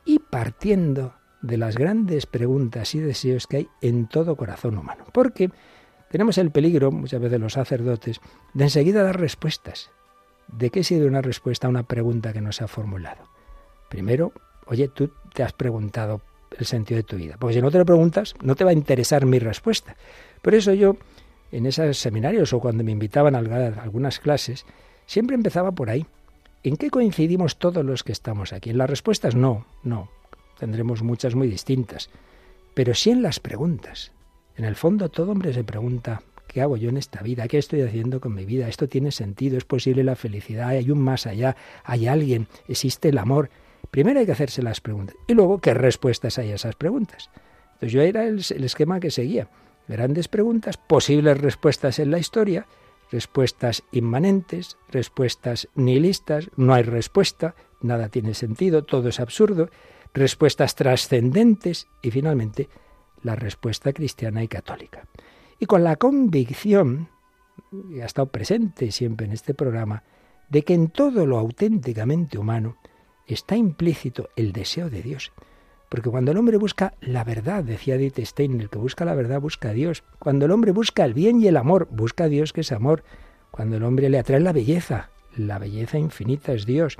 y 0.05 0.19
partiendo 0.19 1.15
de 1.41 1.57
las 1.57 1.75
grandes 1.75 2.27
preguntas 2.27 2.93
y 2.93 2.99
deseos 2.99 3.47
que 3.47 3.57
hay 3.57 3.67
en 3.81 4.07
todo 4.07 4.35
corazón 4.35 4.77
humano. 4.77 5.05
Porque 5.11 5.49
tenemos 6.11 6.37
el 6.37 6.51
peligro, 6.51 6.91
muchas 6.91 7.19
veces 7.19 7.39
los 7.39 7.53
sacerdotes, 7.53 8.21
de 8.53 8.65
enseguida 8.65 9.01
dar 9.01 9.19
respuestas. 9.19 9.89
¿De 10.47 10.69
qué 10.69 10.83
sirve 10.83 11.07
una 11.07 11.23
respuesta 11.23 11.65
a 11.65 11.71
una 11.71 11.87
pregunta 11.87 12.31
que 12.31 12.41
no 12.41 12.51
se 12.51 12.63
ha 12.63 12.67
formulado? 12.67 13.23
Primero, 13.89 14.33
oye, 14.67 14.87
tú 14.87 15.09
te 15.33 15.41
has 15.41 15.53
preguntado 15.53 16.21
el 16.57 16.65
sentido 16.65 16.97
de 16.97 17.03
tu 17.03 17.15
vida. 17.15 17.35
Porque 17.39 17.55
si 17.55 17.61
no 17.61 17.71
te 17.71 17.77
lo 17.77 17.85
preguntas, 17.85 18.35
no 18.41 18.55
te 18.55 18.63
va 18.63 18.71
a 18.71 18.73
interesar 18.73 19.25
mi 19.25 19.39
respuesta. 19.39 19.95
Por 20.41 20.55
eso 20.55 20.73
yo, 20.73 20.97
en 21.51 21.65
esos 21.65 21.97
seminarios 21.97 22.53
o 22.53 22.59
cuando 22.59 22.83
me 22.83 22.91
invitaban 22.91 23.35
a 23.35 23.39
algunas 23.39 24.19
clases, 24.19 24.65
siempre 25.05 25.35
empezaba 25.35 25.71
por 25.71 25.89
ahí. 25.89 26.05
¿En 26.63 26.77
qué 26.77 26.89
coincidimos 26.89 27.57
todos 27.57 27.85
los 27.85 28.03
que 28.03 28.11
estamos 28.11 28.53
aquí? 28.53 28.69
En 28.69 28.77
las 28.77 28.89
respuestas 28.89 29.35
no, 29.35 29.65
no. 29.83 30.09
Tendremos 30.59 31.03
muchas 31.03 31.35
muy 31.35 31.47
distintas. 31.47 32.09
Pero 32.73 32.93
sí 32.93 33.11
en 33.11 33.21
las 33.21 33.39
preguntas. 33.39 34.11
En 34.55 34.65
el 34.65 34.75
fondo 34.75 35.09
todo 35.09 35.31
hombre 35.31 35.53
se 35.53 35.63
pregunta, 35.63 36.23
¿qué 36.47 36.61
hago 36.61 36.77
yo 36.77 36.89
en 36.89 36.97
esta 36.97 37.21
vida? 37.21 37.47
¿Qué 37.47 37.57
estoy 37.57 37.81
haciendo 37.81 38.19
con 38.19 38.33
mi 38.33 38.45
vida? 38.45 38.67
¿Esto 38.67 38.87
tiene 38.87 39.11
sentido? 39.11 39.57
¿Es 39.57 39.65
posible 39.65 40.03
la 40.03 40.15
felicidad? 40.15 40.69
¿Hay 40.69 40.89
un 40.89 40.99
más 40.99 41.27
allá? 41.27 41.55
¿Hay 41.83 42.07
alguien? 42.07 42.47
¿Existe 42.67 43.09
el 43.09 43.19
amor? 43.19 43.49
Primero 43.97 44.19
hay 44.19 44.27
que 44.27 44.31
hacerse 44.31 44.61
las 44.61 44.79
preguntas. 44.79 45.15
Y 45.25 45.33
luego, 45.33 45.57
¿qué 45.57 45.73
respuestas 45.73 46.37
hay 46.37 46.51
a 46.51 46.55
esas 46.55 46.75
preguntas? 46.75 47.31
Entonces 47.65 47.91
yo 47.91 48.03
era 48.03 48.25
el, 48.25 48.37
esquema 48.37 48.99
que 48.99 49.09
seguía. 49.09 49.49
Grandes 49.87 50.27
preguntas, 50.27 50.77
posibles 50.77 51.41
respuestas 51.41 51.97
en 51.97 52.11
la 52.11 52.19
historia, 52.19 52.67
respuestas 53.11 53.81
inmanentes, 53.91 54.77
respuestas 54.91 55.67
nihilistas, 55.73 56.51
no 56.57 56.75
hay 56.75 56.83
respuesta, 56.83 57.55
nada 57.81 58.09
tiene 58.09 58.35
sentido, 58.35 58.83
todo 58.83 59.09
es 59.09 59.19
absurdo, 59.19 59.71
respuestas 60.13 60.75
trascendentes 60.75 61.87
y 62.03 62.11
finalmente 62.11 62.69
la 63.23 63.35
respuesta 63.35 63.93
cristiana 63.93 64.43
y 64.43 64.47
católica. 64.47 65.07
Y 65.57 65.65
con 65.65 65.83
la 65.83 65.95
convicción, 65.95 67.09
y 67.89 68.01
ha 68.01 68.05
estado 68.05 68.27
presente 68.27 68.91
siempre 68.91 69.25
en 69.25 69.33
este 69.33 69.55
programa, 69.55 70.03
de 70.49 70.61
que 70.61 70.75
en 70.75 70.89
todo 70.89 71.25
lo 71.25 71.39
auténticamente 71.39 72.37
humano 72.37 72.77
está 73.33 73.55
implícito 73.55 74.29
el 74.35 74.53
deseo 74.53 74.89
de 74.89 75.01
Dios. 75.01 75.31
Porque 75.89 76.09
cuando 76.09 76.31
el 76.31 76.37
hombre 76.37 76.57
busca 76.57 76.93
la 76.99 77.23
verdad, 77.23 77.63
decía 77.63 77.95
Edith 77.95 78.19
Stein, 78.19 78.59
el 78.59 78.69
que 78.69 78.77
busca 78.77 79.05
la 79.05 79.15
verdad 79.15 79.39
busca 79.39 79.69
a 79.69 79.73
Dios. 79.73 80.03
Cuando 80.19 80.45
el 80.45 80.51
hombre 80.51 80.71
busca 80.71 81.05
el 81.05 81.13
bien 81.13 81.41
y 81.41 81.47
el 81.47 81.57
amor, 81.57 81.87
busca 81.91 82.25
a 82.25 82.29
Dios 82.29 82.51
que 82.51 82.61
es 82.61 82.71
amor. 82.71 83.03
Cuando 83.51 83.77
el 83.77 83.83
hombre 83.83 84.09
le 84.09 84.19
atrae 84.19 84.39
la 84.39 84.51
belleza, 84.51 85.09
la 85.35 85.59
belleza 85.59 85.97
infinita 85.97 86.51
es 86.51 86.65
Dios. 86.65 86.97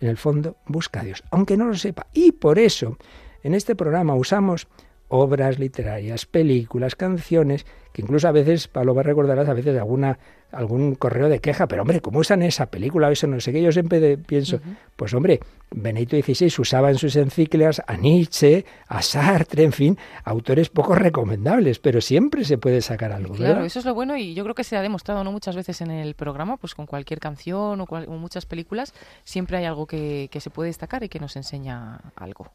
En 0.00 0.08
el 0.08 0.16
fondo 0.16 0.56
busca 0.66 1.00
a 1.00 1.04
Dios, 1.04 1.24
aunque 1.30 1.56
no 1.56 1.64
lo 1.64 1.74
sepa. 1.74 2.06
Y 2.12 2.32
por 2.32 2.58
eso, 2.58 2.98
en 3.42 3.54
este 3.54 3.74
programa 3.74 4.14
usamos 4.14 4.68
obras 5.08 5.58
literarias, 5.58 6.26
películas, 6.26 6.94
canciones, 6.94 7.66
que 7.92 8.02
incluso 8.02 8.28
a 8.28 8.32
veces, 8.32 8.68
Pablo 8.68 8.94
va 8.94 9.00
a 9.00 9.04
recordarás, 9.04 9.48
a 9.48 9.54
veces 9.54 9.76
alguna 9.78 10.18
algún 10.52 10.94
correo 10.94 11.28
de 11.28 11.40
queja, 11.40 11.66
pero 11.68 11.82
hombre, 11.82 12.00
¿cómo 12.00 12.20
usan 12.20 12.42
esa 12.42 12.66
película 12.66 13.10
eso? 13.10 13.26
No 13.26 13.38
sé 13.40 13.52
qué, 13.52 13.62
yo 13.62 13.70
siempre 13.72 14.00
de- 14.00 14.16
pienso, 14.18 14.60
pues 14.96 15.12
hombre, 15.14 15.40
Benedicto 15.70 16.16
XVI 16.16 16.52
usaba 16.60 16.90
en 16.90 16.96
sus 16.96 17.14
encíclicas 17.16 17.82
a 17.86 17.96
Nietzsche, 17.96 18.64
a 18.88 19.02
Sartre, 19.02 19.64
en 19.64 19.72
fin, 19.72 19.98
autores 20.24 20.70
poco 20.70 20.94
recomendables, 20.94 21.78
pero 21.78 22.00
siempre 22.00 22.44
se 22.44 22.56
puede 22.58 22.80
sacar 22.80 23.12
algo, 23.12 23.34
Claro, 23.34 23.52
¿verdad? 23.54 23.66
eso 23.66 23.78
es 23.78 23.84
lo 23.84 23.94
bueno 23.94 24.16
y 24.16 24.34
yo 24.34 24.42
creo 24.44 24.54
que 24.54 24.64
se 24.64 24.76
ha 24.76 24.82
demostrado 24.82 25.22
no 25.24 25.32
muchas 25.32 25.54
veces 25.56 25.80
en 25.82 25.90
el 25.90 26.14
programa, 26.14 26.56
pues 26.56 26.74
con 26.74 26.86
cualquier 26.86 27.20
canción 27.20 27.80
o, 27.80 27.86
cual- 27.86 28.06
o 28.08 28.12
muchas 28.12 28.46
películas, 28.46 28.94
siempre 29.24 29.58
hay 29.58 29.66
algo 29.66 29.86
que, 29.86 30.28
que 30.32 30.40
se 30.40 30.50
puede 30.50 30.68
destacar 30.68 31.02
y 31.04 31.08
que 31.08 31.20
nos 31.20 31.36
enseña 31.36 32.00
algo. 32.16 32.48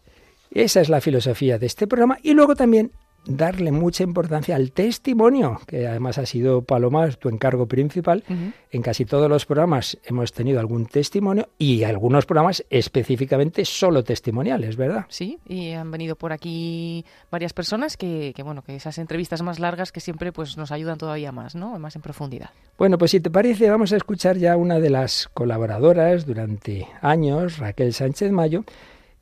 Esa 0.52 0.82
es 0.82 0.90
la 0.90 1.02
filosofía 1.02 1.58
de 1.58 1.66
este 1.66 1.88
programa 1.88 2.18
y 2.22 2.34
luego 2.34 2.56
también 2.56 2.92
darle 3.26 3.72
mucha 3.72 4.04
importancia 4.04 4.56
al 4.56 4.72
testimonio, 4.72 5.60
que 5.66 5.88
además 5.88 6.18
ha 6.18 6.26
sido 6.26 6.62
Paloma 6.62 7.10
tu 7.12 7.30
encargo 7.30 7.68
principal. 7.68 8.24
En 8.72 8.82
casi 8.82 9.06
todos 9.06 9.30
los 9.30 9.46
programas 9.46 9.98
hemos 10.06 10.34
tenido 10.34 10.60
algún 10.60 10.86
testimonio 10.86 11.50
y 11.58 11.84
algunos 11.84 12.26
programas 12.26 12.66
específicamente 12.70 13.66
solo 13.66 14.04
testimoniales, 14.04 14.76
¿verdad? 14.76 15.06
Sí, 15.10 15.40
y 15.48 15.72
han 15.72 15.92
venido 15.92 16.16
por 16.16 16.34
aquí 16.34 17.06
varias 17.32 17.54
personas 17.54 17.98
que, 17.98 18.34
que, 18.36 18.44
bueno, 18.44 18.62
que 18.62 18.76
esas 18.76 18.98
entrevistas 18.98 19.42
más 19.42 19.60
largas 19.60 19.92
que 19.92 20.00
siempre 20.00 20.32
pues 20.32 20.58
nos 20.58 20.72
ayudan 20.72 20.98
todavía 20.98 21.32
más, 21.32 21.56
¿no? 21.56 21.78
Más 21.80 21.96
en 21.96 22.02
profundidad. 22.02 22.50
Bueno, 22.78 22.98
pues 22.98 23.12
si 23.12 23.20
te 23.20 23.30
parece, 23.30 23.70
vamos 23.70 23.94
a 23.94 23.98
escuchar 23.98 24.38
ya 24.38 24.58
una 24.58 24.80
de 24.80 24.90
las 24.90 25.30
colaboradoras 25.34 26.26
durante 26.26 26.88
años, 27.02 27.58
Raquel 27.58 27.94
Sánchez 27.94 28.32
Mayo, 28.32 28.64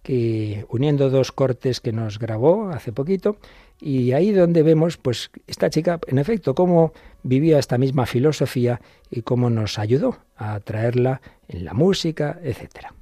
que 0.03 0.65
uniendo 0.69 1.09
dos 1.09 1.31
cortes 1.31 1.79
que 1.79 1.91
nos 1.91 2.17
grabó 2.17 2.69
hace 2.69 2.91
poquito, 2.91 3.37
y 3.82 4.12
ahí 4.12 4.32
donde 4.32 4.62
vemos, 4.62 4.98
pues, 4.98 5.32
esta 5.48 5.70
chica, 5.70 6.00
en 6.08 6.20
efecto, 6.20 6.54
cómo 6.54 6.94
vivía 7.24 7.58
esta 7.58 7.78
misma 7.78 8.06
filosofía 8.06 8.80
y 9.10 9.24
cómo 9.24 9.50
nos 9.50 9.80
ayudó 9.80 10.20
a 10.38 10.60
traerla 10.60 11.22
en 11.48 11.65
la 11.65 11.74
música, 11.74 12.39
etcétera. 12.44 12.94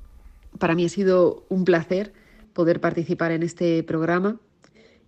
Para 0.57 0.75
mí 0.75 0.85
ha 0.85 0.89
sido 0.89 1.45
un 1.49 1.65
placer 1.65 2.13
poder 2.53 2.79
participar 2.79 3.31
en 3.31 3.43
este 3.43 3.83
programa 3.83 4.39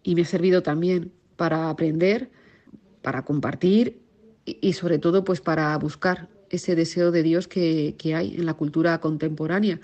y 0.03 0.15
me 0.15 0.23
ha 0.23 0.25
servido 0.25 0.61
también 0.61 1.11
para 1.37 1.69
aprender, 1.69 2.29
para 3.01 3.23
compartir 3.23 4.01
y, 4.45 4.57
y 4.61 4.73
sobre 4.73 4.99
todo 4.99 5.23
pues 5.23 5.41
para 5.41 5.75
buscar 5.77 6.29
ese 6.49 6.75
deseo 6.75 7.11
de 7.11 7.23
Dios 7.23 7.47
que, 7.47 7.95
que 7.97 8.13
hay 8.13 8.35
en 8.35 8.45
la 8.45 8.53
cultura 8.53 8.99
contemporánea, 8.99 9.79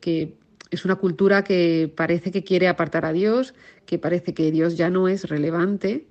que 0.00 0.34
es 0.70 0.84
una 0.84 0.96
cultura 0.96 1.44
que 1.44 1.92
parece 1.94 2.30
que 2.30 2.44
quiere 2.44 2.68
apartar 2.68 3.04
a 3.04 3.12
Dios, 3.12 3.54
que 3.86 3.98
parece 3.98 4.34
que 4.34 4.50
Dios 4.50 4.76
ya 4.76 4.90
no 4.90 5.08
es 5.08 5.28
relevante 5.28 6.06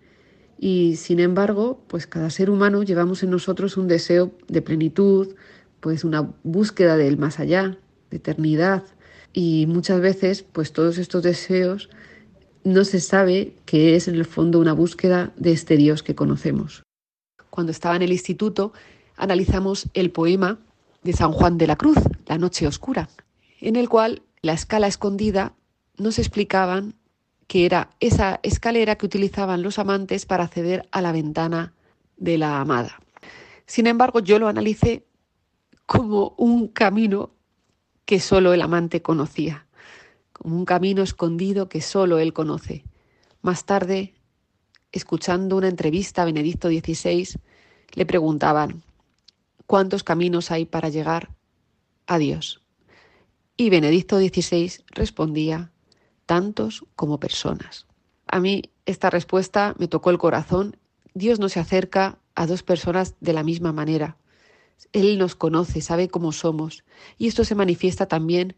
y 0.60 0.98
sin 0.98 1.22
embargo, 1.22 1.82
pues 1.88 2.06
cada 2.06 2.30
ser 2.30 2.50
humano 2.50 2.84
llevamos 2.84 3.24
en 3.24 3.30
nosotros 3.30 3.78
un 3.78 3.88
deseo 3.88 4.32
de 4.50 4.62
plenitud, 4.62 5.36
pues 5.80 6.04
una 6.04 6.34
búsqueda 6.44 6.98
del 6.98 7.18
más 7.18 7.40
allá, 7.40 7.78
de 8.12 8.18
eternidad. 8.18 8.84
Y 9.32 9.68
muchas 9.68 10.02
veces, 10.02 10.44
pues 10.44 10.74
todos 10.74 10.98
estos 10.98 11.24
deseos 11.24 11.90
no 12.66 12.84
se 12.84 13.00
sabe 13.00 13.54
que 13.66 13.96
es 13.96 14.10
en 14.10 14.16
el 14.16 14.26
fondo 14.26 14.60
una 14.60 14.74
búsqueda 14.74 15.32
de 15.38 15.54
este 15.54 15.78
Dios 15.78 16.04
que 16.04 16.16
conocemos. 16.16 16.84
Cuando 17.50 17.72
estaba 17.72 17.96
en 17.96 18.02
el 18.02 18.12
instituto, 18.12 18.74
analizamos 19.16 19.88
el 19.94 20.12
poema 20.12 20.60
de 21.04 21.14
San 21.14 21.32
Juan 21.32 21.58
de 21.58 21.68
la 21.68 21.78
Cruz, 21.78 21.98
La 22.28 22.38
Noche 22.38 22.68
Oscura, 22.68 23.08
en 23.62 23.78
el 23.78 23.88
cual 23.88 24.24
la 24.42 24.54
escala 24.54 24.88
escondida 24.88 25.54
nos 25.98 26.18
explicaban 26.20 26.96
que 27.48 27.66
era 27.66 27.90
esa 28.00 28.40
escalera 28.44 28.96
que 28.96 29.06
utilizaban 29.06 29.64
los 29.64 29.80
amantes 29.80 30.26
para 30.26 30.44
acceder 30.44 30.88
a 30.92 31.02
la 31.02 31.12
ventana 31.12 31.74
de 32.16 32.38
la 32.38 32.62
amada. 32.62 33.00
Sin 33.66 33.88
embargo, 33.88 34.20
yo 34.20 34.40
lo 34.40 34.48
analicé 34.48 35.06
como 35.86 36.36
un 36.38 36.68
camino 36.68 37.32
que 38.06 38.20
solo 38.20 38.54
el 38.54 38.62
amante 38.62 39.02
conocía, 39.02 39.66
como 40.32 40.56
un 40.56 40.66
camino 40.66 41.02
escondido 41.02 41.70
que 41.70 41.82
solo 41.82 42.20
él 42.20 42.34
conoce. 42.34 42.84
Más 43.42 43.66
tarde, 43.66 44.14
escuchando 44.92 45.58
una 45.58 45.68
entrevista 45.68 46.22
a 46.22 46.26
Benedicto 46.26 46.70
XVI, 46.70 47.30
le 47.94 48.06
preguntaban, 48.06 48.84
¿cuántos 49.66 50.04
caminos 50.04 50.52
hay 50.52 50.66
para 50.66 50.90
llegar 50.90 51.30
a 52.08 52.18
Dios? 52.18 52.62
Y 53.62 53.70
Benedicto 53.70 54.18
XVI 54.20 54.72
respondía, 54.92 55.70
tantos 56.26 56.86
como 56.96 57.20
personas. 57.20 57.88
A 58.26 58.40
mí 58.40 58.72
esta 58.86 59.10
respuesta 59.10 59.76
me 59.78 59.90
tocó 59.90 60.12
el 60.12 60.18
corazón. 60.18 60.78
Dios 61.14 61.42
no 61.42 61.50
se 61.50 61.60
acerca 61.60 62.20
a 62.36 62.48
dos 62.48 62.64
personas 62.64 63.16
de 63.20 63.34
la 63.34 63.44
misma 63.44 63.74
manera. 63.74 64.16
Él 64.94 65.18
nos 65.18 65.36
conoce, 65.36 65.82
sabe 65.82 66.08
cómo 66.08 66.32
somos. 66.32 66.86
Y 67.18 67.28
esto 67.28 67.44
se 67.44 67.54
manifiesta 67.54 68.06
también 68.06 68.56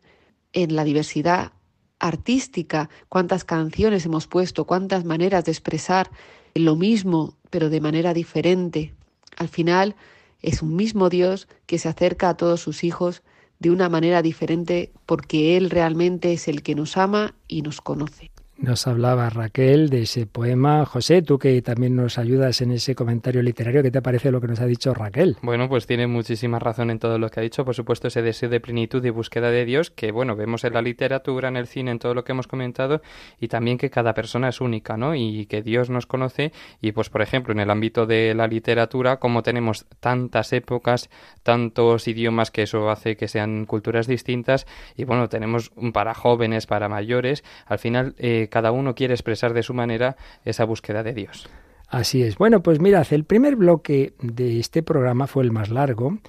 en 0.54 0.76
la 0.76 0.84
diversidad 0.84 1.54
artística, 1.98 2.92
cuántas 3.10 3.44
canciones 3.44 4.06
hemos 4.06 4.28
puesto, 4.28 4.66
cuántas 4.66 5.04
maneras 5.04 5.46
de 5.46 5.52
expresar 5.52 6.12
lo 6.54 6.76
mismo, 6.76 7.40
pero 7.50 7.72
de 7.72 7.82
manera 7.82 8.14
diferente. 8.14 8.94
Al 9.36 9.48
final 9.48 9.96
es 10.44 10.62
un 10.62 10.76
mismo 10.76 11.10
Dios 11.10 11.48
que 11.66 11.80
se 11.80 11.90
acerca 11.90 12.30
a 12.30 12.38
todos 12.38 12.62
sus 12.62 12.84
hijos 12.84 13.24
de 13.62 13.70
una 13.70 13.90
manera 13.90 14.24
diferente 14.24 14.92
porque 15.06 15.56
Él 15.56 15.70
realmente 15.70 16.34
es 16.34 16.48
el 16.48 16.64
que 16.64 16.74
nos 16.74 16.98
ama 16.98 17.36
y 17.48 17.62
nos 17.62 17.80
conoce. 17.80 18.32
Nos 18.62 18.86
hablaba 18.86 19.28
Raquel 19.32 19.90
de 19.90 20.04
ese 20.04 20.28
poema. 20.28 20.86
José, 20.86 21.24
tú 21.24 21.40
que 21.40 21.64
también 21.64 21.96
nos 21.96 22.20
ayudas 22.20 22.62
en 22.62 22.70
ese 22.70 22.94
comentario 22.94 23.42
literario, 23.42 23.82
¿qué 23.82 23.90
te 23.90 24.04
parece 24.04 24.30
lo 24.30 24.40
que 24.40 24.46
nos 24.46 24.60
ha 24.60 24.68
dicho 24.68 24.94
Raquel? 24.94 25.36
Bueno, 25.42 25.68
pues 25.68 25.88
tiene 25.88 26.06
muchísima 26.06 26.60
razón 26.60 26.92
en 26.92 27.00
todo 27.00 27.18
lo 27.18 27.30
que 27.30 27.40
ha 27.40 27.44
dicho. 27.44 27.66
Por 27.66 27.74
supuesto, 27.74 28.08
ese 28.08 28.22
deseo 28.22 28.50
de 28.50 28.60
plenitud 28.60 29.04
y 29.04 29.10
búsqueda 29.10 29.50
de 29.50 29.66
Dios 29.66 29.90
que, 29.90 30.12
bueno, 30.12 30.36
vemos 30.36 30.64
en 30.64 30.74
la 30.74 30.84
literatura, 30.84 31.48
en 31.48 31.58
el 31.58 31.66
cine, 31.66 31.90
en 31.90 31.98
todo 31.98 32.14
lo 32.14 32.24
que 32.24 32.34
hemos 32.34 32.46
comentado, 32.46 33.02
y 33.40 33.48
también 33.48 33.80
que 33.80 33.90
cada 33.90 34.14
persona 34.14 34.50
es 34.50 34.62
única, 34.62 34.96
¿no? 34.96 35.16
Y 35.16 35.48
que 35.48 35.64
Dios 35.64 35.90
nos 35.90 36.06
conoce. 36.06 36.52
Y, 36.82 36.92
pues, 36.92 37.10
por 37.10 37.24
ejemplo, 37.24 37.54
en 37.54 37.62
el 37.62 37.72
ámbito 37.72 38.06
de 38.06 38.36
la 38.36 38.46
literatura, 38.46 39.18
como 39.18 39.42
tenemos 39.42 39.88
tantas 40.00 40.54
épocas, 40.54 41.10
tantos 41.42 42.08
idiomas, 42.08 42.52
que 42.52 42.62
eso 42.62 42.92
hace 42.92 43.18
que 43.18 43.28
sean 43.28 43.66
culturas 43.66 44.06
distintas, 44.06 44.68
y, 44.96 45.04
bueno, 45.04 45.30
tenemos 45.30 45.72
para 45.94 46.14
jóvenes, 46.14 46.68
para 46.68 46.90
mayores, 46.90 47.44
al 47.66 47.80
final, 47.80 48.14
eh, 48.20 48.50
cada 48.52 48.72
uno 48.72 48.94
quiere 48.94 49.16
expresar 49.16 49.56
de 49.56 49.64
su 49.64 49.74
manera 49.74 50.16
esa 50.46 50.66
búsqueda 50.66 51.02
de 51.02 51.14
Dios. 51.14 51.50
Así 51.88 52.22
es. 52.22 52.38
Bueno, 52.38 52.62
pues 52.62 52.80
mirad, 52.80 53.08
el 53.12 53.26
primer 53.26 53.56
bloque 53.56 54.14
de 54.22 54.60
este 54.60 54.84
programa 54.84 55.26
fue 55.26 55.44
el 55.44 55.52
más 55.52 55.70
largo. 55.70 56.20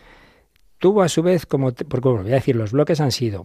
Tuvo 0.78 1.02
a 1.02 1.08
su 1.08 1.22
vez 1.22 1.44
como, 1.44 1.72
porque 1.72 2.08
bueno, 2.08 2.24
voy 2.24 2.32
a 2.32 2.36
decir, 2.36 2.56
los 2.56 2.72
bloques 2.72 3.00
han 3.00 3.12
sido 3.12 3.44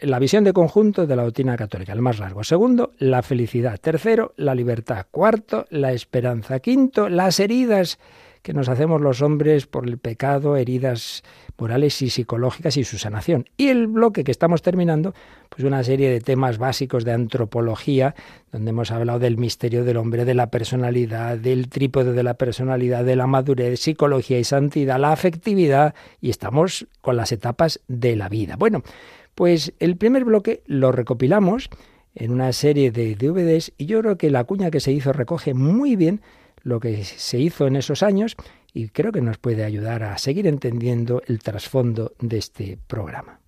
la 0.00 0.18
visión 0.18 0.44
de 0.44 0.52
conjunto 0.52 1.06
de 1.06 1.16
la 1.16 1.24
doctrina 1.24 1.56
católica, 1.56 1.92
el 1.92 2.02
más 2.02 2.18
largo. 2.18 2.44
Segundo, 2.44 2.92
la 2.98 3.22
felicidad. 3.22 3.78
Tercero, 3.80 4.32
la 4.36 4.54
libertad. 4.54 5.06
Cuarto, 5.10 5.66
la 5.70 5.92
esperanza. 5.92 6.60
Quinto, 6.60 7.08
las 7.08 7.40
heridas 7.40 7.98
que 8.42 8.52
nos 8.52 8.68
hacemos 8.68 9.00
los 9.00 9.22
hombres 9.22 9.66
por 9.66 9.86
el 9.86 9.98
pecado, 9.98 10.56
heridas 10.56 11.22
morales 11.58 12.00
y 12.02 12.10
psicológicas 12.10 12.76
y 12.76 12.84
su 12.84 12.98
sanación. 12.98 13.46
Y 13.56 13.68
el 13.68 13.88
bloque 13.88 14.24
que 14.24 14.30
estamos 14.30 14.62
terminando, 14.62 15.12
pues 15.48 15.64
una 15.64 15.82
serie 15.82 16.10
de 16.10 16.20
temas 16.20 16.58
básicos 16.58 17.04
de 17.04 17.12
antropología, 17.12 18.14
donde 18.52 18.70
hemos 18.70 18.90
hablado 18.90 19.18
del 19.18 19.36
misterio 19.36 19.84
del 19.84 19.96
hombre, 19.96 20.24
de 20.24 20.34
la 20.34 20.50
personalidad, 20.50 21.36
del 21.36 21.68
trípode 21.68 22.12
de 22.12 22.22
la 22.22 22.34
personalidad, 22.34 23.04
de 23.04 23.16
la 23.16 23.26
madurez, 23.26 23.80
psicología 23.80 24.38
y 24.38 24.44
santidad, 24.44 24.98
la 24.98 25.12
afectividad, 25.12 25.94
y 26.20 26.30
estamos 26.30 26.86
con 27.00 27.16
las 27.16 27.32
etapas 27.32 27.80
de 27.88 28.14
la 28.16 28.28
vida. 28.28 28.56
Bueno, 28.56 28.82
pues 29.34 29.72
el 29.78 29.96
primer 29.96 30.24
bloque 30.24 30.62
lo 30.66 30.92
recopilamos 30.92 31.70
en 32.14 32.32
una 32.32 32.52
serie 32.52 32.90
de 32.90 33.14
DVDs 33.14 33.72
y 33.78 33.86
yo 33.86 34.00
creo 34.00 34.18
que 34.18 34.30
la 34.30 34.44
cuña 34.44 34.70
que 34.70 34.80
se 34.80 34.92
hizo 34.92 35.12
recoge 35.12 35.54
muy 35.54 35.96
bien 35.96 36.20
lo 36.62 36.80
que 36.80 37.04
se 37.04 37.38
hizo 37.38 37.66
en 37.66 37.76
esos 37.76 38.02
años 38.02 38.36
y 38.72 38.88
creo 38.88 39.12
que 39.12 39.20
nos 39.20 39.38
puede 39.38 39.64
ayudar 39.64 40.02
a 40.02 40.18
seguir 40.18 40.46
entendiendo 40.46 41.22
el 41.26 41.40
trasfondo 41.40 42.12
de 42.20 42.38
este 42.38 42.78
programa. 42.86 43.40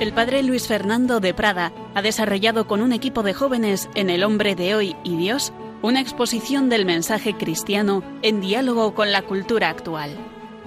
El 0.00 0.14
padre 0.14 0.42
Luis 0.42 0.66
Fernando 0.66 1.20
de 1.20 1.34
Prada 1.34 1.72
ha 1.94 2.00
desarrollado 2.00 2.66
con 2.66 2.80
un 2.80 2.94
equipo 2.94 3.22
de 3.22 3.34
jóvenes 3.34 3.90
en 3.94 4.08
El 4.08 4.24
hombre 4.24 4.54
de 4.54 4.74
hoy 4.74 4.96
y 5.04 5.18
Dios 5.18 5.52
una 5.82 6.00
exposición 6.00 6.68
del 6.68 6.86
mensaje 6.86 7.34
cristiano 7.34 8.02
en 8.22 8.40
diálogo 8.40 8.94
con 8.94 9.12
la 9.12 9.22
cultura 9.22 9.68
actual. 9.68 10.10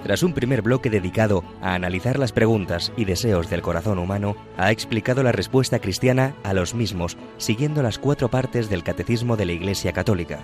Tras 0.04 0.22
un 0.22 0.34
primer 0.34 0.60
bloque 0.60 0.90
dedicado 0.90 1.42
a 1.62 1.72
analizar 1.72 2.18
las 2.18 2.30
preguntas 2.30 2.92
y 2.94 3.06
deseos 3.06 3.48
del 3.48 3.62
corazón 3.62 3.98
humano, 3.98 4.36
ha 4.58 4.70
explicado 4.70 5.22
la 5.22 5.32
respuesta 5.32 5.78
cristiana 5.78 6.36
a 6.42 6.52
los 6.52 6.74
mismos, 6.74 7.16
siguiendo 7.38 7.82
las 7.82 7.98
cuatro 7.98 8.28
partes 8.28 8.68
del 8.68 8.82
Catecismo 8.82 9.38
de 9.38 9.46
la 9.46 9.52
Iglesia 9.52 9.94
Católica. 9.94 10.40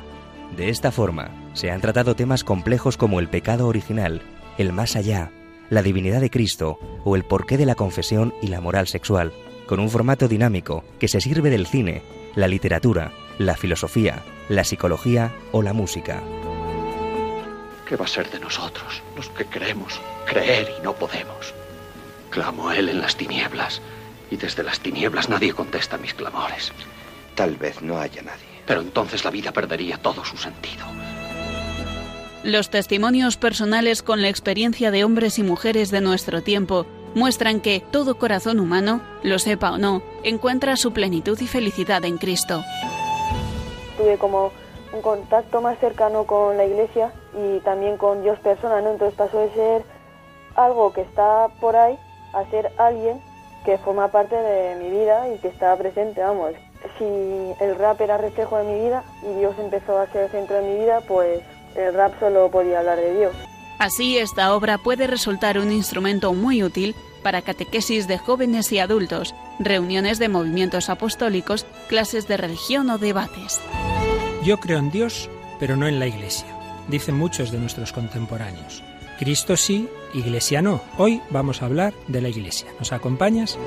De 0.57 0.71
esta 0.71 0.91
forma, 0.91 1.31
se 1.53 1.71
han 1.71 1.83
tratado 1.83 2.17
temas 2.17 2.43
complejos 2.43 2.97
como 2.97 3.21
el 3.21 3.29
pecado 3.29 3.69
original, 3.69 4.23
el 4.57 4.73
más 4.73 4.97
allá, 4.97 5.31
la 5.69 5.83
divinidad 5.83 6.23
de 6.23 6.31
Cristo 6.31 6.79
o 7.05 7.15
el 7.15 7.25
porqué 7.25 7.59
de 7.59 7.67
la 7.67 7.75
confesión 7.75 8.33
y 8.41 8.47
la 8.47 8.63
moral 8.63 8.87
sexual, 8.87 9.31
con 9.67 9.79
un 9.79 9.91
formato 9.91 10.27
dinámico 10.27 10.85
que 10.99 11.07
se 11.07 11.21
sirve 11.21 11.51
del 11.51 11.67
cine, 11.67 12.01
la 12.35 12.49
literatura, 12.49 13.13
la 13.39 13.59
filosofía, 13.59 14.23
la 14.49 14.65
psicología 14.65 15.35
o 15.53 15.61
la 15.61 15.75
música. 15.75 16.23
¿Qué 17.91 17.97
va 17.97 18.05
a 18.05 18.09
ser 18.09 18.31
de 18.31 18.39
nosotros, 18.39 19.03
los 19.17 19.29
que 19.31 19.47
queremos 19.47 20.01
creer 20.25 20.73
y 20.79 20.83
no 20.85 20.93
podemos? 20.95 21.53
Clamo 22.31 22.69
a 22.69 22.77
Él 22.77 22.89
en 22.89 23.01
las 23.01 23.17
tinieblas, 23.17 23.83
y 24.31 24.37
desde 24.37 24.63
las 24.63 24.79
tinieblas 24.79 25.29
nadie 25.29 25.53
contesta 25.53 25.99
mis 25.99 26.15
clamores. 26.15 26.71
Tal 27.35 27.57
vez 27.57 27.83
no 27.83 27.99
haya 27.99 28.23
nadie. 28.23 28.47
Pero 28.65 28.83
entonces 28.83 29.25
la 29.25 29.33
vida 29.33 29.51
perdería 29.51 29.99
todo 29.99 30.25
su 30.25 30.37
sentido. 30.37 30.87
Los 32.45 32.71
testimonios 32.71 33.37
personales 33.37 34.05
con 34.05 34.23
la 34.23 34.29
experiencia 34.29 34.93
de 34.93 35.03
hombres 35.03 35.41
y 35.41 35.43
mujeres 35.43 35.91
de 35.91 36.01
nuestro 36.01 36.45
tiempo 36.45 36.87
muestran 37.17 37.61
que 37.61 37.83
todo 37.91 38.19
corazón 38.19 38.61
humano, 38.61 39.03
lo 39.25 39.41
sepa 39.41 39.73
o 39.73 39.79
no, 39.79 40.01
encuentra 40.23 40.77
su 40.77 40.93
plenitud 40.93 41.41
y 41.41 41.49
felicidad 41.49 42.05
en 42.05 42.19
Cristo. 42.19 42.63
tuve 43.99 44.17
como 44.17 44.53
un 44.93 45.03
contacto 45.03 45.61
más 45.61 45.77
cercano 45.81 46.23
con 46.25 46.57
la 46.57 46.65
iglesia 46.65 47.13
y 47.35 47.61
también 47.61 47.97
con 47.97 48.23
Dios 48.23 48.39
persona, 48.41 48.81
¿no? 48.81 48.91
Entonces 48.91 49.17
pasó 49.17 49.39
de 49.39 49.53
ser 49.55 49.83
algo 50.57 50.93
que 50.93 51.03
está 51.03 51.49
por 51.61 51.77
ahí 51.77 51.99
a 52.33 52.45
ser 52.51 52.73
alguien 52.79 53.21
que 53.65 53.79
forma 53.79 54.09
parte 54.09 54.37
de 54.37 54.77
mi 54.77 54.91
vida 54.91 55.29
y 55.29 55.39
que 55.39 55.49
está 55.49 55.77
presente, 55.77 56.21
vamos. 56.23 56.53
Si 56.99 57.05
el 57.05 57.77
rap 57.77 58.01
era 58.01 58.17
reflejo 58.17 58.57
de 58.57 58.65
mi 58.65 58.81
vida 58.81 59.05
y 59.23 59.39
Dios 59.39 59.55
empezó 59.59 59.99
a 59.99 60.07
ser 60.07 60.25
el 60.25 60.31
centro 60.31 60.57
de 60.57 60.63
mi 60.63 60.79
vida, 60.79 61.03
pues 61.07 61.41
el 61.77 61.93
rap 61.95 62.19
solo 62.19 62.51
podía 62.51 62.79
hablar 62.79 62.99
de 62.99 63.15
Dios. 63.15 63.33
Así, 63.79 64.19
esta 64.19 64.55
obra 64.55 64.79
puede 64.79 65.07
resultar 65.07 65.59
un 65.59 65.73
instrumento 65.73 66.33
muy 66.33 66.63
útil 66.63 66.95
para 67.23 67.43
catequesis 67.43 68.09
de 68.09 68.19
jóvenes 68.19 68.73
y 68.73 68.79
adultos, 68.79 69.35
reuniones 69.59 70.19
de 70.19 70.29
movimientos 70.29 70.89
apostólicos, 70.89 71.67
clases 71.89 72.27
de 72.29 72.37
religión 72.37 72.91
o 72.91 72.99
debates. 72.99 73.61
Yo 74.43 74.59
creo 74.59 74.79
en 74.79 74.91
Dios, 74.91 75.29
pero 75.59 75.77
no 75.77 75.87
en 75.87 75.99
la 75.99 76.07
Iglesia, 76.07 76.47
dicen 76.91 77.17
muchos 77.17 77.51
de 77.51 77.59
nuestros 77.59 77.93
contemporáneos. 77.93 78.83
Cristo 79.19 79.57
sí, 79.57 79.89
Iglesia 80.15 80.63
no. 80.63 80.83
Hoy 80.99 81.21
vamos 81.31 81.63
a 81.63 81.67
hablar 81.67 81.95
de 82.09 82.21
la 82.21 82.29
Iglesia. 82.29 82.69
¿Nos 82.79 82.93
acompañas? 82.93 83.59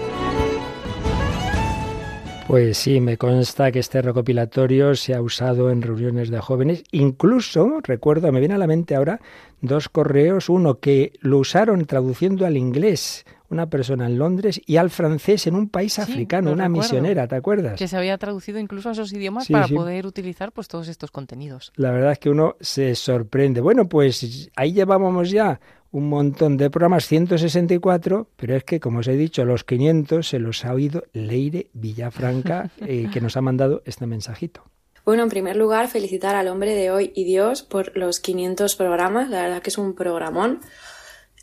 Pues 2.48 2.78
sí, 2.78 3.00
me 3.00 3.18
consta 3.18 3.72
que 3.72 3.80
este 3.80 4.02
recopilatorio 4.02 4.96
se 4.96 5.14
ha 5.14 5.22
usado 5.22 5.72
en 5.72 5.82
reuniones 5.82 6.30
de 6.30 6.42
jóvenes. 6.42 6.84
Incluso, 6.92 7.80
recuerdo, 7.82 8.32
me 8.32 8.40
viene 8.40 8.56
a 8.56 8.58
la 8.58 8.68
mente 8.68 8.96
ahora 8.96 9.22
dos 9.62 9.88
correos, 9.90 10.50
uno 10.50 10.80
que 10.80 11.14
lo 11.22 11.38
usaron 11.38 11.86
traduciendo 11.86 12.46
al 12.46 12.58
inglés 12.58 13.26
una 13.54 13.70
persona 13.70 14.06
en 14.08 14.18
Londres 14.18 14.60
y 14.66 14.76
al 14.78 14.90
francés 14.90 15.48
en 15.48 15.56
un 15.56 15.70
país 15.70 15.94
Sí, 15.94 16.02
africano, 16.02 16.52
una 16.52 16.66
recuerdo. 16.66 16.82
misionera, 16.84 17.28
¿te 17.28 17.36
acuerdas? 17.36 17.78
Que 17.80 17.88
se 17.88 17.96
había 17.96 18.18
traducido 18.18 18.60
incluso 18.60 18.90
a 18.90 18.92
esos 18.92 19.14
idiomas 19.14 19.46
Sí, 19.48 19.54
para 19.54 19.68
sí. 19.68 19.74
poder 19.74 20.06
utilizar 20.06 20.52
pues 20.52 20.68
todos 20.68 20.88
estos 20.90 21.12
contenidos. 21.12 21.72
La 21.76 21.92
verdad 21.92 22.12
es 22.12 22.20
que 22.20 22.30
uno 22.30 22.56
se 22.60 22.94
sorprende. 22.96 23.62
Bueno, 23.62 23.88
pues 23.88 24.50
ahí 24.56 24.74
llevábamos 24.74 25.30
ya 25.32 25.60
un 25.92 26.10
montón 26.10 26.58
de 26.58 26.70
programas, 26.72 27.06
164, 27.08 28.28
pero 28.36 28.56
es 28.56 28.64
que, 28.64 28.80
como 28.80 29.00
os 29.00 29.08
he 29.08 29.14
dicho, 29.16 29.46
los 29.46 29.64
500 29.64 30.28
se 30.28 30.40
los 30.40 30.66
ha 30.66 30.74
oído 30.74 31.04
Leire 31.14 31.70
Villafranca, 31.74 32.72
eh, 32.82 33.08
que 33.14 33.22
nos 33.22 33.38
ha 33.38 33.42
mandado 33.42 33.84
este 33.86 34.08
mensajito. 34.08 34.64
Bueno, 35.06 35.22
en 35.24 35.30
primer 35.30 35.56
lugar, 35.58 35.90
felicitar 35.90 36.36
al 36.36 36.48
hombre 36.48 36.74
de 36.74 36.90
hoy 36.90 37.12
y 37.14 37.26
Dios 37.26 37.62
por 37.62 37.96
los 37.98 38.20
500 38.22 38.76
programas. 38.78 39.30
La 39.30 39.42
verdad 39.44 39.62
que 39.62 39.70
es 39.70 39.78
un 39.78 39.94
programón. 39.96 40.62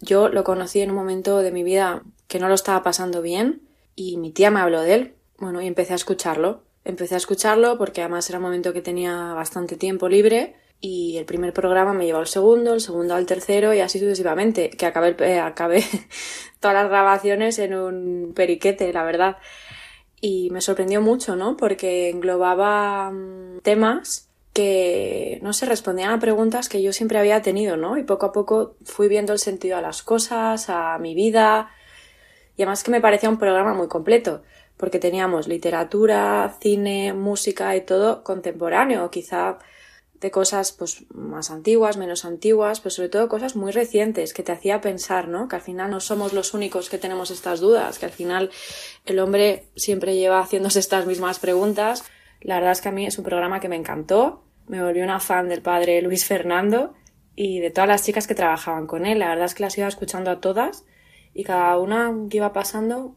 Yo 0.01 0.29
lo 0.29 0.45
conocí 0.45 0.81
en 0.81 0.91
un 0.91 0.97
momento 0.97 1.39
de 1.39 1.53
mi 1.53 1.63
vida 1.63 2.03
que 2.27 2.39
no 2.39 2.49
lo 2.49 2.55
estaba 2.55 2.83
pasando 2.83 3.23
bien 3.23 3.63
y 3.95 4.17
mi 4.17 4.31
tía 4.31 4.51
me 4.51 4.61
habló 4.61 4.81
de 4.83 4.95
él. 4.95 5.15
Bueno, 5.39 5.61
y 5.61 5.67
empecé 5.67 5.93
a 5.93 5.97
escucharlo. 5.97 6.63
Empecé 6.85 7.15
a 7.15 7.19
escucharlo 7.19 7.77
porque 7.79 8.01
además 8.01 8.29
era 8.31 8.39
un 8.39 8.45
momento 8.45 8.73
que 8.73 8.83
tenía 8.83 9.35
bastante 9.35 9.77
tiempo 9.77 10.09
libre 10.09 10.57
y 10.81 11.19
el 11.19 11.27
primer 11.27 11.53
programa 11.53 11.93
me 11.93 12.07
llevó 12.07 12.21
al 12.21 12.27
segundo, 12.27 12.73
el 12.73 12.81
segundo 12.81 13.15
al 13.15 13.27
tercero 13.27 13.75
y 13.75 13.81
así 13.81 13.99
sucesivamente, 13.99 14.71
que 14.71 14.87
acabé, 14.87 15.41
acabé 15.41 15.85
todas 16.61 16.75
las 16.75 16.89
grabaciones 16.89 17.59
en 17.59 17.75
un 17.75 18.33
periquete, 18.35 18.93
la 18.93 19.05
verdad 19.05 19.37
y 20.21 20.51
me 20.51 20.61
sorprendió 20.61 21.01
mucho, 21.01 21.37
¿no? 21.37 21.57
Porque 21.57 22.11
englobaba 22.11 23.11
mm, 23.11 23.61
temas 23.63 24.30
que, 24.53 25.39
no 25.43 25.53
sé, 25.53 25.67
respondían 25.67 26.11
a 26.11 26.19
preguntas 26.19 26.69
que 26.69 26.83
yo 26.83 26.93
siempre 26.93 27.19
había 27.19 27.43
tenido, 27.43 27.77
¿no? 27.77 27.97
Y 27.97 28.03
poco 28.03 28.27
a 28.27 28.33
poco 28.33 28.77
fui 28.85 29.09
viendo 29.09 29.33
el 29.33 29.39
sentido 29.39 29.77
a 29.77 29.81
las 29.81 30.03
cosas, 30.03 30.69
a 30.69 30.99
mi 30.99 31.15
vida, 31.15 31.71
y 32.57 32.63
además 32.63 32.83
que 32.83 32.91
me 32.91 33.01
parecía 33.01 33.31
un 33.31 33.39
programa 33.39 33.75
muy 33.75 33.89
completo, 33.89 34.43
porque 34.77 34.99
teníamos 34.99 35.49
literatura, 35.49 36.57
cine, 36.61 37.13
música 37.13 37.77
y 37.77 37.83
todo 37.83 38.25
contemporáneo, 38.25 39.11
quizá 39.11 39.59
de 40.21 40.31
cosas 40.31 40.73
pues 40.73 41.05
más 41.15 41.51
antiguas, 41.51 41.97
menos 41.97 42.25
antiguas, 42.25 42.81
pero 42.81 42.91
sobre 42.91 43.09
todo 43.09 43.29
cosas 43.29 43.57
muy 43.57 43.73
recientes 43.73 44.35
que 44.35 44.43
te 44.43 44.53
hacía 44.53 44.81
pensar, 44.81 45.29
¿no? 45.29 45.49
Que 45.49 45.57
al 45.57 45.63
final 45.63 45.91
no 45.91 46.01
somos 46.01 46.33
los 46.35 46.53
únicos 46.53 46.91
que 46.91 46.99
tenemos 46.99 47.31
estas 47.31 47.61
dudas, 47.61 47.99
que 47.99 48.07
al 48.07 48.13
final 48.13 48.51
el 49.07 49.19
hombre 49.19 49.65
siempre 49.77 50.17
lleva 50.17 50.41
haciéndose 50.41 50.79
estas 50.79 51.07
mismas 51.07 51.39
preguntas. 51.39 52.05
La 52.41 52.57
verdad 52.57 52.73
es 52.73 52.81
que 52.81 52.89
a 52.89 52.93
mí 52.93 53.07
es 53.07 53.19
un 53.19 53.25
programa 53.25 53.61
que 53.61 53.69
me 53.69 53.77
encantó, 53.77 54.45
me 54.67 54.83
volví 54.83 55.01
una 55.01 55.21
fan 55.21 55.49
del 55.49 55.63
padre 55.63 56.01
Luis 56.03 56.25
Fernando 56.25 56.95
y 57.35 57.61
de 57.61 57.71
todas 57.71 57.89
las 57.89 58.05
chicas 58.05 58.27
que 58.27 58.35
trabajaban 58.35 58.87
con 58.87 59.07
él. 59.07 59.19
La 59.19 59.29
verdad 59.29 59.47
es 59.47 59.55
que 59.55 59.63
las 59.63 59.77
iba 59.77 59.89
escuchando 59.89 60.31
a 60.31 60.41
todas 60.41 60.85
y 61.35 61.45
cada 61.45 61.79
una 61.79 62.13
que 62.29 62.39
iba 62.39 62.53
pasando 62.53 63.17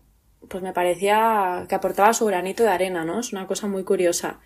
pues 0.50 0.64
me 0.64 0.74
parecía 0.74 1.66
que 1.70 1.76
aportaba 1.76 2.14
su 2.14 2.26
granito 2.26 2.64
de 2.64 2.70
arena, 2.70 3.06
¿no? 3.06 3.20
Es 3.20 3.32
una 3.32 3.48
cosa 3.48 3.68
muy 3.68 3.84
curiosa. 3.84 4.40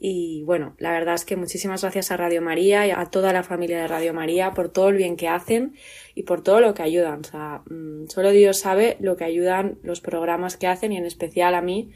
Y 0.00 0.44
bueno, 0.44 0.76
la 0.78 0.92
verdad 0.92 1.16
es 1.16 1.24
que 1.24 1.34
muchísimas 1.34 1.82
gracias 1.82 2.12
a 2.12 2.16
Radio 2.16 2.40
María 2.40 2.86
y 2.86 2.92
a 2.92 3.04
toda 3.06 3.32
la 3.32 3.42
familia 3.42 3.80
de 3.80 3.88
Radio 3.88 4.14
María 4.14 4.52
por 4.52 4.68
todo 4.68 4.90
el 4.90 4.96
bien 4.96 5.16
que 5.16 5.26
hacen 5.26 5.74
y 6.14 6.22
por 6.22 6.42
todo 6.42 6.60
lo 6.60 6.72
que 6.72 6.82
ayudan. 6.82 7.20
O 7.20 7.24
sea, 7.24 7.62
mm, 7.68 8.06
solo 8.06 8.30
Dios 8.30 8.60
sabe 8.60 8.96
lo 9.00 9.16
que 9.16 9.24
ayudan 9.24 9.78
los 9.82 10.00
programas 10.00 10.56
que 10.56 10.68
hacen 10.68 10.92
y 10.92 10.98
en 10.98 11.04
especial 11.04 11.56
a 11.56 11.62
mí, 11.62 11.90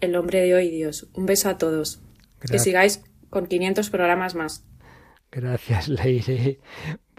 el 0.00 0.16
hombre 0.16 0.40
de 0.40 0.54
hoy, 0.54 0.70
Dios. 0.70 1.08
Un 1.14 1.26
beso 1.26 1.48
a 1.48 1.58
todos. 1.58 2.00
Que 2.40 2.58
sigáis 2.58 3.02
con 3.30 3.46
500 3.46 3.90
programas 3.90 4.34
más. 4.34 4.64
Gracias, 5.30 5.88
Leire. 5.88 6.60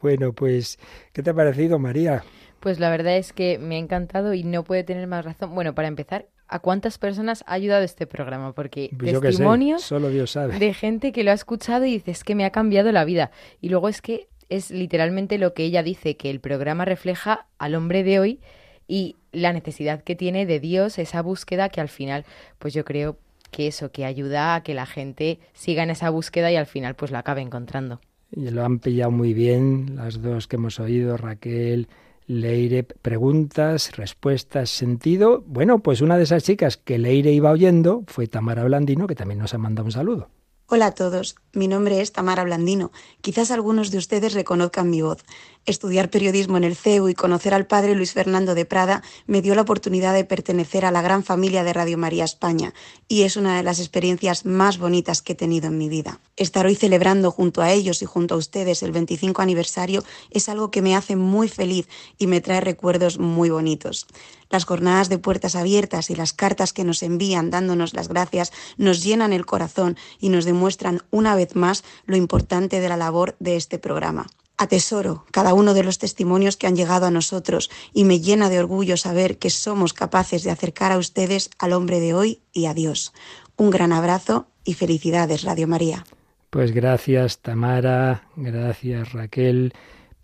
Bueno, 0.02 0.34
pues, 0.34 0.80
¿qué 1.14 1.24
te 1.24 1.32
ha 1.32 1.34
parecido, 1.34 1.80
María? 1.80 2.24
Pues 2.60 2.80
la 2.80 2.90
verdad 2.90 3.18
es 3.18 3.34
que 3.34 3.58
me 3.60 3.76
ha 3.76 3.80
encantado 3.80 4.34
y 4.34 4.44
no 4.44 4.64
puede 4.64 4.84
tener 4.84 5.08
más 5.08 5.26
razón. 5.26 5.54
Bueno, 5.54 5.76
para 5.76 5.88
empezar, 5.88 6.28
¿a 6.48 6.60
cuántas 6.60 6.98
personas 6.98 7.44
ha 7.48 7.54
ayudado 7.54 7.84
este 7.84 8.08
programa? 8.08 8.54
Porque 8.54 8.90
Pues 8.98 9.12
yo 9.12 9.22
qué 9.22 9.28
sé, 9.28 9.32
testimonios 9.34 9.82
solo 9.84 10.10
Dios 10.10 10.32
sabe. 10.32 10.58
de 10.58 10.74
gente 10.74 11.12
que 11.12 11.24
lo 11.24 11.32
ha 11.32 11.36
escuchado 11.36 11.86
y 11.86 11.92
dices 11.92 12.24
que 12.24 12.36
me 12.36 12.46
ha 12.46 12.52
cambiado 12.52 12.92
la 12.92 13.06
vida. 13.06 13.32
Y 13.62 13.70
luego 13.70 13.90
es 13.90 14.02
que 14.02 14.28
es 14.50 14.72
literalmente 14.72 15.38
lo 15.38 15.54
que 15.54 15.64
ella 15.66 15.84
dice, 15.84 16.16
que 16.18 16.30
el 16.30 16.40
programa 16.40 16.86
refleja 16.86 17.48
al 17.58 17.76
hombre 17.76 18.04
de 18.04 18.20
hoy 18.20 18.40
y 18.88 19.16
la 19.32 19.54
necesidad 19.54 20.04
que 20.04 20.16
tiene 20.16 20.46
de 20.46 20.60
Dios, 20.60 20.98
esa 20.98 21.22
búsqueda 21.22 21.70
que 21.70 21.82
al 21.82 21.90
final, 21.90 22.26
pues 22.60 22.74
yo 22.74 22.86
creo 22.86 23.18
que 23.52 23.68
eso, 23.68 23.92
que 23.92 24.06
ayuda 24.06 24.56
a 24.56 24.64
que 24.64 24.74
la 24.74 24.86
gente 24.86 25.40
siga 25.54 25.84
en 25.84 25.90
esa 25.90 26.10
búsqueda 26.10 26.52
y 26.52 26.56
al 26.56 26.66
final 26.66 26.96
pues 26.96 27.12
la 27.12 27.20
acabe 27.20 27.42
encontrando. 27.42 28.00
Y 28.32 28.50
lo 28.50 28.66
han 28.66 28.80
pillado 28.80 29.12
muy 29.12 29.34
bien 29.34 29.96
las 29.96 30.22
dos 30.22 30.48
que 30.48 30.58
hemos 30.58 30.80
oído, 30.80 31.16
Raquel, 31.16 31.88
Leire. 32.26 32.84
Preguntas, 32.84 33.96
respuestas, 33.96 34.70
sentido. 34.70 35.44
Bueno, 35.48 35.80
pues 35.80 36.02
una 36.02 36.18
de 36.18 36.24
esas 36.24 36.44
chicas 36.44 36.76
que 36.76 36.98
Leire 36.98 37.32
iba 37.32 37.52
oyendo 37.52 38.04
fue 38.08 38.28
Tamara 38.28 38.66
Blandino, 38.66 39.08
que 39.08 39.16
también 39.16 39.40
nos 39.40 39.54
ha 39.54 39.58
mandado 39.58 39.86
un 39.86 39.94
saludo. 39.94 40.30
Hola 40.70 40.88
a 40.88 40.94
todos, 40.94 41.38
mi 41.54 41.70
nombre 41.70 42.02
es 42.02 42.12
Tamara 42.12 42.44
Blandino. 42.44 42.92
Quizás 43.22 43.52
algunos 43.52 43.90
de 43.90 44.00
ustedes 44.00 44.34
reconozcan 44.34 44.90
mi 44.90 45.02
voz. 45.02 45.24
Estudiar 45.68 46.10
periodismo 46.10 46.56
en 46.56 46.64
el 46.64 46.78
CEU 46.78 47.10
y 47.10 47.14
conocer 47.14 47.54
al 47.54 47.68
padre 47.68 47.94
Luis 47.94 48.14
Fernando 48.14 48.56
de 48.56 48.64
Prada 48.64 49.04
me 49.26 49.42
dio 49.42 49.54
la 49.54 49.64
oportunidad 49.64 50.14
de 50.14 50.24
pertenecer 50.24 50.86
a 50.86 50.92
la 50.92 51.02
gran 51.02 51.26
familia 51.26 51.66
de 51.66 51.74
Radio 51.74 51.98
María 51.98 52.24
España 52.24 52.74
y 53.10 53.24
es 53.24 53.36
una 53.36 53.58
de 53.58 53.64
las 53.64 53.80
experiencias 53.80 54.46
más 54.46 54.78
bonitas 54.78 55.22
que 55.22 55.34
he 55.34 55.36
tenido 55.36 55.68
en 55.68 55.78
mi 55.78 55.90
vida. 55.90 56.22
Estar 56.38 56.66
hoy 56.66 56.76
celebrando 56.76 57.32
junto 57.32 57.62
a 57.62 57.74
ellos 57.74 58.02
y 58.02 58.06
junto 58.06 58.36
a 58.36 58.38
ustedes 58.38 58.82
el 58.82 58.94
25 58.94 59.42
aniversario 59.42 60.06
es 60.32 60.48
algo 60.48 60.72
que 60.72 60.82
me 60.82 60.96
hace 60.96 61.18
muy 61.18 61.50
feliz 61.50 61.90
y 62.18 62.28
me 62.28 62.40
trae 62.40 62.62
recuerdos 62.62 63.20
muy 63.20 63.50
bonitos. 63.50 64.08
Las 64.50 64.64
jornadas 64.64 65.10
de 65.10 65.18
puertas 65.18 65.58
abiertas 65.58 66.10
y 66.10 66.16
las 66.16 66.32
cartas 66.32 66.72
que 66.72 66.86
nos 66.86 67.04
envían 67.04 67.50
dándonos 67.50 67.94
las 67.94 68.08
gracias 68.08 68.54
nos 68.78 69.04
llenan 69.04 69.34
el 69.34 69.46
corazón 69.46 69.98
y 70.22 70.30
nos 70.30 70.46
demuestran 70.46 71.02
una 71.12 71.36
vez 71.36 71.58
más 71.58 71.84
lo 72.06 72.16
importante 72.16 72.80
de 72.80 72.88
la 72.88 72.96
labor 72.96 73.36
de 73.42 73.58
este 73.58 73.80
programa. 73.80 74.28
Atesoro 74.58 75.26
cada 75.32 75.54
uno 75.54 75.74
de 75.74 75.84
los 75.84 76.00
testimonios 76.00 76.58
que 76.58 76.68
han 76.68 76.76
llegado 76.76 77.06
a 77.06 77.12
nosotros 77.12 77.70
y 77.94 78.04
me 78.04 78.20
llena 78.20 78.50
de 78.50 78.60
orgullo 78.60 78.98
saber 78.98 79.38
que 79.38 79.50
somos 79.50 79.94
capaces 79.94 80.44
de 80.44 80.52
acercar 80.52 80.92
a 80.92 80.98
ustedes 80.98 81.50
al 81.60 81.74
hombre 81.74 82.00
de 82.00 82.14
hoy 82.14 82.42
y 82.54 82.66
a 82.66 82.74
Dios. 82.74 83.14
Un 83.56 83.70
gran 83.70 83.92
abrazo 83.92 84.48
y 84.64 84.74
felicidades, 84.74 85.44
Radio 85.44 85.68
María. 85.68 86.06
Pues 86.50 86.72
gracias, 86.72 87.40
Tamara. 87.40 88.24
Gracias, 88.36 89.14
Raquel. 89.14 89.74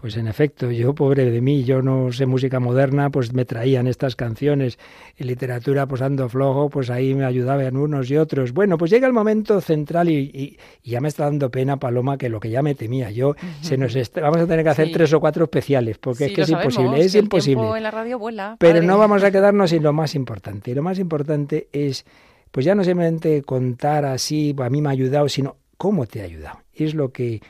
Pues 0.03 0.17
en 0.17 0.27
efecto, 0.27 0.69
yo 0.69 0.93
pobre 0.93 1.31
de 1.31 1.39
mí, 1.39 1.63
yo 1.63 1.81
no 1.81 2.11
sé 2.11 2.25
música 2.25 2.59
moderna, 2.59 3.09
pues 3.09 3.31
me 3.31 3.45
traían 3.45 3.87
estas 3.87 4.17
canciones. 4.17 4.77
En 5.15 5.27
literatura, 5.27 5.85
pues 5.87 6.01
ando 6.01 6.27
flojo, 6.27 6.69
pues 6.69 6.89
ahí 6.89 7.13
me 7.15 7.23
ayudaban 7.23 7.77
unos 7.77 8.11
y 8.11 8.17
otros. 8.17 8.51
Bueno, 8.51 8.77
pues 8.77 8.91
llega 8.91 9.07
el 9.07 9.13
momento 9.13 9.61
central 9.61 10.09
y, 10.09 10.15
y- 10.33 10.57
y 10.83 10.91
ya 10.91 10.99
me 10.99 11.07
está 11.07 11.23
dando 11.23 11.49
pena, 11.49 11.77
Paloma, 11.77 12.17
que 12.17 12.27
lo 12.27 12.41
que 12.41 12.49
ya 12.49 12.61
me 12.61 12.75
temía 12.75 13.11
yo, 13.11 13.35
se 13.61 13.77
nos 13.77 13.95
vamos 14.15 14.39
a 14.41 14.45
tener 14.45 14.65
que 14.65 14.69
hacer 14.71 14.87
Sí. 14.87 14.91
tres 14.91 15.13
o 15.13 15.21
cuatro 15.21 15.45
especiales, 15.45 15.97
porque 15.99 16.25
Sí, 16.25 16.31
es 16.31 16.35
que 16.35 16.41
es 16.41 16.47
sabemos, 16.49 16.73
imposible, 16.75 17.05
es 17.05 17.15
imposible. 17.15 17.55
tiempo 17.61 17.77
en 17.77 17.83
la 17.83 17.91
radio 17.91 18.19
vuela. 18.19 18.57
Pero 18.59 18.73
padre. 18.73 18.85
no 18.87 18.97
vamos 18.97 19.23
a 19.23 19.31
quedarnos 19.31 19.69
sin 19.69 19.83
lo 19.83 19.93
más 19.93 20.15
importante. 20.15 20.71
Y 20.71 20.73
lo 20.73 20.83
más 20.83 20.99
importante 20.99 21.69
es, 21.71 22.05
pues 22.51 22.65
ya 22.65 22.75
no 22.75 22.83
simplemente 22.83 23.41
contar 23.43 24.03
así, 24.03 24.53
a 24.57 24.69
mí 24.69 24.81
me 24.81 24.89
ha 24.89 24.91
ayudado, 24.91 25.29
sino 25.29 25.55
cómo 25.77 26.07
te 26.07 26.19
ha 26.19 26.25
ayudado. 26.25 26.59
Y 26.75 26.83
es 26.83 26.93
lo 26.93 27.13
que 27.13 27.41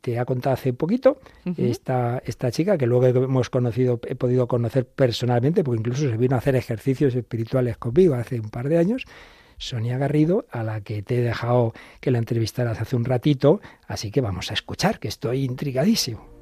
te 0.00 0.18
ha 0.18 0.24
contado 0.24 0.54
hace 0.54 0.72
poquito 0.72 1.18
esta, 1.56 2.22
esta 2.24 2.50
chica, 2.50 2.78
que 2.78 2.86
luego 2.86 3.06
hemos 3.06 3.50
conocido, 3.50 4.00
he 4.06 4.14
podido 4.14 4.46
conocer 4.46 4.86
personalmente, 4.86 5.64
porque 5.64 5.80
incluso 5.80 6.08
se 6.08 6.16
vino 6.16 6.34
a 6.34 6.38
hacer 6.38 6.56
ejercicios 6.56 7.14
espirituales 7.14 7.76
conmigo 7.78 8.14
hace 8.14 8.40
un 8.40 8.50
par 8.50 8.68
de 8.68 8.78
años. 8.78 9.04
Sonia 9.58 9.98
Garrido, 9.98 10.46
a 10.50 10.62
la 10.62 10.80
que 10.80 11.02
te 11.02 11.18
he 11.18 11.20
dejado 11.20 11.74
que 12.00 12.10
la 12.10 12.18
entrevistaras 12.18 12.80
hace 12.80 12.96
un 12.96 13.04
ratito, 13.04 13.60
así 13.86 14.10
que 14.10 14.22
vamos 14.22 14.50
a 14.50 14.54
escuchar, 14.54 14.98
que 14.98 15.08
estoy 15.08 15.44
intrigadísimo. 15.44 16.39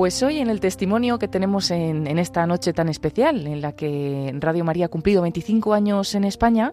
Pues 0.00 0.22
hoy 0.22 0.38
en 0.38 0.48
el 0.48 0.60
testimonio 0.60 1.18
que 1.18 1.28
tenemos 1.28 1.70
en, 1.70 2.06
en 2.06 2.18
esta 2.18 2.46
noche 2.46 2.72
tan 2.72 2.88
especial, 2.88 3.46
en 3.46 3.60
la 3.60 3.72
que 3.72 4.34
Radio 4.38 4.64
María 4.64 4.86
ha 4.86 4.88
cumplido 4.88 5.20
25 5.20 5.74
años 5.74 6.14
en 6.14 6.24
España, 6.24 6.72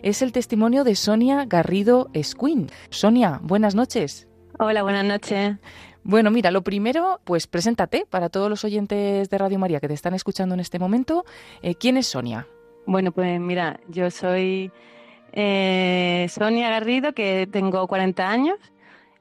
es 0.00 0.22
el 0.22 0.32
testimonio 0.32 0.82
de 0.82 0.94
Sonia 0.94 1.44
Garrido 1.44 2.08
Escuin. 2.14 2.70
Sonia, 2.88 3.40
buenas 3.42 3.74
noches. 3.74 4.26
Hola, 4.58 4.82
buenas 4.82 5.04
noches. 5.04 5.58
Bueno, 6.02 6.30
mira, 6.30 6.50
lo 6.50 6.62
primero, 6.62 7.20
pues 7.24 7.46
preséntate 7.46 8.06
para 8.08 8.30
todos 8.30 8.48
los 8.48 8.64
oyentes 8.64 9.28
de 9.28 9.36
Radio 9.36 9.58
María 9.58 9.78
que 9.78 9.88
te 9.88 9.92
están 9.92 10.14
escuchando 10.14 10.54
en 10.54 10.60
este 10.60 10.78
momento. 10.78 11.26
Eh, 11.60 11.74
¿Quién 11.74 11.98
es 11.98 12.06
Sonia? 12.06 12.46
Bueno, 12.86 13.12
pues 13.12 13.38
mira, 13.38 13.80
yo 13.88 14.10
soy 14.10 14.72
eh, 15.34 16.26
Sonia 16.30 16.70
Garrido, 16.70 17.12
que 17.12 17.46
tengo 17.52 17.86
40 17.86 18.30
años 18.30 18.56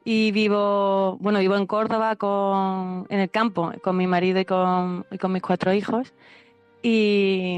y 0.03 0.31
vivo, 0.31 1.17
bueno, 1.19 1.39
vivo 1.39 1.55
en 1.55 1.67
Córdoba 1.67 2.15
con, 2.15 3.05
en 3.09 3.19
el 3.19 3.29
campo 3.29 3.71
con 3.83 3.97
mi 3.97 4.07
marido 4.07 4.39
y 4.39 4.45
con, 4.45 5.05
y 5.11 5.17
con 5.17 5.31
mis 5.31 5.41
cuatro 5.41 5.73
hijos. 5.73 6.13
Y, 6.83 7.57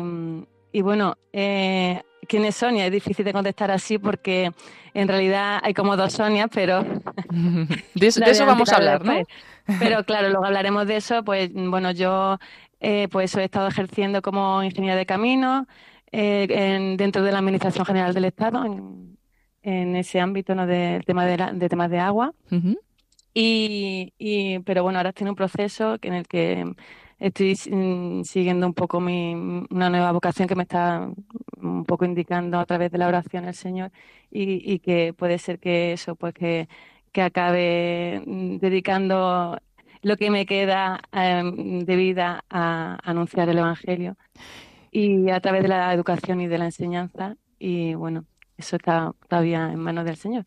y 0.71 0.81
bueno, 0.81 1.15
eh, 1.31 2.01
¿quién 2.27 2.45
es 2.45 2.55
Sonia? 2.55 2.85
Es 2.85 2.91
difícil 2.91 3.23
de 3.25 3.33
contestar 3.33 3.71
así 3.71 3.97
porque 3.97 4.51
en 4.93 5.07
realidad 5.07 5.59
hay 5.63 5.73
como 5.73 5.95
dos 5.95 6.13
Sonias, 6.13 6.49
pero 6.53 6.83
De 7.95 8.07
eso, 8.07 8.19
La 8.19 8.25
de 8.27 8.31
eso 8.33 8.45
vamos 8.45 8.69
a 8.71 8.75
hablar, 8.77 9.05
¿no? 9.05 9.13
Pero 9.79 10.03
claro, 10.03 10.29
luego 10.29 10.45
hablaremos 10.45 10.85
de 10.87 10.97
eso. 10.97 11.23
Pues 11.23 11.51
bueno, 11.53 11.91
yo 11.91 12.37
eh, 12.81 13.07
pues 13.11 13.33
he 13.35 13.43
estado 13.45 13.67
ejerciendo 13.67 14.21
como 14.21 14.61
ingeniera 14.63 14.95
de 14.97 15.05
camino 15.05 15.67
eh, 16.11 16.47
en- 16.49 16.97
dentro 16.97 17.23
de 17.23 17.31
la 17.31 17.39
Administración 17.39 17.85
General 17.85 18.13
del 18.13 18.25
Estado, 18.25 18.65
en, 18.65 19.17
en 19.63 19.95
ese 19.95 20.19
ámbito 20.19 20.55
¿no? 20.55 20.67
de, 20.67 21.01
tema 21.05 21.25
de, 21.25 21.37
la- 21.37 21.53
de 21.53 21.69
temas 21.69 21.89
de 21.89 21.99
agua. 21.99 22.33
Y, 23.33 24.13
y- 24.17 24.59
pero 24.59 24.83
bueno, 24.83 24.99
ahora 24.99 25.09
estoy 25.09 25.25
en 25.25 25.29
un 25.29 25.35
proceso 25.35 25.97
en 26.01 26.13
el 26.13 26.27
que 26.27 26.65
estoy 27.19 27.55
mm, 27.71 28.23
siguiendo 28.23 28.67
un 28.67 28.73
poco 28.73 28.99
mi, 28.99 29.33
una 29.71 29.89
nueva 29.89 30.11
vocación 30.11 30.47
que 30.47 30.55
me 30.55 30.63
está 30.63 31.09
un 31.61 31.85
poco 31.85 32.05
indicando 32.05 32.59
a 32.59 32.65
través 32.65 32.91
de 32.91 32.97
la 32.99 33.07
oración 33.07 33.45
el 33.45 33.55
Señor 33.55 33.91
y, 34.29 34.71
y 34.71 34.79
que 34.79 35.13
puede 35.13 35.39
ser 35.39 35.59
que 35.59 35.93
eso, 35.93 36.15
pues 36.15 36.33
que, 36.33 36.67
que 37.11 37.21
acabe 37.21 38.21
mm, 38.25 38.57
dedicando 38.57 39.57
lo 40.01 40.17
que 40.17 40.29
me 40.29 40.45
queda 40.45 41.01
em, 41.11 41.79
de 41.85 41.95
vida 41.95 42.43
a 42.49 42.97
anunciar 43.03 43.49
el 43.49 43.57
Evangelio 43.57 44.15
y 44.91 45.29
a 45.29 45.39
través 45.41 45.63
de 45.63 45.69
la 45.69 45.93
educación 45.93 46.41
y 46.41 46.47
de 46.47 46.57
la 46.59 46.65
enseñanza 46.65 47.35
y 47.59 47.93
bueno, 47.95 48.25
eso 48.57 48.75
está 48.75 49.13
todavía 49.27 49.71
en 49.71 49.79
manos 49.79 50.05
del 50.05 50.17
Señor. 50.17 50.45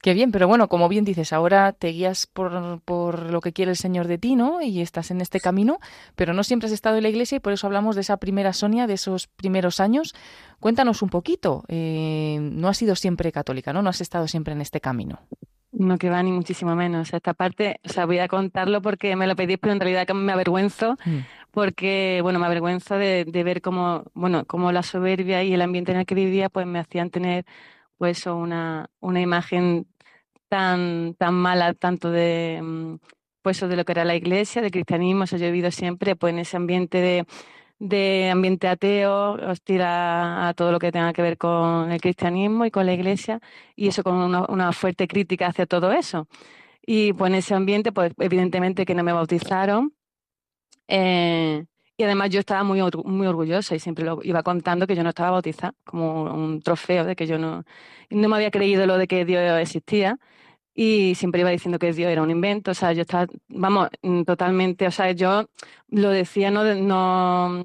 Qué 0.00 0.14
bien, 0.14 0.30
pero 0.30 0.46
bueno, 0.46 0.68
como 0.68 0.88
bien 0.88 1.04
dices, 1.04 1.32
ahora 1.32 1.72
te 1.72 1.88
guías 1.88 2.28
por, 2.28 2.80
por 2.82 3.30
lo 3.30 3.40
que 3.40 3.52
quiere 3.52 3.72
el 3.72 3.76
Señor 3.76 4.06
de 4.06 4.16
ti, 4.16 4.36
¿no? 4.36 4.62
Y 4.62 4.80
estás 4.80 5.10
en 5.10 5.20
este 5.20 5.40
camino, 5.40 5.80
pero 6.14 6.32
no 6.32 6.44
siempre 6.44 6.66
has 6.66 6.72
estado 6.72 6.96
en 6.96 7.02
la 7.02 7.08
iglesia 7.08 7.36
y 7.36 7.40
por 7.40 7.52
eso 7.52 7.66
hablamos 7.66 7.96
de 7.96 8.02
esa 8.02 8.16
primera 8.18 8.52
Sonia, 8.52 8.86
de 8.86 8.94
esos 8.94 9.26
primeros 9.26 9.80
años. 9.80 10.14
Cuéntanos 10.60 11.02
un 11.02 11.08
poquito. 11.08 11.64
eh, 11.66 12.38
no 12.40 12.68
has 12.68 12.76
sido 12.76 12.94
siempre 12.94 13.32
católica, 13.32 13.72
¿no? 13.72 13.82
No 13.82 13.90
has 13.90 14.00
estado 14.00 14.28
siempre 14.28 14.52
en 14.52 14.60
este 14.60 14.80
camino. 14.80 15.20
No 15.70 15.98
que 15.98 16.08
va 16.08 16.22
ni 16.22 16.32
muchísimo 16.32 16.74
menos. 16.74 17.12
Esta 17.12 17.34
parte, 17.34 17.78
o 17.84 17.88
sea, 17.90 18.06
voy 18.06 18.18
a 18.20 18.28
contarlo 18.28 18.80
porque 18.80 19.14
me 19.16 19.26
lo 19.26 19.36
pedís, 19.36 19.58
pero 19.58 19.72
en 19.72 19.80
realidad 19.80 20.08
me 20.14 20.32
avergüenzo, 20.32 20.96
porque, 21.50 22.20
bueno, 22.22 22.38
me 22.38 22.46
avergüenzo 22.46 22.94
de, 22.96 23.24
de 23.26 23.44
ver 23.44 23.60
cómo, 23.60 24.04
bueno, 24.14 24.44
cómo 24.46 24.72
la 24.72 24.82
soberbia 24.82 25.42
y 25.42 25.52
el 25.52 25.60
ambiente 25.60 25.92
en 25.92 25.98
el 25.98 26.06
que 26.06 26.14
vivía, 26.14 26.48
pues 26.48 26.66
me 26.66 26.78
hacían 26.78 27.10
tener, 27.10 27.44
pues, 27.98 28.24
una, 28.26 28.88
una 29.00 29.20
imagen 29.20 29.86
tan, 30.48 31.14
tan 31.14 31.34
mala, 31.34 31.74
tanto 31.74 32.10
de, 32.10 32.60
mm, 32.62 32.94
pues, 33.42 33.58
eso 33.58 33.68
de 33.68 33.76
lo 33.76 33.84
que 33.84 33.92
era 33.92 34.04
la 34.06 34.16
iglesia, 34.16 34.62
del 34.62 34.70
cristianismo. 34.70 35.24
O 35.24 35.26
sea, 35.26 35.38
yo 35.38 35.46
he 35.46 35.50
vivido 35.50 35.70
siempre, 35.70 36.16
pues, 36.16 36.32
en 36.32 36.38
ese 36.40 36.56
ambiente 36.56 36.98
de, 36.98 37.26
de 37.78 38.30
ambiente 38.30 38.68
ateo, 38.68 39.34
hostil 39.50 39.82
a, 39.82 40.48
a 40.48 40.54
todo 40.54 40.72
lo 40.72 40.78
que 40.78 40.92
tenga 40.92 41.12
que 41.12 41.22
ver 41.22 41.38
con 41.38 41.92
el 41.92 42.00
cristianismo 42.00 42.64
y 42.66 42.70
con 42.70 42.86
la 42.86 42.92
iglesia, 42.94 43.40
y 43.76 43.88
eso 43.88 44.02
con 44.02 44.16
una, 44.16 44.72
fuerte 44.72 45.06
crítica 45.08 45.48
hacia 45.48 45.66
todo 45.66 45.92
eso. 45.92 46.28
Y 46.86 47.12
pues 47.14 47.30
en 47.30 47.36
ese 47.36 47.54
ambiente, 47.54 47.92
pues 47.92 48.12
evidentemente 48.18 48.86
que 48.86 48.94
no 48.94 49.04
me 49.04 49.12
bautizaron. 49.12 49.94
eh, 50.88 51.64
y 51.98 52.04
además 52.04 52.30
yo 52.30 52.38
estaba 52.40 52.62
muy, 52.62 52.80
muy 53.04 53.26
orgullosa 53.26 53.74
y 53.74 53.80
siempre 53.80 54.04
lo 54.04 54.20
iba 54.22 54.44
contando 54.44 54.86
que 54.86 54.94
yo 54.94 55.02
no 55.02 55.08
estaba 55.08 55.32
bautizada, 55.32 55.74
como 55.84 56.32
un 56.32 56.62
trofeo 56.62 57.04
de 57.04 57.16
que 57.16 57.26
yo 57.26 57.38
no, 57.38 57.64
no 58.10 58.28
me 58.28 58.36
había 58.36 58.52
creído 58.52 58.86
lo 58.86 58.98
de 58.98 59.08
que 59.08 59.24
Dios 59.24 59.60
existía. 59.60 60.18
Y 60.80 61.14
siempre 61.16 61.40
iba 61.40 61.50
diciendo 61.50 61.78
que 61.80 61.92
Dios 61.92 62.10
era 62.10 62.22
un 62.22 62.30
invento, 62.30 62.70
o 62.70 62.74
sea, 62.74 62.92
yo 62.92 63.02
estaba, 63.02 63.26
vamos, 63.48 63.88
mm, 64.02 64.22
totalmente, 64.22 64.86
o 64.86 64.90
sea, 64.92 65.10
yo 65.12 65.48
lo 65.88 66.10
decía 66.10 66.50
no, 66.52 66.62
no, 66.76 67.64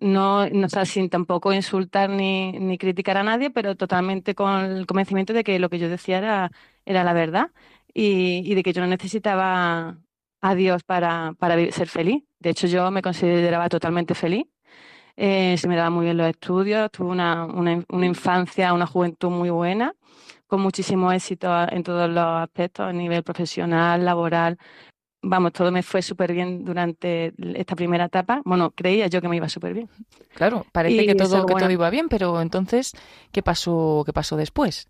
no, 0.00 0.38
o 0.64 0.68
sea, 0.68 0.84
sin 0.84 1.08
tampoco 1.08 1.52
insultar 1.52 2.10
ni, 2.10 2.50
ni 2.52 2.76
criticar 2.78 3.16
a 3.16 3.22
nadie, 3.22 3.50
pero 3.50 3.76
totalmente 3.76 4.34
con 4.34 4.64
el 4.64 4.86
convencimiento 4.86 5.32
de 5.32 5.44
que 5.44 5.58
lo 5.60 5.68
que 5.70 5.78
yo 5.78 5.88
decía 5.88 6.18
era, 6.18 6.50
era 6.84 7.04
la 7.04 7.12
verdad 7.12 7.52
y, 7.94 8.42
y 8.50 8.54
de 8.56 8.62
que 8.64 8.72
yo 8.72 8.80
no 8.82 8.88
necesitaba 8.88 9.98
a 10.40 10.54
Dios 10.56 10.82
para, 10.84 11.34
para 11.38 11.56
ser 11.72 11.88
feliz. 11.88 12.24
De 12.40 12.50
hecho, 12.50 12.66
yo 12.66 12.90
me 12.90 13.02
consideraba 13.02 13.68
totalmente 13.68 14.14
feliz. 14.14 14.46
Eh, 15.20 15.56
se 15.58 15.66
me 15.66 15.74
daban 15.74 15.94
muy 15.94 16.04
bien 16.04 16.16
los 16.16 16.28
estudios, 16.28 16.92
tuve 16.92 17.08
una, 17.10 17.44
una, 17.44 17.82
una 17.88 18.06
infancia, 18.06 18.72
una 18.72 18.86
juventud 18.86 19.30
muy 19.30 19.50
buena, 19.50 19.92
con 20.46 20.60
muchísimo 20.60 21.10
éxito 21.10 21.48
en 21.70 21.82
todos 21.82 22.08
los 22.08 22.24
aspectos, 22.24 22.86
a 22.86 22.92
nivel 22.92 23.24
profesional, 23.24 24.04
laboral. 24.04 24.56
Vamos, 25.20 25.52
todo 25.52 25.72
me 25.72 25.82
fue 25.82 26.02
súper 26.02 26.32
bien 26.32 26.64
durante 26.64 27.32
esta 27.58 27.74
primera 27.74 28.04
etapa. 28.04 28.40
Bueno, 28.44 28.70
creía 28.70 29.08
yo 29.08 29.20
que 29.20 29.28
me 29.28 29.36
iba 29.36 29.48
súper 29.48 29.74
bien. 29.74 29.88
Claro, 30.34 30.64
parece 30.70 31.02
Y 31.02 31.06
que 31.06 31.14
todo, 31.16 31.38
eso, 31.38 31.46
que 31.46 31.52
bueno. 31.54 31.58
todo 31.66 31.70
iba 31.72 31.90
bien, 31.90 32.08
pero 32.08 32.40
entonces, 32.40 32.92
¿qué 33.32 33.42
pasó, 33.42 34.04
qué 34.06 34.12
pasó 34.12 34.36
después? 34.36 34.88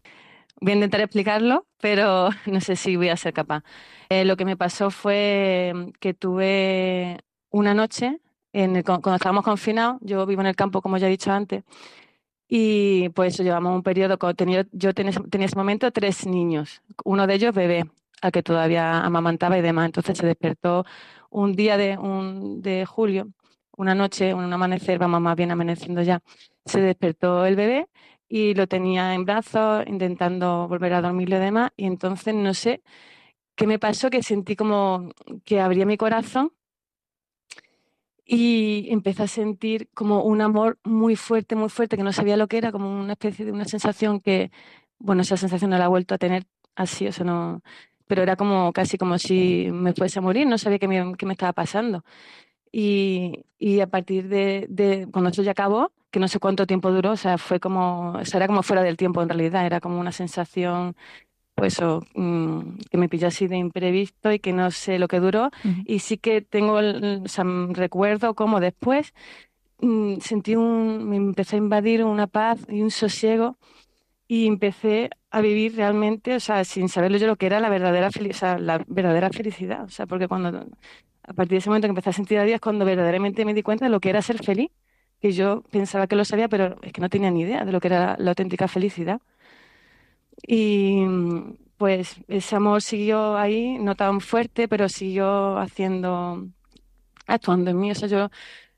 Voy 0.61 0.73
a 0.73 0.75
intentar 0.75 1.01
explicarlo, 1.01 1.67
pero 1.81 2.29
no 2.47 2.61
sé 2.61 2.77
si 2.77 2.97
voy 2.97 3.09
a 3.09 3.17
ser 3.17 3.33
capaz. 3.33 3.63
Eh, 4.11 4.27
lo 4.27 4.37
que 4.37 4.45
me 4.45 4.59
pasó 4.59 4.91
fue 4.91 5.73
que 6.01 6.13
tuve 6.13 7.19
una 7.51 7.73
noche, 7.73 8.21
en 8.53 8.77
el- 8.77 8.85
cuando 8.85 9.15
estábamos 9.15 9.45
confinados, 9.45 9.99
yo 10.03 10.25
vivo 10.27 10.41
en 10.43 10.49
el 10.49 10.57
campo, 10.57 10.83
como 10.83 10.97
ya 10.99 11.07
he 11.09 11.11
dicho 11.11 11.33
antes, 11.33 11.65
y 12.49 13.09
pues 13.11 13.39
llevamos 13.39 13.75
un 13.75 13.83
periodo, 13.83 14.17
tenía, 14.35 14.67
yo 14.73 14.95
tenía, 14.95 15.13
tenía 15.31 15.47
ese 15.47 15.57
momento 15.57 15.91
tres 15.93 16.27
niños, 16.27 16.83
uno 17.05 17.27
de 17.27 17.35
ellos 17.35 17.55
bebé, 17.55 17.85
al 18.23 18.33
que 18.33 18.43
todavía 18.43 19.01
amamantaba 19.05 19.59
y 19.59 19.63
demás. 19.63 19.87
Entonces 19.87 20.19
se 20.19 20.27
despertó 20.27 20.85
un 21.31 21.53
día 21.55 21.77
de, 21.77 21.99
un, 21.99 22.63
de 22.63 22.87
julio, 22.87 23.29
una 23.77 23.95
noche, 23.95 24.35
un 24.35 24.53
amanecer, 24.53 24.99
vamos 24.99 25.21
más 25.21 25.37
bien 25.37 25.51
amaneciendo 25.53 26.03
ya, 26.03 26.21
se 26.65 26.81
despertó 26.81 27.45
el 27.47 27.55
bebé 27.57 27.89
y 28.29 28.55
lo 28.55 28.67
tenía 28.67 29.15
en 29.15 29.25
brazos, 29.25 29.85
intentando 29.87 30.69
volver 30.69 30.95
a 30.95 31.01
dormirlo 31.03 31.37
y 31.37 31.41
demás, 31.41 31.71
y 31.77 31.87
entonces 31.87 32.35
no 32.35 32.55
sé 32.55 32.83
qué 33.57 33.67
me 33.67 33.79
pasó, 33.79 34.11
que 34.11 34.23
sentí 34.23 34.57
como 34.57 35.11
que 35.45 35.61
abría 35.61 35.87
mi 35.87 35.97
corazón 35.97 36.53
y 38.29 38.89
empecé 38.93 39.25
a 39.25 39.29
sentir 39.29 39.91
como 39.95 40.23
un 40.25 40.43
amor 40.43 40.79
muy 40.85 41.17
fuerte, 41.17 41.57
muy 41.57 41.71
fuerte, 41.71 41.97
que 41.97 42.05
no 42.05 42.13
sabía 42.13 42.37
lo 42.37 42.49
que 42.49 42.59
era, 42.59 42.73
como 42.73 42.91
una 43.01 43.15
especie 43.15 43.47
de 43.47 43.53
una 43.53 43.65
sensación 43.67 44.21
que, 44.21 44.53
bueno, 44.99 45.23
esa 45.23 45.39
sensación 45.39 45.71
no 45.71 45.79
la 45.79 45.87
he 45.87 45.89
vuelto 45.89 46.15
a 46.15 46.19
tener 46.19 46.45
así, 46.77 47.09
o 47.09 47.13
sea, 47.13 47.25
no, 47.27 47.63
pero 48.07 48.23
era 48.23 48.37
como 48.37 48.73
casi 48.75 48.99
como 48.99 49.19
si 49.19 49.71
me 49.73 49.95
fuese 49.95 50.19
a 50.21 50.23
morir, 50.23 50.47
no 50.47 50.59
sabía 50.59 50.79
qué 50.79 50.89
me, 50.89 51.15
qué 51.17 51.27
me 51.27 51.33
estaba 51.33 51.55
pasando. 51.55 52.05
Y, 52.73 53.45
y 53.59 53.81
a 53.81 53.87
partir 53.89 54.29
de, 54.29 54.67
de 54.69 55.09
cuando 55.13 55.31
eso 55.31 55.43
ya 55.43 55.53
acabó, 55.53 55.93
que 56.11 56.21
no 56.21 56.29
sé 56.29 56.39
cuánto 56.41 56.67
tiempo 56.67 56.91
duró, 56.93 57.13
o 57.13 57.17
sea, 57.17 57.39
fue 57.39 57.61
como, 57.61 58.13
o 58.13 58.25
sea, 58.25 58.39
era 58.39 58.47
como 58.47 58.63
fuera 58.63 58.83
del 58.83 58.97
tiempo 58.97 59.23
en 59.23 59.29
realidad, 59.29 59.67
era 59.67 59.81
como 59.81 60.01
una 60.01 60.13
sensación, 60.13 60.97
pues 61.59 61.75
eso, 61.75 62.07
mm, 62.15 62.79
que 62.91 62.99
me 62.99 63.09
pilló 63.09 63.27
así 63.29 63.49
de 63.49 63.57
imprevisto 63.57 64.33
y 64.33 64.39
que 64.39 64.53
no 64.53 64.71
sé 64.71 64.99
lo 65.01 65.09
que 65.09 65.19
duró. 65.19 65.51
Y 65.85 65.99
sí 65.99 66.17
que 66.17 66.41
tengo, 66.41 66.79
el, 66.79 67.23
o 67.25 67.29
sea, 67.29 67.45
mm, 67.45 67.75
recuerdo 67.75 68.35
como 68.35 68.61
después 68.61 69.13
mm, 69.81 70.19
sentí 70.21 70.57
un, 70.57 71.09
me 71.09 71.17
empezó 71.17 71.57
a 71.57 71.59
invadir 71.59 72.05
una 72.05 72.29
paz 72.29 72.61
y 72.69 72.83
un 72.83 72.91
sosiego 72.93 73.59
y 74.29 74.47
empecé 74.47 75.11
a 75.31 75.41
vivir 75.41 75.77
realmente, 75.77 76.37
o 76.37 76.41
sea, 76.41 76.65
sin 76.65 76.89
saberlo 76.89 77.19
yo 77.19 77.27
lo 77.27 77.37
que 77.37 77.47
era 77.47 77.61
la 77.61 77.71
verdadera 77.71 78.11
felicidad, 78.11 78.59
la 78.61 78.85
verdadera 78.89 79.31
felicidad, 79.31 79.85
o 79.85 79.89
sea, 79.91 80.07
porque 80.07 80.29
cuando 80.29 80.67
a 81.25 81.33
partir 81.35 81.53
de 81.53 81.59
ese 81.59 81.71
momento 81.71 81.87
que 81.89 81.91
empecé 81.91 82.11
a 82.11 82.13
sentir 82.15 82.39
a 82.39 82.45
Dios, 82.45 82.61
cuando 82.61 82.85
verdaderamente 82.85 83.45
me 83.45 83.55
di 83.55 83.63
cuenta 83.63 83.87
de 83.87 83.91
lo 83.91 84.01
que 84.01 84.11
era 84.11 84.23
ser 84.23 84.43
feliz, 84.43 84.71
que 85.21 85.33
yo 85.33 85.63
pensaba 85.71 86.07
que 86.07 86.17
lo 86.17 86.25
sabía, 86.25 86.49
pero 86.49 86.77
es 86.83 86.93
que 86.93 87.01
no 87.01 87.09
tenía 87.09 87.31
ni 87.31 87.43
idea 87.43 87.65
de 87.65 87.73
lo 87.73 87.81
que 87.81 87.89
era 87.89 88.17
la 88.19 88.31
auténtica 88.31 88.69
felicidad. 88.69 89.21
Y 90.47 91.03
mm, 91.07 91.55
pues 91.77 92.17
ese 92.29 92.57
amor 92.57 92.83
siguió 92.83 93.37
ahí, 93.37 93.79
no 93.79 93.95
tan 93.97 94.21
fuerte, 94.21 94.69
pero 94.69 94.89
siguió 94.89 95.59
haciendo, 95.59 96.47
actuando 97.27 97.71
en 97.71 97.81
mí. 97.81 97.91
O 97.91 97.95
sea, 97.95 98.09
yo 98.09 98.31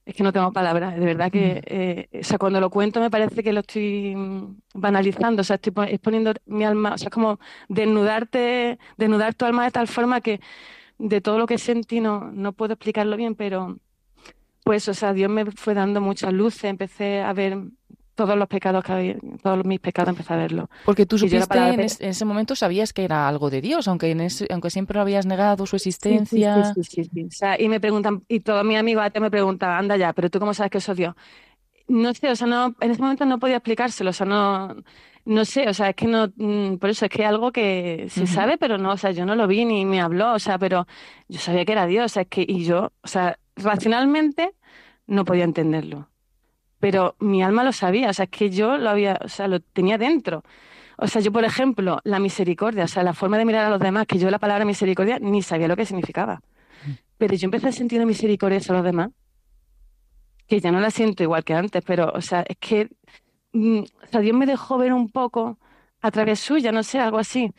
es 0.06 0.14
que 0.16 0.22
no 0.24 0.32
tengo 0.32 0.52
palabras, 0.52 0.96
de 0.98 1.06
verdad 1.06 1.30
que, 1.32 1.62
eh, 1.66 2.08
o 2.20 2.24
sea, 2.24 2.38
cuando 2.38 2.60
lo 2.60 2.70
cuento 2.70 3.00
me 3.00 3.10
parece 3.10 3.42
que 3.44 3.52
lo 3.52 3.60
estoy 3.60 4.14
mm, 4.16 4.58
banalizando, 4.74 5.42
o 5.42 5.44
sea, 5.44 5.56
estoy 5.56 5.72
pon- 5.72 5.88
exponiendo 5.88 6.34
mi 6.46 6.64
alma, 6.64 6.94
o 6.94 6.98
sea, 6.98 7.08
es 7.08 7.14
como 7.14 7.40
desnudarte, 7.68 8.78
desnudar 8.98 9.34
tu 9.34 9.46
alma 9.46 9.64
de 9.64 9.70
tal 9.72 9.88
forma 9.88 10.20
que 10.22 10.40
de 10.98 11.20
todo 11.22 11.38
lo 11.38 11.46
que 11.46 11.58
sentí 11.58 12.00
no, 12.00 12.30
no 12.32 12.52
puedo 12.54 12.74
explicarlo 12.74 13.16
bien, 13.16 13.34
pero 13.36 13.78
pues, 14.64 14.88
o 14.88 14.94
sea, 14.94 15.12
Dios 15.12 15.30
me 15.30 15.46
fue 15.52 15.74
dando 15.74 16.00
muchas 16.00 16.32
luces, 16.32 16.64
empecé 16.64 17.20
a 17.22 17.32
ver 17.32 17.58
todos 18.24 18.38
los 18.38 18.48
pecados 18.48 18.82
que 18.84 18.92
había, 18.92 19.16
todos 19.42 19.64
mis 19.64 19.80
pecados 19.80 20.10
empecé 20.10 20.32
a 20.32 20.36
verlos. 20.36 20.68
Porque 20.84 21.06
tú 21.06 21.18
supiste 21.18 21.58
en, 21.58 21.80
es- 21.80 22.00
en 22.00 22.08
ese 22.10 22.24
momento 22.24 22.54
sabías 22.56 22.92
que 22.92 23.04
era 23.04 23.28
algo 23.28 23.50
de 23.50 23.60
Dios, 23.60 23.88
aunque 23.88 24.10
en 24.10 24.20
ese- 24.20 24.46
aunque 24.50 24.70
siempre 24.70 24.94
lo 24.96 25.02
habías 25.02 25.26
negado 25.26 25.66
su 25.66 25.76
existencia. 25.76 26.72
sí, 26.74 26.82
sí, 26.84 27.04
sí, 27.04 27.10
sí. 27.14 27.24
O 27.24 27.30
sea, 27.30 27.60
y 27.60 27.68
me 27.68 27.80
preguntan, 27.80 28.22
y 28.28 28.40
todos 28.40 28.64
mis 28.64 28.78
amigos 28.78 29.04
me 29.20 29.30
preguntaban, 29.30 29.78
anda 29.78 29.96
ya, 29.96 30.12
pero 30.12 30.30
tú 30.30 30.38
cómo 30.40 30.54
sabes 30.54 30.70
que 30.70 30.78
eso 30.78 30.92
es 30.92 30.98
Dios. 30.98 31.14
No 31.88 32.14
sé, 32.14 32.30
o 32.30 32.36
sea, 32.36 32.46
no, 32.46 32.74
en 32.80 32.90
ese 32.92 33.02
momento 33.02 33.24
no 33.26 33.38
podía 33.40 33.56
explicárselo, 33.56 34.10
o 34.10 34.12
sea, 34.12 34.24
no, 34.26 34.76
no 35.24 35.44
sé, 35.44 35.68
o 35.68 35.74
sea, 35.74 35.88
es 35.90 35.96
que 35.96 36.06
no, 36.06 36.28
mm, 36.36 36.76
por 36.76 36.88
eso 36.90 37.04
es 37.06 37.10
que 37.10 37.22
es 37.22 37.28
algo 37.28 37.50
que 37.50 38.06
se 38.10 38.26
sabe, 38.28 38.58
pero 38.58 38.78
no, 38.78 38.92
o 38.92 38.96
sea, 38.96 39.10
yo 39.10 39.26
no 39.26 39.34
lo 39.34 39.48
vi 39.48 39.64
ni 39.64 39.84
me 39.84 40.00
habló, 40.00 40.34
o 40.34 40.38
sea, 40.38 40.56
pero 40.58 40.86
yo 41.28 41.40
sabía 41.40 41.64
que 41.64 41.72
era 41.72 41.86
Dios, 41.86 42.04
o 42.06 42.08
sea, 42.08 42.22
es 42.22 42.28
que, 42.28 42.44
y 42.46 42.64
yo, 42.64 42.92
o 43.02 43.08
sea, 43.08 43.38
racionalmente 43.56 44.54
no 45.08 45.24
podía 45.24 45.44
entenderlo, 45.44 46.08
pero 46.80 47.14
mi 47.20 47.42
alma 47.42 47.62
lo 47.62 47.72
sabía, 47.72 48.10
o 48.10 48.12
sea, 48.12 48.24
es 48.24 48.30
que 48.30 48.50
yo 48.50 48.78
lo 48.78 48.90
había, 48.90 49.18
o 49.22 49.28
sea, 49.28 49.48
lo 49.48 49.60
tenía 49.60 49.98
dentro. 49.98 50.42
O 50.96 51.06
sea, 51.06 51.22
yo, 51.22 51.32
por 51.32 51.44
ejemplo, 51.44 52.00
la 52.04 52.18
misericordia, 52.18 52.84
o 52.84 52.88
sea, 52.88 53.02
la 53.02 53.14
forma 53.14 53.38
de 53.38 53.44
mirar 53.44 53.66
a 53.66 53.70
los 53.70 53.80
demás, 53.80 54.06
que 54.06 54.18
yo 54.18 54.30
la 54.30 54.38
palabra 54.38 54.64
misericordia 54.64 55.18
ni 55.18 55.42
sabía 55.42 55.68
lo 55.68 55.76
que 55.76 55.86
significaba. 55.86 56.40
Pero 57.18 57.34
yo 57.34 57.46
empecé 57.46 57.68
a 57.68 57.72
sentir 57.72 58.04
misericordia 58.06 58.58
hacia 58.58 58.74
los 58.74 58.84
demás, 58.84 59.10
que 60.46 60.60
ya 60.60 60.72
no 60.72 60.80
la 60.80 60.90
siento 60.90 61.22
igual 61.22 61.44
que 61.44 61.54
antes, 61.54 61.82
pero, 61.86 62.12
o 62.14 62.20
sea, 62.20 62.44
es 62.48 62.56
que, 62.58 62.88
mm, 63.52 63.80
o 63.80 64.06
sea, 64.10 64.20
Dios 64.20 64.36
me 64.36 64.46
dejó 64.46 64.78
ver 64.78 64.92
un 64.92 65.08
poco 65.10 65.58
a 66.02 66.10
través 66.10 66.40
suya, 66.40 66.72
no 66.72 66.82
sé, 66.82 66.98
algo 66.98 67.18
así. 67.18 67.52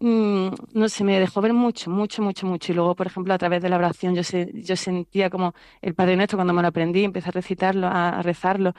Mm, 0.00 0.50
no 0.74 0.88
sé, 0.88 1.02
me 1.04 1.18
dejó 1.18 1.40
ver 1.40 1.52
mucho, 1.52 1.90
mucho, 1.90 2.22
mucho, 2.22 2.46
mucho. 2.46 2.72
Y 2.72 2.74
luego, 2.76 2.94
por 2.94 3.06
ejemplo, 3.08 3.34
a 3.34 3.38
través 3.38 3.62
de 3.62 3.68
la 3.68 3.76
oración, 3.76 4.14
yo, 4.14 4.22
se- 4.22 4.50
yo 4.62 4.76
sentía 4.76 5.28
como 5.30 5.54
el 5.82 5.94
Padre 5.94 6.16
Nuestro, 6.16 6.36
cuando 6.38 6.52
me 6.54 6.62
lo 6.62 6.68
aprendí, 6.68 7.02
empecé 7.04 7.28
a 7.30 7.32
recitarlo, 7.32 7.88
a, 7.88 8.22
rezarlo, 8.22 8.74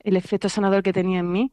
el 0.00 0.16
efecto 0.16 0.48
sanador 0.50 0.82
que 0.82 0.92
tenía 0.92 1.20
en 1.20 1.32
mí. 1.32 1.52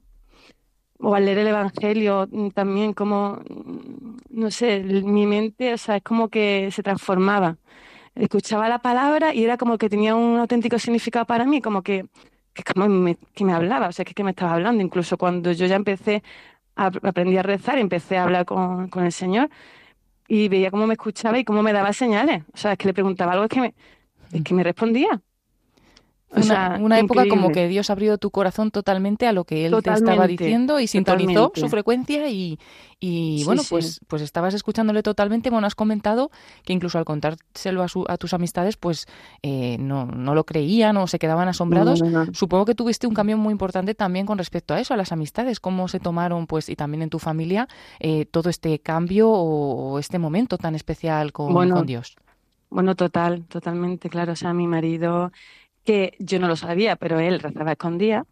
O 1.02 1.16
al 1.16 1.26
leer 1.26 1.38
el 1.40 1.48
Evangelio 1.48 2.28
mm, 2.32 2.50
también, 2.50 2.94
como, 2.94 3.40
mm, 3.50 4.18
no 4.32 4.52
sé, 4.52 4.82
mi 4.84 5.26
mente, 5.26 5.74
o 5.74 5.78
sea, 5.78 5.98
es 5.98 6.04
como 6.04 6.30
que 6.30 6.70
se 6.72 6.84
transformaba. 6.84 7.58
Escuchaba 8.16 8.70
la 8.70 8.80
palabra 8.82 9.34
y 9.36 9.44
era 9.46 9.58
como 9.58 9.78
que 9.78 9.90
tenía 9.90 10.16
un 10.16 10.38
auténtico 10.40 10.80
significado 10.80 11.26
para 11.26 11.46
mí, 11.46 11.62
como 11.62 11.84
que, 11.84 12.08
que, 12.54 12.64
como 12.64 12.88
me, 12.90 13.18
que 13.36 13.46
me 13.46 13.54
hablaba, 13.54 13.90
o 13.90 13.92
sea, 13.94 14.06
que, 14.06 14.14
que 14.16 14.24
me 14.26 14.32
estaba 14.32 14.54
hablando. 14.56 14.84
Incluso 14.84 15.18
cuando 15.18 15.52
yo 15.54 15.66
ya 15.68 15.76
empecé, 15.78 16.24
aprendí 16.88 17.38
a 17.38 17.44
rezar, 17.44 17.78
empecé 17.78 18.18
a 18.18 18.24
hablar 18.24 18.46
con, 18.46 18.90
con 18.90 19.06
el 19.06 19.12
Señor 19.12 19.50
y 20.28 20.48
veía 20.50 20.72
cómo 20.72 20.88
me 20.88 20.94
escuchaba 20.94 21.40
y 21.40 21.44
cómo 21.44 21.64
me 21.64 21.74
daba 21.74 21.92
señales. 21.94 22.44
O 22.54 22.58
sea, 22.58 22.74
es 22.74 22.78
que 22.78 22.88
le 22.88 22.94
preguntaba 22.94 23.34
algo, 23.34 23.46
es 23.46 23.50
que 23.50 23.62
me, 23.62 23.76
es 24.32 24.44
que 24.44 24.54
me 24.54 24.64
respondía. 24.64 25.22
O 26.32 26.36
Una, 26.36 26.44
sea, 26.44 26.78
una 26.80 27.00
época 27.00 27.28
como 27.28 27.52
que 27.52 27.68
Dios 27.68 27.90
abrió 27.90 28.20
tu 28.20 28.30
corazón 28.30 28.70
totalmente 28.70 29.26
a 29.26 29.32
lo 29.34 29.46
que 29.46 29.66
Él 29.66 29.76
te 29.82 29.92
estaba 29.92 30.28
diciendo 30.28 30.80
y 30.80 30.86
sintonizó 30.86 31.34
totalmente. 31.34 31.60
su 31.62 31.70
frecuencia 31.70 32.30
y, 32.30 32.60
y 33.00 33.44
bueno, 33.46 33.64
sí. 33.64 33.70
pues, 33.72 34.00
pues 34.08 34.22
estabas 34.22 34.54
escuchándole 34.54 35.02
totalmente. 35.02 35.50
Bueno, 35.50 35.66
has 35.66 35.74
comentado 35.74 36.30
que 36.64 36.74
incluso 36.74 37.00
al 37.00 37.06
contárselo 37.06 37.82
a, 37.82 37.88
su- 37.88 38.06
a 38.08 38.18
tus 38.18 38.36
amistades, 38.36 38.78
pues 38.78 39.08
eh, 39.42 39.78
no, 39.80 40.06
no 40.06 40.36
lo 40.36 40.44
creían 40.46 40.98
o 40.98 41.08
se 41.08 41.18
quedaban 41.18 41.48
asombrados. 41.48 42.04
No, 42.04 42.10
no, 42.12 42.26
no. 42.26 42.34
Supongo 42.36 42.66
que 42.66 42.76
tuviste 42.76 43.08
un 43.08 43.16
cambio 43.16 43.36
muy 43.38 43.52
importante 43.52 43.96
también 43.96 44.28
con 44.28 44.38
respecto 44.38 44.76
a 44.76 44.80
eso, 44.80 44.94
a 44.94 44.98
las 44.98 45.12
amistades, 45.12 45.60
cómo 45.60 45.88
se 45.88 46.00
tomaron, 46.00 46.46
pues, 46.46 46.70
y 46.70 46.76
también 46.76 47.02
en 47.02 47.10
tu 47.10 47.18
familia, 47.18 47.68
eh, 48.00 48.26
todo 48.26 48.52
este 48.52 48.78
cambio 48.78 49.32
o, 49.32 49.94
o 49.94 50.00
este 50.00 50.20
momento 50.20 50.60
tan 50.60 50.76
especial 50.76 51.32
con, 51.32 51.52
Bueno, 51.54 51.74
con 51.76 51.88
Dios. 51.88 52.18
Bueno, 52.70 52.94
total, 52.96 53.46
totalmente, 53.46 54.10
claro. 54.12 54.34
O 54.34 54.36
sea, 54.36 54.54
mi 54.54 54.68
marido, 54.68 55.32
que 55.90 56.14
yo 56.20 56.38
no 56.38 56.48
lo 56.48 56.56
sabía, 56.56 56.98
pero 56.98 57.20
él 57.20 57.40
rezaba 57.40 57.72
a 57.72 57.74
escondidas. 57.74 58.24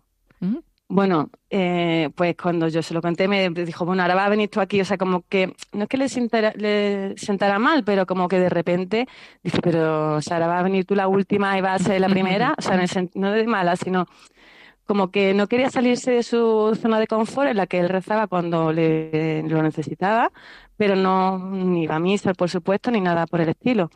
Ujú. 0.41 0.63
Bueno, 0.87 1.31
eh, 1.49 2.11
pues 2.13 2.37
cuando 2.37 2.67
yo 2.67 2.83
se 2.83 2.93
lo 2.93 3.01
conté, 3.01 3.27
me 3.27 3.49
dijo, 3.49 3.83
bueno, 3.83 4.03
ahora 4.03 4.13
va 4.13 4.25
a 4.25 4.29
venir 4.29 4.47
tú 4.47 4.61
aquí. 4.61 4.79
O 4.79 4.85
sea, 4.85 4.99
como 4.99 5.23
que, 5.27 5.55
no 5.73 5.83
es 5.83 5.89
que 5.89 5.97
le 5.97 6.07
sentara, 6.07 6.53
le 6.55 7.17
sentara 7.17 7.57
mal, 7.57 7.83
pero 7.83 8.05
como 8.05 8.27
que 8.27 8.39
de 8.39 8.49
repente, 8.49 9.07
dice, 9.41 9.59
pero, 9.59 10.17
o 10.17 10.21
sea, 10.21 10.37
ahora 10.37 10.47
va 10.49 10.59
a 10.59 10.63
venir 10.63 10.85
tú 10.85 10.93
la 10.93 11.07
última 11.07 11.57
y 11.57 11.61
va 11.61 11.73
a 11.73 11.79
ser 11.79 11.99
la 11.99 12.09
primera. 12.09 12.53
O 12.59 12.61
sea, 12.61 12.75
en 12.75 12.81
el 12.81 13.09
no 13.15 13.31
de 13.31 13.47
mala, 13.47 13.75
sino 13.75 14.05
como 14.87 15.11
que 15.11 15.33
no 15.35 15.47
quería 15.47 15.69
salirse 15.69 16.11
de 16.11 16.23
su 16.23 16.77
zona 16.81 16.99
de 16.99 17.07
confort 17.07 17.49
en 17.49 17.57
la 17.57 17.67
que 17.67 17.79
él 17.79 17.89
rezaba 17.89 18.27
cuando 18.27 18.73
le, 18.73 19.43
lo 19.43 19.61
necesitaba, 19.63 20.31
pero 20.77 20.95
no 20.95 21.39
ni 21.39 21.83
iba 21.83 21.95
a 21.95 21.99
misa, 21.99 22.33
por 22.33 22.49
supuesto, 22.49 22.91
ni 22.91 23.01
nada 23.01 23.27
por 23.27 23.41
el 23.41 23.49
estilo. 23.49 23.89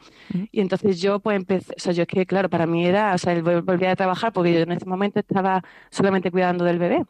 Y 0.52 0.62
entonces 0.62 1.02
yo 1.02 1.20
pues 1.22 1.38
empecé, 1.38 1.74
o 1.78 1.80
sea, 1.80 1.94
yo 1.94 2.04
es 2.04 2.08
que 2.10 2.26
claro, 2.26 2.50
para 2.50 2.68
mí 2.68 2.86
era, 2.86 3.14
o 3.16 3.18
sea, 3.20 3.34
él 3.34 3.44
vol- 3.44 3.64
volvía 3.66 3.92
a 3.92 3.96
trabajar 3.96 4.34
porque 4.34 4.54
yo 4.54 4.60
en 4.62 4.72
ese 4.74 4.86
momento 4.86 5.20
estaba 5.20 5.64
solamente 5.92 6.32
cuidando 6.32 6.66
del 6.66 6.80
bebé. 6.80 7.06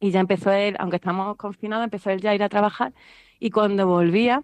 Y 0.00 0.10
ya 0.10 0.20
empezó 0.20 0.50
él, 0.52 0.76
aunque 0.80 0.96
estamos 0.96 1.36
confinados, 1.36 1.84
empezó 1.84 2.10
él 2.10 2.20
ya 2.20 2.30
a 2.30 2.34
ir 2.34 2.42
a 2.42 2.48
trabajar 2.48 2.92
y 3.38 3.50
cuando 3.50 3.86
volvía, 3.86 4.42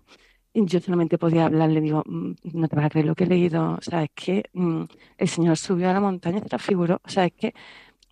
yo 0.55 0.81
solamente 0.81 1.19
podía 1.19 1.47
hablar, 1.47 1.71
le 1.71 1.81
digo, 1.81 2.03
"Mm, 2.07 2.33
no 2.55 2.69
te 2.69 2.77
vas 2.77 2.87
a 2.87 2.91
creer 2.91 3.07
lo 3.07 3.15
que 3.17 3.25
he 3.25 3.27
leído, 3.29 3.75
o 3.77 3.83
sea, 3.83 4.05
es 4.05 4.11
que 4.15 4.45
mm, 4.55 4.85
el 5.19 5.29
Señor 5.29 5.57
subió 5.59 5.91
a 5.91 5.95
la 5.95 6.01
montaña 6.01 6.39
y 6.39 6.43
se 6.43 6.49
transfiguró, 6.49 7.01
o 7.05 7.09
sea, 7.11 7.27
es 7.27 7.33
que 7.35 7.55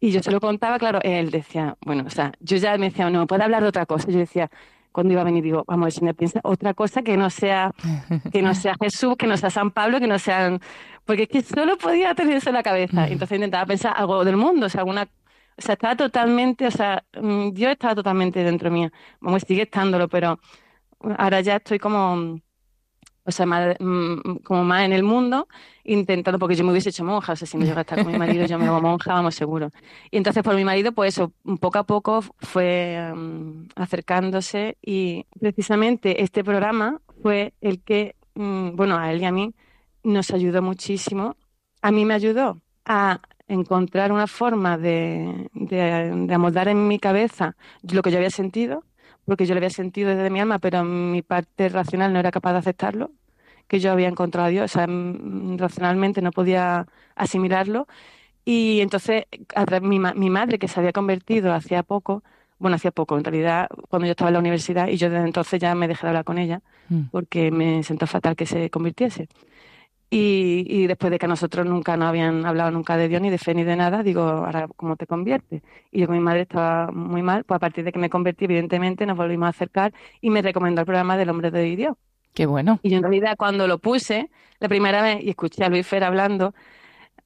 y 0.01 0.11
yo 0.11 0.23
se 0.23 0.31
lo 0.31 0.41
contaba, 0.41 0.79
claro, 0.79 1.01
él 1.03 1.31
decía, 1.31 1.77
bueno, 1.85 2.05
o 2.07 2.11
sea, 2.11 2.33
yo 2.41 2.57
ya 2.59 2.77
me 2.79 2.91
decía, 2.91 3.09
no, 3.11 3.27
puede 3.27 3.45
hablar 3.45 3.63
de 3.63 3.69
otra 3.69 3.87
cosa. 3.87 4.11
Yo 4.11 4.19
decía, 4.19 4.51
cuando 4.93 5.13
iba 5.13 5.23
a 5.23 5.25
venir, 5.25 5.43
digo, 5.43 5.65
vamos, 5.67 5.87
el 5.87 5.93
Señor 5.93 6.15
piensa 6.15 6.41
otra 6.43 6.75
cosa 6.75 7.03
que 7.03 7.17
no 7.17 7.31
sea, 7.31 7.73
que 8.33 8.43
no 8.43 8.55
sea 8.55 8.77
Jesús, 8.81 9.17
que 9.17 9.27
no 9.27 9.37
sea 9.37 9.51
San 9.51 9.71
Pablo, 9.71 10.01
que 10.01 10.07
no 10.07 10.19
sean, 10.19 10.61
porque 11.05 11.25
es 11.25 11.29
que 11.29 11.43
solo 11.43 11.79
podía 11.79 12.15
tener 12.15 12.37
eso 12.37 12.51
en 12.51 12.55
la 12.55 12.63
cabeza. 12.63 13.09
Entonces 13.09 13.37
intentaba 13.37 13.67
pensar 13.67 13.95
algo 13.97 14.25
del 14.25 14.37
mundo, 14.37 14.67
o 14.67 14.69
sea, 14.69 14.81
alguna, 14.81 15.09
o 15.57 15.63
sea, 15.63 15.75
estaba 15.75 15.97
totalmente, 15.97 16.67
o 16.67 16.71
sea, 16.71 17.05
mm, 17.21 17.51
Dios 17.53 17.73
estaba 17.73 17.95
totalmente 17.95 18.43
dentro 18.43 18.71
mía. 18.71 18.93
Vamos, 19.21 19.43
sigue 19.47 19.63
estándolo, 19.63 20.09
pero 20.09 20.39
ahora 21.19 21.41
ya 21.41 21.57
estoy 21.57 21.79
como, 21.79 22.41
o 23.27 23.33
sea, 23.33 23.45
más, 23.45 23.77
mm, 23.81 24.37
como 24.45 24.65
más 24.65 24.85
en 24.85 24.93
el 24.93 25.03
mundo, 25.03 25.49
intentando, 25.85 26.39
porque 26.39 26.55
yo 26.55 26.65
me 26.65 26.71
hubiese 26.71 26.91
hecho 26.91 27.05
monja, 27.05 27.33
o 27.33 27.37
sea, 27.37 27.47
si 27.47 27.57
no 27.57 27.65
llego 27.65 27.79
a 27.79 27.81
estar 27.83 28.03
con 28.03 28.13
mi 28.13 28.19
marido, 28.19 28.47
yo 28.47 28.59
me 28.59 28.67
hago 28.67 28.81
monja, 28.81 29.13
vamos, 29.13 29.35
seguro. 29.35 29.71
Y 30.11 30.17
entonces 30.17 30.43
por 30.43 30.55
mi 30.55 30.65
marido, 30.65 30.93
pues 30.93 31.15
eso, 31.15 31.33
poco 31.61 31.79
a 31.79 31.85
poco 31.85 32.23
fue 32.39 33.13
mm, 33.15 33.69
acercándose 33.75 34.79
y 34.81 35.27
precisamente 35.41 36.23
este 36.23 36.45
programa 36.45 37.01
fue 37.23 37.53
el 37.61 37.83
que, 37.83 38.15
mm, 38.35 38.77
bueno, 38.77 38.97
a 38.97 39.13
él 39.13 39.21
y 39.23 39.25
a 39.25 39.33
mí 39.33 39.55
nos 40.05 40.31
ayudó 40.31 40.63
muchísimo. 40.63 41.37
A 41.83 41.91
mí 41.91 42.05
me 42.05 42.15
ayudó 42.15 42.61
a 42.85 43.21
encontrar 43.49 44.13
una 44.13 44.27
forma 44.27 44.79
de, 44.79 45.49
de 45.53 46.35
amoldar 46.35 46.69
en 46.69 46.87
mi 46.89 46.99
cabeza 46.99 47.57
lo 47.83 48.03
que 48.03 48.11
yo 48.11 48.19
había 48.19 48.31
sentido, 48.31 48.85
porque 49.27 49.45
yo 49.47 49.55
lo 49.55 49.59
había 49.59 49.71
sentido 49.71 50.11
desde 50.11 50.31
mi 50.31 50.41
alma, 50.41 50.59
pero 50.59 50.83
mi 50.85 51.23
parte 51.23 51.69
racional 51.69 52.13
no 52.13 52.19
era 52.19 52.31
capaz 52.31 52.53
de 52.53 52.59
aceptarlo, 52.59 53.11
que 53.69 53.81
yo 53.81 53.93
había 53.93 54.09
encontrado 54.09 54.47
a 54.47 54.51
Dios, 54.51 54.65
o 54.71 54.79
sea, 54.79 54.87
mm, 54.87 55.59
racionalmente 55.59 56.23
no 56.23 56.31
podía 56.31 56.87
asimilarlo. 57.17 57.87
Y 58.45 58.81
entonces 58.81 59.25
mi, 59.83 59.99
mi 59.99 60.31
madre, 60.31 60.59
que 60.59 60.69
se 60.69 60.79
había 60.79 60.93
convertido 60.93 61.53
hacía 61.53 61.83
poco, 61.83 62.23
bueno, 62.59 62.77
hacía 62.77 62.93
poco, 62.93 63.19
en 63.19 63.25
realidad, 63.25 63.69
cuando 63.89 64.07
yo 64.07 64.13
estaba 64.13 64.31
en 64.31 64.35
la 64.35 64.39
universidad 64.41 64.89
y 64.89 64.97
yo 64.97 65.11
desde 65.11 65.25
entonces 65.27 65.61
ya 65.61 65.75
me 65.75 65.89
dejé 65.89 66.03
de 66.07 66.09
hablar 66.09 66.25
con 66.25 66.39
ella 66.39 66.63
Mm. 66.89 67.01
porque 67.11 67.51
me 67.51 67.83
sentó 67.83 68.07
fatal 68.07 68.37
que 68.37 68.47
se 68.47 68.71
convirtiese. 68.71 69.29
Y, 70.09 70.65
y 70.69 70.87
después 70.87 71.11
de 71.11 71.19
que 71.19 71.27
nosotros 71.27 71.67
nunca 71.67 71.97
nos 71.97 72.09
habían 72.09 72.47
hablado 72.47 72.71
nunca 72.71 72.97
de 72.97 73.09
Dios, 73.09 73.21
ni 73.21 73.29
de 73.31 73.39
fe, 73.39 73.55
ni 73.55 73.65
de 73.65 73.75
nada, 73.75 74.05
digo, 74.05 74.23
ahora, 74.23 74.69
¿cómo 74.77 74.97
te 74.97 75.07
conviertes? 75.07 75.63
Y 75.91 76.01
yo 76.01 76.07
con 76.07 76.17
mi 76.17 76.23
madre 76.23 76.43
estaba 76.43 76.93
muy 76.93 77.23
mal, 77.23 77.45
pues 77.45 77.57
a 77.57 77.59
partir 77.59 77.85
de 77.85 77.93
que 77.93 77.99
me 77.99 78.09
convertí, 78.09 78.45
evidentemente, 78.45 79.05
nos 79.05 79.17
volvimos 79.17 79.47
a 79.47 79.51
acercar 79.51 79.93
y 80.21 80.31
me 80.31 80.43
recomendó 80.43 80.81
el 80.83 80.87
programa 80.87 81.17
del 81.17 81.29
Hombre 81.31 81.51
de 81.51 81.77
Dios. 81.77 81.97
Qué 82.35 82.47
bueno. 82.47 82.79
Y 82.83 82.91
yo 82.91 82.99
en 82.99 83.03
realidad 83.03 83.37
cuando 83.37 83.67
lo 83.67 83.79
puse 83.79 84.31
la 84.61 84.69
primera 84.69 85.03
vez 85.03 85.25
y 85.25 85.31
escuché 85.31 85.65
a 85.65 85.69
Luis 85.69 85.87
Fer 85.87 86.05
hablando, 86.05 86.55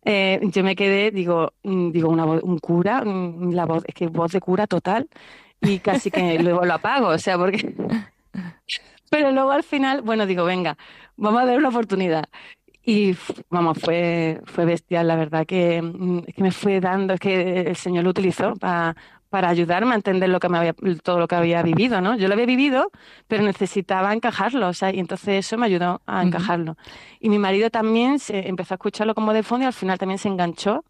eh, 0.05 0.41
yo 0.43 0.65
me 0.65 0.75
quedé, 0.75 1.11
digo, 1.11 1.53
mm, 1.63 1.91
digo 1.91 2.09
una 2.09 2.25
voz, 2.25 2.43
un 2.43 2.59
cura, 2.59 3.05
mm, 3.05 3.53
la 3.53 3.67
voz, 3.67 3.83
es 3.87 3.95
que 3.95 4.07
voz 4.07 4.33
de 4.33 4.41
cura 4.41 4.67
total, 4.67 5.09
y 5.61 5.81
casi 5.81 6.11
que 6.11 6.39
luego 6.43 6.65
lo 6.65 6.75
apago, 6.75 7.09
o 7.09 7.19
sea, 7.19 7.37
porque... 7.37 7.75
Pero 9.11 9.33
luego 9.33 9.51
al 9.51 9.65
final, 9.65 10.03
bueno, 10.03 10.25
digo, 10.27 10.45
venga, 10.45 10.77
vamos 11.17 11.43
a 11.43 11.47
dar 11.47 11.59
una 11.59 11.69
oportunidad. 11.69 12.29
Y 12.83 13.15
vamos, 13.51 13.79
fue, 13.79 14.41
fue 14.47 14.65
bestial, 14.65 15.07
la 15.09 15.17
verdad 15.17 15.47
que, 15.47 15.83
mm, 15.83 16.23
es 16.27 16.35
que 16.35 16.43
me 16.43 16.51
fue 16.51 16.81
dando, 16.81 17.15
es 17.15 17.21
que 17.21 17.61
el 17.63 17.77
Señor 17.77 18.05
lo 18.05 18.11
utilizó 18.11 18.55
pa- 18.57 18.97
para 19.29 19.49
ayudarme 19.49 19.93
a 19.93 19.95
entender 19.97 20.29
lo 20.31 20.41
que 20.41 20.49
me 20.49 20.59
había, 20.59 20.75
todo 21.05 21.19
lo 21.21 21.29
que 21.29 21.37
había 21.37 21.63
vivido, 21.63 22.01
¿no? 22.01 22.17
Yo 22.17 22.27
lo 22.27 22.35
había 22.35 22.47
vivido, 22.47 22.91
pero 23.29 23.45
necesitaba 23.45 24.13
encajarlo, 24.13 24.69
o 24.69 24.73
sea, 24.73 24.93
y 24.93 24.99
entonces 24.99 25.47
eso 25.47 25.57
me 25.59 25.67
ayudó 25.67 26.01
a 26.07 26.23
encajarlo. 26.23 26.77
Y 27.21 27.29
mi 27.29 27.39
marido 27.39 27.71
también 27.71 28.19
se 28.19 28.49
empezó 28.49 28.75
a 28.75 28.77
escucharlo 28.77 29.15
como 29.15 29.33
de 29.33 29.43
fondo 29.45 29.65
y 29.65 29.67
al 29.67 29.73
final 29.73 29.99
también 29.99 30.19
se 30.19 30.29
enganchó. 30.29 30.85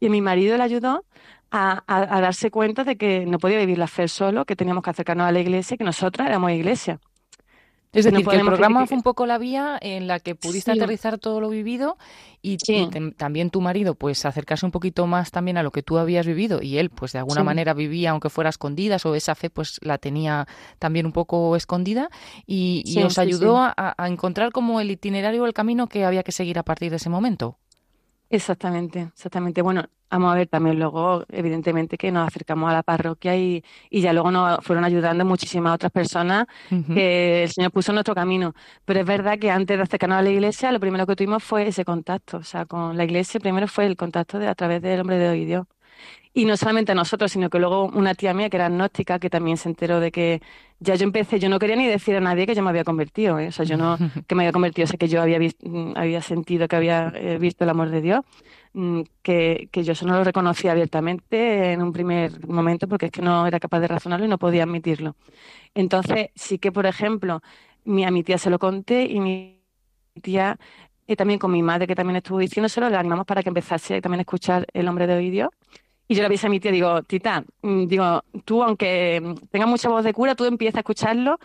Y 0.00 0.08
mi 0.10 0.20
marido 0.22 0.56
le 0.56 0.62
ayudó 0.64 1.04
a, 1.50 1.82
a- 1.86 2.16
a 2.16 2.20
darse 2.22 2.50
cuenta 2.50 2.84
de 2.84 2.96
que 2.96 3.26
no 3.26 3.38
podía 3.38 3.58
vivir 3.58 3.78
la 3.78 3.88
fe 3.88 4.08
solo, 4.08 4.44
que 4.46 4.56
teníamos 4.56 4.82
que 4.84 4.90
acercarnos 4.90 5.26
a 5.26 5.32
la 5.32 5.40
iglesia 5.40 5.74
y 5.74 5.78
que 5.78 5.84
nosotras 5.84 6.28
éramos 6.28 6.50
iglesia. 6.52 6.98
Es 7.92 8.06
no 8.06 8.12
decir, 8.12 8.26
que 8.26 8.36
el 8.36 8.42
programa 8.46 8.80
criticar- 8.80 8.88
fue 8.88 8.96
un 8.96 9.02
poco 9.02 9.26
la 9.26 9.36
vía 9.36 9.78
en 9.82 10.06
la 10.06 10.18
que 10.18 10.34
pudiste 10.34 10.72
Sí. 10.72 10.78
aterrizar 10.78 11.18
todo 11.18 11.40
lo 11.42 11.50
vivido 11.50 11.98
y, 12.40 12.56
también 13.18 13.50
tu 13.50 13.60
marido, 13.60 13.94
pues 13.94 14.24
acercarse 14.24 14.64
un 14.64 14.72
poquito 14.72 15.06
más 15.06 15.30
también 15.30 15.58
a 15.58 15.62
lo 15.62 15.70
que 15.72 15.82
tú 15.82 15.98
habías 15.98 16.26
vivido 16.26 16.62
y 16.62 16.78
él, 16.78 16.88
pues 16.88 17.12
de 17.12 17.18
alguna 17.18 17.42
Sí. 17.42 17.44
manera 17.44 17.74
vivía, 17.74 18.10
aunque 18.12 18.30
fuera 18.30 18.48
escondidas, 18.48 19.04
o 19.04 19.14
esa 19.14 19.34
fe, 19.34 19.50
pues 19.50 19.78
la 19.82 19.98
tenía 19.98 20.46
también 20.78 21.04
un 21.04 21.12
poco 21.12 21.54
escondida 21.54 22.08
y, 22.46 22.82
y 22.86 23.02
os 23.02 23.18
ayudó. 23.18 23.58
A, 23.58 23.74
a 23.76 24.08
encontrar 24.08 24.52
como 24.52 24.80
el 24.80 24.90
itinerario 24.90 25.42
o 25.42 25.46
el 25.46 25.52
camino 25.52 25.86
que 25.86 26.04
había 26.06 26.22
que 26.22 26.32
seguir 26.32 26.58
a 26.58 26.62
partir 26.62 26.88
de 26.90 26.96
ese 26.96 27.10
momento. 27.10 27.58
Exactamente, 28.30 29.10
exactamente. 29.14 29.60
Bueno, 29.60 29.84
vamos 30.12 30.32
a 30.32 30.36
ver 30.36 30.46
también 30.46 30.78
luego, 30.78 31.24
evidentemente, 31.30 31.96
que 31.96 32.12
nos 32.12 32.28
acercamos 32.28 32.70
a 32.70 32.74
la 32.74 32.82
parroquia 32.82 33.36
y, 33.36 33.64
y 33.90 34.00
ya 34.02 34.12
luego 34.12 34.30
nos 34.30 34.64
fueron 34.64 34.84
ayudando 34.84 35.24
muchísimas 35.24 35.74
otras 35.74 35.90
personas 35.90 36.46
que 36.94 37.44
el 37.44 37.48
Señor 37.50 37.72
puso 37.72 37.92
en 37.92 37.96
nuestro 37.96 38.14
camino. 38.14 38.54
Pero 38.84 39.00
es 39.00 39.06
verdad 39.06 39.38
que 39.38 39.50
antes 39.50 39.76
de 39.76 39.82
acercarnos 39.82 40.18
a 40.18 40.22
la 40.22 40.30
iglesia, 40.30 40.70
lo 40.70 40.80
primero 40.80 41.06
que 41.06 41.16
tuvimos 41.16 41.42
fue 41.42 41.66
ese 41.68 41.84
contacto. 41.84 42.38
O 42.38 42.44
sea, 42.44 42.66
con 42.66 42.96
la 42.96 43.04
iglesia 43.04 43.40
primero 43.40 43.66
fue 43.68 43.86
el 43.86 43.96
contacto 43.96 44.38
de, 44.38 44.48
a 44.48 44.54
través 44.54 44.82
del 44.82 45.00
hombre 45.00 45.18
de 45.18 45.28
hoy 45.30 45.44
Dios. 45.44 45.66
Y 46.34 46.46
no 46.46 46.56
solamente 46.56 46.92
a 46.92 46.94
nosotros, 46.94 47.30
sino 47.32 47.50
que 47.50 47.58
luego 47.58 47.84
una 47.86 48.14
tía 48.14 48.32
mía 48.32 48.48
que 48.48 48.56
era 48.56 48.66
agnóstica, 48.66 49.18
que 49.18 49.28
también 49.28 49.58
se 49.58 49.68
enteró 49.68 50.00
de 50.00 50.10
que 50.10 50.40
ya 50.80 50.94
yo 50.94 51.04
empecé, 51.04 51.38
yo 51.38 51.48
no 51.48 51.58
quería 51.58 51.76
ni 51.76 51.86
decir 51.86 52.16
a 52.16 52.20
nadie 52.20 52.46
que 52.46 52.54
yo 52.54 52.62
me 52.62 52.70
había 52.70 52.84
convertido, 52.84 53.38
¿eh? 53.38 53.48
O 53.48 53.52
sea, 53.52 53.64
yo 53.66 53.76
no 53.76 53.98
que 54.26 54.34
me 54.34 54.42
había 54.44 54.52
convertido, 54.52 54.84
o 54.84 54.88
sea, 54.88 54.96
que 54.96 55.08
yo 55.08 55.20
había, 55.20 55.38
mm, 55.38 55.92
había 55.94 56.22
sentido 56.22 56.68
que 56.68 56.76
había 56.76 57.12
eh, 57.14 57.38
visto 57.38 57.64
el 57.64 57.70
amor 57.70 57.90
de 57.90 58.00
Dios, 58.00 58.24
mm, 58.72 59.02
que, 59.22 59.68
que 59.70 59.84
yo 59.84 59.92
eso 59.92 60.06
no 60.06 60.14
lo 60.16 60.24
reconocía 60.24 60.72
abiertamente 60.72 61.72
en 61.72 61.82
un 61.82 61.92
primer 61.92 62.46
momento 62.48 62.88
porque 62.88 63.06
es 63.06 63.12
que 63.12 63.22
no 63.22 63.46
era 63.46 63.60
capaz 63.60 63.80
de 63.80 63.88
razonarlo 63.88 64.24
y 64.26 64.28
no 64.28 64.38
podía 64.38 64.62
admitirlo. 64.64 65.14
Entonces, 65.74 66.30
sí 66.34 66.58
que, 66.58 66.72
por 66.72 66.86
ejemplo, 66.86 67.42
mi, 67.84 68.04
a 68.04 68.10
mi 68.10 68.22
tía 68.22 68.38
se 68.38 68.50
lo 68.50 68.58
conté 68.58 69.04
y 69.04 69.20
mi 69.20 69.60
tía, 70.22 70.58
y 71.06 71.16
también 71.16 71.38
con 71.38 71.52
mi 71.52 71.62
madre, 71.62 71.86
que 71.86 71.94
también 71.94 72.16
estuvo 72.16 72.38
diciéndoselo, 72.38 72.88
le 72.90 72.96
animamos 72.96 73.26
para 73.26 73.42
que 73.42 73.48
empezase 73.50 74.00
también 74.00 74.20
a 74.20 74.22
escuchar 74.22 74.66
El 74.72 74.88
hombre 74.88 75.06
de 75.06 75.14
hoy 75.14 75.30
Dios. 75.30 75.50
Y 76.12 76.14
yo 76.14 76.20
le 76.20 76.26
avisé 76.26 76.46
a 76.46 76.50
mi 76.50 76.60
tía, 76.60 76.70
digo, 76.70 77.02
tita, 77.04 77.42
mm, 77.62 77.86
digo, 77.86 78.22
tú 78.44 78.62
aunque 78.62 79.34
tengas 79.50 79.66
mucha 79.66 79.88
voz 79.88 80.04
de 80.04 80.12
cura, 80.12 80.34
tú 80.34 80.44
empieza 80.44 80.76
a 80.76 80.80
escucharlo. 80.80 81.40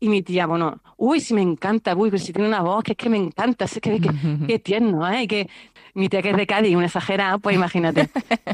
Y 0.00 0.08
mi 0.08 0.22
tía, 0.22 0.46
bueno, 0.46 0.80
uy, 0.96 1.20
sí 1.20 1.34
me 1.34 1.42
encanta, 1.42 1.94
uy, 1.94 2.10
pero 2.10 2.20
si 2.20 2.32
tiene 2.32 2.48
una 2.48 2.60
voz, 2.60 2.82
que 2.82 2.92
es 2.92 2.98
que 2.98 3.08
me 3.08 3.16
encanta, 3.16 3.66
es 3.66 3.78
que, 3.80 4.00
que, 4.00 4.10
que 4.48 4.58
tierno, 4.58 5.08
¿eh? 5.08 5.22
Y 5.22 5.28
que 5.28 5.48
mi 5.94 6.08
tía 6.08 6.20
que 6.20 6.30
es 6.30 6.36
de 6.36 6.48
Cádiz, 6.48 6.74
una 6.74 6.86
exagerada, 6.86 7.38
pues 7.38 7.54
imagínate. 7.54 8.08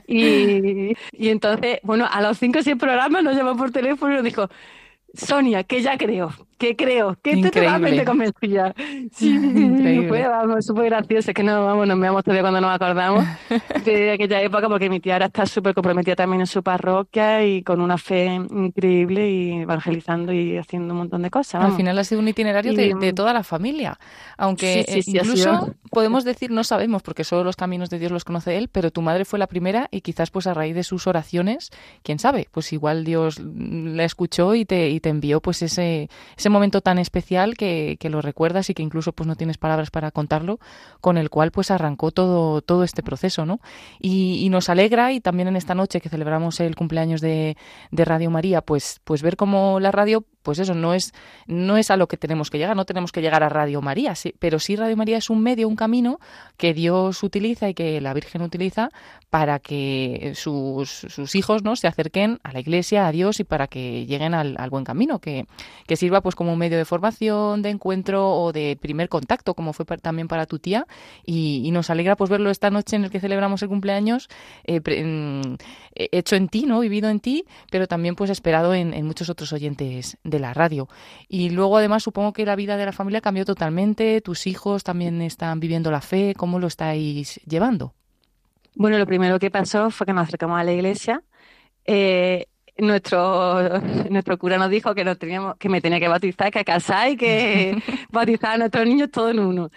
Y, 0.07 0.95
y 1.13 1.29
entonces, 1.31 1.79
bueno, 1.83 2.07
a 2.11 2.21
los 2.21 2.39
cinco 2.39 2.59
o 2.59 2.63
seis 2.63 2.77
programas 2.77 3.25
nos 3.25 3.35
llamó 3.35 3.57
por 3.57 3.71
teléfono 3.71 4.13
y 4.13 4.17
nos 4.17 4.25
dijo, 4.25 4.51
Sonia, 5.15 5.65
que 5.65 5.81
ya 5.81 5.97
creo, 5.97 6.31
que 6.65 6.77
creo, 6.77 7.17
que 7.23 7.33
estoy 7.33 7.51
totalmente 7.51 8.05
convencida. 8.05 8.75
Sí, 9.13 10.07
fue, 10.09 10.27
vamos, 10.27 10.65
súper 10.65 10.87
gracioso, 10.87 11.31
es 11.31 11.35
que 11.35 11.43
no, 11.43 11.65
vamos, 11.67 11.87
nos 11.87 12.01
veamos 12.01 12.25
todavía 12.25 12.43
cuando 12.43 12.61
nos 12.61 12.75
acordamos 12.75 13.25
de 13.85 14.13
aquella 14.13 14.41
época, 14.41 14.69
porque 14.69 14.89
mi 14.89 15.01
tía 15.01 15.15
ahora 15.15 15.27
está 15.27 15.45
súper 15.45 15.75
comprometida 15.75 16.17
también 16.17 16.41
en 16.41 16.47
su 16.47 16.63
parroquia 16.63 17.45
y 17.45 17.63
con 17.63 17.81
una 17.81 17.99
fe 17.99 18.27
increíble 18.35 19.31
y 19.31 19.53
evangelizando 19.63 20.33
y 20.33 20.57
haciendo 20.57 20.95
un 20.95 20.99
montón 21.01 21.23
de 21.23 21.31
cosas. 21.31 21.57
Al 21.57 21.61
vamos. 21.63 21.77
final 21.77 21.99
ha 21.99 22.05
sido 22.05 22.21
un 22.21 22.29
itinerario 22.29 22.73
Y, 22.73 22.77
de, 22.77 22.95
de 22.95 23.13
mm, 23.13 23.15
toda 23.15 23.33
la 23.35 23.43
familia, 23.43 23.99
aunque 24.39 24.85
Sí, 24.87 24.93
sí, 24.93 24.99
eh, 24.99 25.03
sí, 25.03 25.11
incluso 25.19 25.75
podemos 25.91 26.25
decir, 26.25 26.51
no 26.51 26.65
sabemos, 26.65 27.03
porque 27.03 27.25
solo 27.25 27.45
los 27.45 27.57
caminos 27.57 27.91
de 27.91 27.99
Dios 27.99 28.11
los 28.11 28.25
conoce 28.25 28.57
Él, 28.57 28.69
pero 28.69 28.91
tu 28.91 29.03
madre 29.03 29.27
fue 29.27 29.39
la 29.39 29.47
primera 29.47 29.89
y 29.91 30.01
quizás 30.01 30.31
pues 30.31 30.47
a 30.47 30.55
raíz 30.55 30.75
de 30.75 30.83
sus 30.83 31.07
oraciones, 31.07 31.71
quién 32.03 32.19
sabe, 32.19 32.49
pues 32.51 32.73
igual 32.73 33.05
Dios 33.05 33.39
mm, 33.39 33.97
la 33.97 34.05
escuchó 34.05 34.55
y 34.55 34.65
te, 34.65 34.89
y 34.89 35.01
te 35.01 35.11
envió 35.11 35.41
pues 35.41 35.61
ese, 35.61 36.09
ese 36.37 36.49
momento 36.55 36.81
tan 36.81 36.99
especial 36.99 37.57
que, 37.57 37.97
que 38.01 38.09
lo 38.09 38.23
recuerdas 38.23 38.71
y 38.71 38.75
que 38.75 38.83
incluso 38.83 39.13
pues 39.13 39.27
no 39.27 39.37
tienes 39.37 39.59
palabras 39.59 39.91
para 39.91 40.11
contarlo, 40.11 40.59
con 41.03 41.19
el 41.19 41.29
cual 41.29 41.51
pues 41.51 41.71
arrancó 41.71 42.11
todo, 42.11 42.63
todo 42.63 42.83
este 42.85 43.03
proceso, 43.03 43.45
¿no? 43.45 43.61
Y, 44.01 44.45
y 44.45 44.49
nos 44.49 44.71
alegra 44.71 45.13
y 45.13 45.21
también 45.21 45.49
en 45.49 45.57
esta 45.57 45.75
noche 45.75 46.01
que 46.01 46.09
celebramos 46.09 46.61
el 46.61 46.77
cumpleaños 46.77 47.21
de, 47.21 47.57
de 47.91 48.05
Radio 48.05 48.31
María, 48.31 48.63
pues, 48.63 49.01
pues 49.05 49.23
ver 49.23 49.37
cómo 49.37 49.81
la 49.81 49.91
radio 49.91 50.25
pues 50.45 50.61
eso 50.61 50.75
no 50.75 50.95
es 50.95 51.13
no 51.47 51.77
es 51.77 51.91
a 51.91 51.97
lo 51.97 52.07
que 52.07 52.17
tenemos 52.17 52.51
que 52.51 52.59
llegar, 52.59 52.77
no 52.77 52.85
tenemos 52.85 53.11
que 53.11 53.21
llegar 53.21 53.43
a 53.43 53.49
Radio 53.49 53.83
María, 53.83 54.15
sí, 54.15 54.35
pero 54.39 54.61
sí 54.61 54.77
Radio 54.77 54.97
María 54.97 55.17
es 55.17 55.31
un 55.31 55.43
medio, 55.43 55.69
un 55.69 55.75
camino 55.75 56.21
que 56.57 56.75
Dios 56.75 57.23
utiliza 57.23 57.69
y 57.69 57.75
que 57.75 58.01
la 58.01 58.15
Virgen 58.15 58.43
utiliza 58.43 58.91
para 59.31 59.59
que 59.59 60.33
sus, 60.37 60.91
sus 60.91 61.35
hijos 61.35 61.65
no 61.65 61.75
se 61.75 61.89
acerquen 61.89 62.39
a 62.45 62.53
la 62.53 62.61
Iglesia, 62.61 63.09
a 63.09 63.13
Dios 63.13 63.41
y 63.41 63.45
para 63.45 63.67
que 63.67 64.07
lleguen 64.07 64.35
al, 64.35 64.55
al 64.59 64.71
buen 64.71 64.85
camino, 64.85 65.19
que, 65.19 65.47
que 65.89 65.97
sirva 65.97 66.21
pues 66.21 66.35
como 66.35 66.53
un 66.53 66.59
medio 66.59 66.79
de 66.79 66.85
formación, 66.85 67.63
de 67.63 67.71
encuentro 67.71 68.31
o 68.31 68.53
de 68.53 68.79
primer 68.81 69.09
contacto, 69.09 69.55
como 69.55 69.73
fue 69.73 69.85
también 69.85 70.29
para 70.29 70.47
tu 70.47 70.59
tía, 70.59 70.87
y, 71.27 71.71
nos 71.75 71.91
alegra 71.91 72.15
pues 72.15 72.31
verlo 72.31 72.51
esta 72.51 72.71
noche 72.71 72.95
en 72.95 73.03
el 73.03 73.11
que 73.11 73.19
celebramos 73.19 73.61
el 73.63 73.69
cumpleaños 73.69 74.29
eh, 74.63 74.81
eh, 74.87 76.09
hecho 76.13 76.37
en 76.37 76.49
ti, 76.49 76.67
¿no? 76.67 76.79
Vivido 76.79 77.11
en 77.11 77.19
ti, 77.19 77.47
pero 77.73 77.89
también 77.89 78.15
pues 78.15 78.31
esperado 78.31 78.75
en, 78.75 78.95
en 78.95 79.05
muchos 79.05 79.29
otros 79.29 79.53
oyentes 79.53 80.17
la 80.39 80.55
radio. 80.55 80.89
Y 81.29 81.51
luego 81.51 81.79
además 81.79 82.03
supongo 82.03 82.33
que 82.33 82.45
la 82.45 82.57
vida 82.57 82.77
de 82.77 82.87
la 82.87 82.93
familia 82.93 83.21
cambió 83.21 83.45
totalmente, 83.45 84.21
tus 84.21 84.47
hijos 84.47 84.85
también 84.85 85.23
están 85.23 85.61
viviendo 85.61 85.91
la 85.91 86.01
fe, 86.01 86.35
¿cómo 86.37 86.59
lo 86.59 86.67
estáis 86.67 87.41
llevando? 87.47 87.95
Bueno, 88.75 88.99
lo 88.99 89.07
primero 89.07 89.39
que 89.39 89.51
pasó 89.51 89.91
fue 89.91 90.07
que 90.07 90.13
nos 90.13 90.25
acercamos 90.27 90.59
a 90.59 90.65
la 90.65 90.73
iglesia. 90.73 91.23
Eh, 91.85 92.47
nuestro, 92.79 93.79
nuestro 94.11 94.39
cura 94.39 94.59
nos 94.59 94.71
dijo 94.71 94.95
que, 94.95 95.05
nos 95.05 95.19
teníamos, 95.19 95.57
que 95.57 95.69
me 95.69 95.81
tenía 95.81 96.01
que 96.01 96.09
bautizar, 96.09 96.51
que 96.51 96.65
casar 96.65 97.11
y 97.11 97.17
que 97.17 97.83
bautizar 98.11 98.55
a 98.55 98.59
nuestros 98.59 98.87
niños 98.87 99.11
todos 99.11 99.31
en 99.31 99.41
uno. 99.41 99.71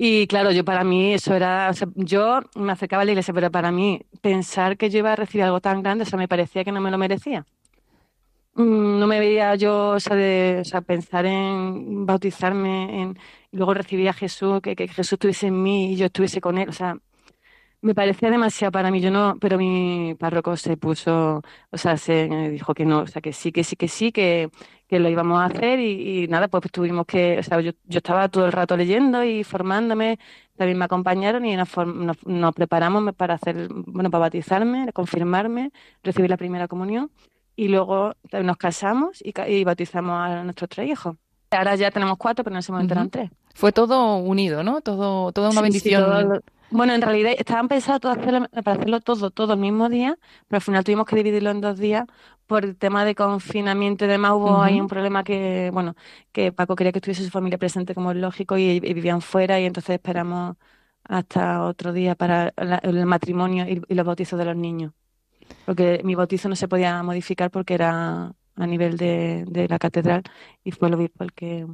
Y 0.00 0.28
claro, 0.28 0.52
yo 0.52 0.64
para 0.64 0.84
mí 0.84 1.12
eso 1.12 1.34
era, 1.34 1.70
o 1.70 1.74
sea, 1.74 1.88
yo 1.96 2.40
me 2.54 2.72
acercaba 2.72 3.02
a 3.02 3.04
la 3.04 3.10
iglesia, 3.12 3.34
pero 3.34 3.50
para 3.50 3.72
mí 3.72 4.02
pensar 4.20 4.76
que 4.76 4.90
yo 4.90 4.98
iba 4.98 5.12
a 5.12 5.16
recibir 5.16 5.44
algo 5.44 5.60
tan 5.60 5.82
grande, 5.82 6.04
o 6.04 6.06
sea, 6.06 6.18
me 6.18 6.28
parecía 6.28 6.62
que 6.62 6.70
no 6.70 6.80
me 6.80 6.92
lo 6.92 6.98
merecía. 6.98 7.46
Mm, 8.58 8.98
No 8.98 9.06
me 9.06 9.20
veía 9.20 9.54
yo, 9.54 9.90
o 9.90 10.00
sea, 10.00 10.16
de, 10.16 10.58
o 10.62 10.64
sea, 10.64 10.80
pensar 10.80 11.26
en 11.26 12.06
bautizarme, 12.06 13.02
en 13.02 13.18
y 13.50 13.56
luego 13.56 13.72
recibir 13.74 14.08
a 14.08 14.12
Jesús, 14.12 14.60
que, 14.62 14.76
que 14.76 14.88
Jesús 14.88 15.14
estuviese 15.14 15.46
en 15.46 15.62
mí 15.62 15.92
y 15.92 15.96
yo 15.96 16.06
estuviese 16.06 16.40
con 16.40 16.58
él, 16.58 16.68
o 16.68 16.72
sea, 16.72 16.98
me 17.82 17.94
parecía 17.94 18.30
demasiado 18.30 18.72
para 18.72 18.90
mí, 18.90 19.00
yo 19.00 19.10
no, 19.10 19.36
pero 19.40 19.58
mi 19.58 20.16
párroco 20.18 20.56
se 20.56 20.76
puso, 20.78 21.42
o 21.70 21.78
sea, 21.78 21.96
se 21.98 22.28
dijo 22.50 22.74
que 22.74 22.84
no, 22.86 23.00
o 23.02 23.08
sea, 23.08 23.22
que 23.22 23.32
sí, 23.32 23.52
que 23.52 23.64
sí, 23.64 23.76
que 23.76 23.88
sí, 23.88 24.12
que, 24.12 24.50
que 24.88 25.00
lo 25.00 25.08
íbamos 25.10 25.40
a 25.40 25.46
hacer 25.46 25.80
y, 25.80 26.28
nada, 26.28 26.48
pues 26.48 26.70
tuvimos 26.72 27.06
que, 27.06 27.38
o 27.40 27.44
sea, 27.44 27.60
yo, 27.60 27.72
yo 27.84 27.98
estaba 27.98 28.28
todo 28.30 28.46
el 28.46 28.52
rato 28.52 28.76
leyendo 28.76 29.24
y 29.24 29.44
formándome, 29.44 30.18
también 30.56 30.78
me 30.78 30.86
acompañaron 30.86 31.46
y 31.46 31.56
nos, 31.56 31.76
nos, 31.78 32.26
nos 32.26 32.54
preparamos 32.54 33.14
para 33.16 33.34
hacer, 33.34 33.68
bueno, 33.70 34.10
para 34.10 34.22
bautizarme, 34.22 34.92
confirmarme, 34.94 35.72
recibir 36.02 36.30
la 36.30 36.36
primera 36.38 36.68
comunión 36.68 37.10
y 37.58 37.68
luego 37.68 38.12
nos 38.44 38.56
casamos 38.56 39.20
y, 39.20 39.32
y 39.50 39.64
bautizamos 39.64 40.14
a 40.16 40.44
nuestros 40.44 40.68
tres 40.70 40.88
hijos. 40.88 41.16
Ahora 41.50 41.74
ya 41.74 41.90
tenemos 41.90 42.16
cuatro, 42.16 42.44
pero 42.44 42.54
en 42.54 42.60
ese 42.60 42.70
momento 42.72 42.94
eran 42.94 43.06
Ujú. 43.06 43.10
tres. 43.10 43.30
Fue 43.54 43.72
todo 43.72 44.16
unido, 44.18 44.62
¿no? 44.62 44.80
Todo, 44.80 45.32
toda 45.32 45.50
una 45.50 45.62
Sí, 45.62 45.80
sí, 45.80 45.90
bendición 45.90 46.28
todo 46.28 46.40
Bueno, 46.70 46.92
en 46.94 47.02
realidad 47.02 47.32
estaban 47.36 47.66
pensados 47.66 48.16
hacerlo- 48.16 48.48
para 48.62 48.72
hacerlo 48.76 49.00
todo, 49.00 49.30
todo 49.30 49.54
el 49.54 49.58
mismo 49.58 49.88
día, 49.88 50.16
pero 50.46 50.58
al 50.58 50.62
final 50.62 50.84
tuvimos 50.84 51.06
que 51.06 51.16
dividirlo 51.16 51.50
en 51.50 51.60
dos 51.60 51.78
días 51.78 52.04
por 52.46 52.64
el 52.64 52.76
tema 52.76 53.04
de 53.04 53.14
confinamiento 53.16 54.04
y 54.04 54.08
demás. 54.08 54.32
Hubo 54.34 54.62
ahí 54.62 54.80
un 54.80 54.86
problema 54.86 55.24
que, 55.24 55.70
bueno, 55.72 55.96
que 56.32 56.52
Paco 56.52 56.76
quería 56.76 56.92
que 56.92 56.98
estuviese 56.98 57.24
su 57.24 57.30
familia 57.30 57.58
presente 57.58 57.94
como 57.94 58.12
es 58.12 58.18
lógico 58.18 58.56
y, 58.58 58.62
y 58.82 58.94
vivían 58.94 59.20
fuera 59.22 59.58
y 59.58 59.64
entonces 59.64 59.94
esperamos 59.96 60.56
hasta 61.04 61.64
otro 61.64 61.92
día 61.92 62.14
para 62.14 62.52
la- 62.56 62.78
el 62.84 63.04
matrimonio 63.06 63.64
y, 63.68 63.82
y 63.88 63.94
los 63.94 64.06
bautizos 64.06 64.38
de 64.38 64.44
los 64.44 64.56
niños. 64.56 64.92
Porque 65.64 66.00
mi 66.04 66.14
bautizo 66.14 66.48
no 66.48 66.56
se 66.56 66.68
podía 66.68 67.02
modificar 67.02 67.50
porque 67.50 67.74
era 67.74 68.32
a 68.56 68.66
nivel 68.66 68.96
de, 68.96 69.44
de 69.46 69.68
la 69.68 69.78
catedral 69.78 70.22
y 70.64 70.72
fue 70.72 70.88
el 70.88 70.94
obispo 70.94 71.24
el 71.24 71.32
que, 71.32 71.66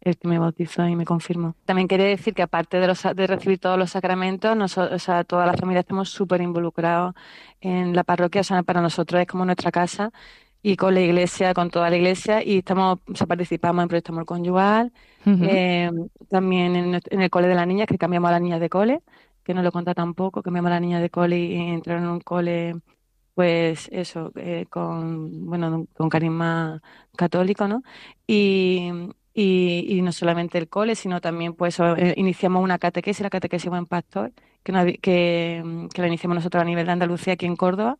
el 0.00 0.16
que 0.16 0.28
me 0.28 0.38
bautizó 0.38 0.86
y 0.86 0.96
me 0.96 1.04
confirmó. 1.04 1.54
También 1.64 1.88
quería 1.88 2.06
decir 2.06 2.34
que 2.34 2.42
aparte 2.42 2.78
de, 2.78 2.86
los, 2.86 3.02
de 3.02 3.26
recibir 3.26 3.58
todos 3.58 3.78
los 3.78 3.90
sacramentos, 3.90 4.56
nosotros, 4.56 4.94
o 4.94 5.04
sea, 5.04 5.24
toda 5.24 5.46
la 5.46 5.54
familia 5.54 5.80
estamos 5.80 6.08
súper 6.10 6.40
involucrados 6.40 7.14
en 7.60 7.94
la 7.94 8.04
parroquia, 8.04 8.40
o 8.42 8.44
sea, 8.44 8.62
para 8.62 8.80
nosotros 8.80 9.20
es 9.20 9.26
como 9.26 9.44
nuestra 9.44 9.70
casa 9.70 10.10
y 10.62 10.76
con 10.76 10.94
la 10.94 11.00
iglesia, 11.00 11.54
con 11.54 11.70
toda 11.70 11.90
la 11.90 11.96
iglesia 11.96 12.42
y 12.42 12.58
estamos, 12.58 12.98
o 13.06 13.14
sea, 13.14 13.26
participamos 13.26 13.82
en 13.82 13.88
Proyecto 13.88 14.12
Amor 14.12 14.24
Conyugal, 14.26 14.92
eh, 15.26 15.90
también 16.30 16.76
en 16.76 17.20
el 17.20 17.30
cole 17.30 17.48
de 17.48 17.54
las 17.54 17.66
niñas, 17.66 17.86
que 17.86 17.98
cambiamos 17.98 18.28
a 18.28 18.32
las 18.32 18.40
niñas 18.40 18.60
de 18.60 18.68
cole, 18.68 19.00
que 19.42 19.54
no 19.54 19.62
lo 19.62 19.70
cuenta 19.70 19.92
tampoco, 19.94 20.42
cambiamos 20.42 20.70
a 20.70 20.74
las 20.74 20.80
niñas 20.80 21.02
de 21.02 21.10
cole 21.10 21.38
y 21.38 21.54
entraron 21.56 22.04
en 22.04 22.10
un 22.10 22.20
cole, 22.20 22.74
pues 23.36 23.88
eso, 23.92 24.32
eh, 24.36 24.66
con, 24.70 25.46
bueno, 25.46 25.86
con 25.96 26.10
carisma 26.10 26.82
católico, 27.16 27.68
¿no? 27.68 27.84
Y, 28.26 28.90
y, 29.34 29.86
y 29.98 30.02
no 30.02 30.12
solamente 30.12 30.58
el 30.58 30.68
cole, 30.70 30.96
sino 30.96 31.20
también, 31.22 31.54
pues, 31.54 31.78
eh, 31.80 32.14
iniciamos 32.18 32.64
una 32.64 32.78
catequesis, 32.80 33.22
la 33.22 33.30
catequesis 33.30 33.70
Buen 33.70 33.86
Pastor, 33.86 34.34
que, 34.64 34.98
que, 35.02 35.62
mm, 35.64 35.88
que 35.88 36.02
la 36.02 36.08
iniciamos 36.08 36.36
nosotros 36.36 36.62
a 36.62 36.66
nivel 36.66 36.86
de 36.86 36.92
Andalucía 36.92 37.34
aquí 37.34 37.46
en 37.46 37.56
Córdoba. 37.56 37.98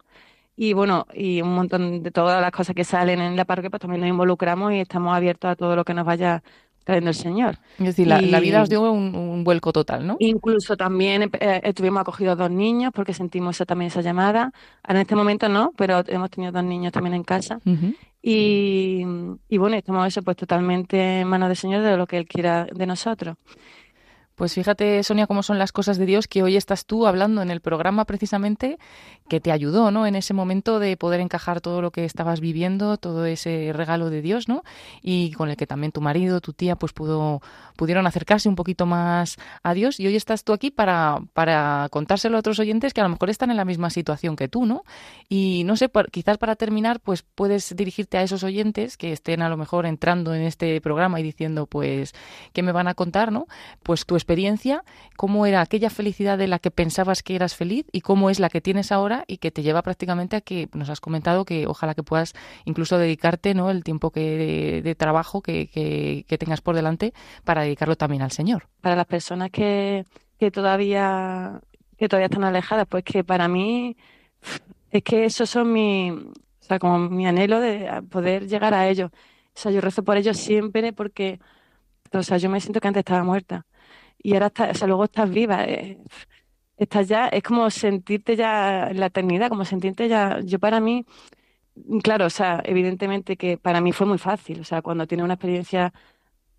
Y 0.57 0.73
bueno, 0.73 1.07
y 1.15 1.43
un 1.43 1.55
montón 1.55 2.03
de 2.03 2.11
todas 2.11 2.41
las 2.41 2.51
cosas 2.53 2.75
que 2.75 2.85
salen 2.85 3.21
en 3.21 3.37
la 3.37 3.45
parroquia, 3.45 3.71
pues 3.71 3.81
también 3.83 4.01
nos 4.01 4.09
involucramos 4.11 4.73
y 4.73 4.81
estamos 4.81 5.15
abiertos 5.15 5.51
a 5.51 5.57
todo 5.57 5.77
lo 5.77 5.85
que 5.85 5.95
nos 5.95 6.07
vaya 6.07 6.43
trayendo 6.87 7.11
el 7.11 7.17
Señor. 7.17 7.59
Es 7.79 7.87
decir, 7.87 8.07
la, 8.07 8.21
la 8.21 8.39
vida 8.39 8.63
os 8.63 8.69
dio 8.69 8.93
un, 8.93 9.17
un 9.17 9.43
vuelco 9.43 9.73
total, 9.73 10.07
¿no? 10.07 10.17
Incluso 10.21 10.77
también 10.77 11.31
eh, 11.41 11.61
estuvimos 11.65 12.01
acogidos 12.01 12.39
dos 12.39 12.51
niños 12.51 12.93
porque 12.95 13.13
sentimos 13.13 13.57
esa, 13.57 13.67
también 13.67 13.89
esa 13.89 14.03
llamada. 14.03 14.53
En 14.87 14.97
este 14.97 15.17
momento 15.17 15.49
no, 15.49 15.73
pero 15.77 16.05
hemos 16.07 16.31
tenido 16.31 16.53
dos 16.53 16.63
niños 16.63 16.93
también 16.93 17.15
en 17.15 17.25
casa. 17.25 17.59
Y, 18.23 19.03
y 19.49 19.59
bueno, 19.59 19.77
estamos 19.77 20.07
eso 20.07 20.23
pues 20.23 20.37
totalmente 20.37 21.21
en 21.21 21.29
manos 21.29 21.49
del 21.49 21.57
Señor 21.57 21.83
de 21.83 21.97
lo 21.97 22.07
que 22.07 22.19
Él 22.19 22.27
quiera 22.29 22.67
de 22.73 22.87
nosotros. 22.87 23.37
Pues 24.37 24.53
fíjate, 24.53 25.03
Sonia, 25.03 25.27
cómo 25.27 25.43
son 25.43 25.59
las 25.59 25.73
cosas 25.73 25.97
de 25.97 26.05
Dios, 26.05 26.29
que 26.29 26.43
hoy 26.43 26.57
estás 26.57 26.85
tú 26.85 27.07
hablando 27.07 27.41
en 27.41 27.51
el 27.51 27.63
programa 27.63 28.05
precisamente 28.05 28.79
que 29.29 29.41
te 29.41 29.53
ayudó, 29.53 29.91
¿no? 29.91 30.07
En 30.07 30.17
ese 30.17 30.35
momento 30.35 30.79
de 30.79 30.97
poder 30.97 31.21
encajar 31.21 31.61
todo 31.61 31.83
lo 31.83 31.91
que 31.91 32.05
estabas 32.05 32.41
viviendo, 32.41 32.97
todo 32.97 33.27
ese 33.27 33.73
regalo 33.73 34.11
de 34.11 34.23
Dios, 34.23 34.49
¿no? 34.49 34.63
Y 35.03 35.33
con 35.33 35.49
el 35.51 35.57
que 35.57 35.67
también 35.67 35.93
tu 35.93 36.01
marido, 36.01 36.41
tu 36.41 36.53
tía, 36.53 36.77
pues 36.77 36.93
pudo, 36.93 37.41
pudieron 37.77 38.07
acercarse 38.07 38.49
un 38.49 38.57
poquito 38.57 38.87
más 38.87 39.37
a 39.63 39.75
Dios. 39.75 40.01
Y 40.01 40.07
hoy 40.07 40.17
estás 40.17 40.45
tú 40.45 40.53
aquí 40.53 40.71
para, 40.71 41.21
para 41.33 41.89
contárselo 41.91 42.37
a 42.37 42.41
otros 42.41 42.59
oyentes 42.59 42.95
que 42.95 43.01
a 43.01 43.05
lo 43.05 43.11
mejor 43.11 43.31
están 43.31 43.51
en 43.51 43.57
la 43.57 43.65
misma 43.65 43.91
situación 43.91 44.37
que 44.37 44.49
tú, 44.49 44.67
¿no? 44.67 44.83
Y 45.29 45.63
no 45.65 45.77
sé, 45.77 45.89
por- 45.89 46.11
quizás 46.11 46.39
para 46.39 46.57
terminar, 46.57 47.01
pues 47.01 47.23
puedes 47.23 47.75
dirigirte 47.77 48.19
a 48.19 48.23
esos 48.23 48.43
oyentes 48.45 48.97
que 48.97 49.13
estén 49.13 49.43
a 49.43 49.49
lo 49.49 49.57
mejor 49.57 49.87
entrando 49.87 50.35
en 50.35 50.43
este 50.43 50.81
programa 50.81 51.21
y 51.21 51.23
diciendo, 51.23 51.67
pues, 51.67 52.15
¿qué 52.53 52.63
me 52.63 52.73
van 52.73 52.89
a 52.89 52.95
contar, 52.95 53.33
no? 53.33 53.47
Pues 53.83 54.07
tu 54.07 54.15
experiencia, 54.15 54.85
cómo 55.17 55.47
era 55.47 55.61
aquella 55.61 55.91
felicidad 55.91 56.39
de 56.39 56.47
la 56.47 56.59
que 56.59 56.71
pensabas 56.71 57.23
que 57.23 57.35
eras 57.35 57.55
feliz 57.55 57.87
y 57.93 58.01
cómo 58.01 58.31
es 58.31 58.41
la 58.41 58.49
que 58.49 58.61
tienes 58.61 58.93
ahora 58.93 59.16
y 59.27 59.39
que 59.39 59.51
te 59.51 59.63
lleva 59.63 59.83
prácticamente 59.83 60.37
a 60.37 60.41
que 60.41 60.69
nos 60.75 60.89
has 60.91 61.01
comentado 61.01 61.45
que 61.45 61.67
ojalá 61.67 61.95
que 61.95 62.03
puedas 62.03 62.35
incluso 62.65 62.99
dedicarte, 62.99 63.55
¿no? 63.55 63.71
El 63.71 63.85
tiempo 63.85 64.11
que 64.11 64.83
de, 64.83 64.95
trabajo 64.95 65.43
que, 65.43 65.69
que, 65.69 66.25
que 66.29 66.39
tengas 66.39 66.61
por 66.61 66.75
delante 66.75 67.13
para 67.45 67.63
dedicarlo 67.63 67.97
también 67.97 68.23
al 68.23 68.31
Señor. 68.33 68.69
Para 68.81 68.97
las 68.97 69.07
personas 69.07 69.51
que, 69.51 70.05
que 70.39 70.51
todavía 70.51 71.61
que 71.97 72.09
todavía 72.09 72.27
están 72.27 72.45
alejadas, 72.45 72.87
pues 72.89 73.05
que 73.05 73.25
para 73.25 73.49
mí 73.49 73.97
es 74.91 75.03
que 75.03 75.25
esos 75.25 75.49
son 75.49 75.73
mi, 75.73 76.11
o 76.11 76.33
sea, 76.61 76.79
como 76.79 76.99
mi 76.99 77.27
anhelo 77.27 77.61
de 77.61 78.03
poder 78.11 78.47
llegar 78.49 78.75
a 78.75 78.89
ellos. 78.89 79.11
O 79.13 79.59
sea, 79.59 79.73
yo 79.73 79.81
rezo 79.81 80.03
por 80.05 80.17
ellos 80.17 80.37
siempre 80.37 80.93
porque, 80.93 81.41
o 82.13 82.23
sea, 82.23 82.39
yo 82.39 82.51
me 82.51 82.61
siento 82.61 82.81
que 82.81 82.89
antes 82.89 83.01
estaba 83.01 83.25
muerta 83.25 83.67
y 84.19 84.35
ahora 84.35 84.47
está, 84.49 84.71
o 84.71 84.75
sea, 84.75 84.87
luego 84.89 85.05
estás 85.05 85.31
viva. 85.31 85.65
eh, 85.65 85.99
estás 86.77 87.09
ya, 87.09 87.29
es 87.29 87.43
como 87.43 87.71
sentirte 87.71 88.37
ya 88.37 88.89
en 88.91 89.01
la 89.01 89.07
eternidad, 89.07 89.49
como 89.49 89.65
sentirte 89.65 90.09
ya, 90.09 90.41
yo 90.41 90.59
para 90.59 90.81
mí, 90.81 91.07
claro, 92.03 92.27
o 92.27 92.31
sea, 92.31 92.63
evidentemente 92.65 93.37
que 93.37 93.59
para 93.59 93.81
mí 93.81 93.93
fue 93.93 94.07
muy 94.07 94.19
fácil, 94.19 94.61
o 94.61 94.65
sea, 94.65 94.83
cuando 94.83 95.07
tienes 95.07 95.25
una 95.25 95.35
experiencia, 95.35 95.93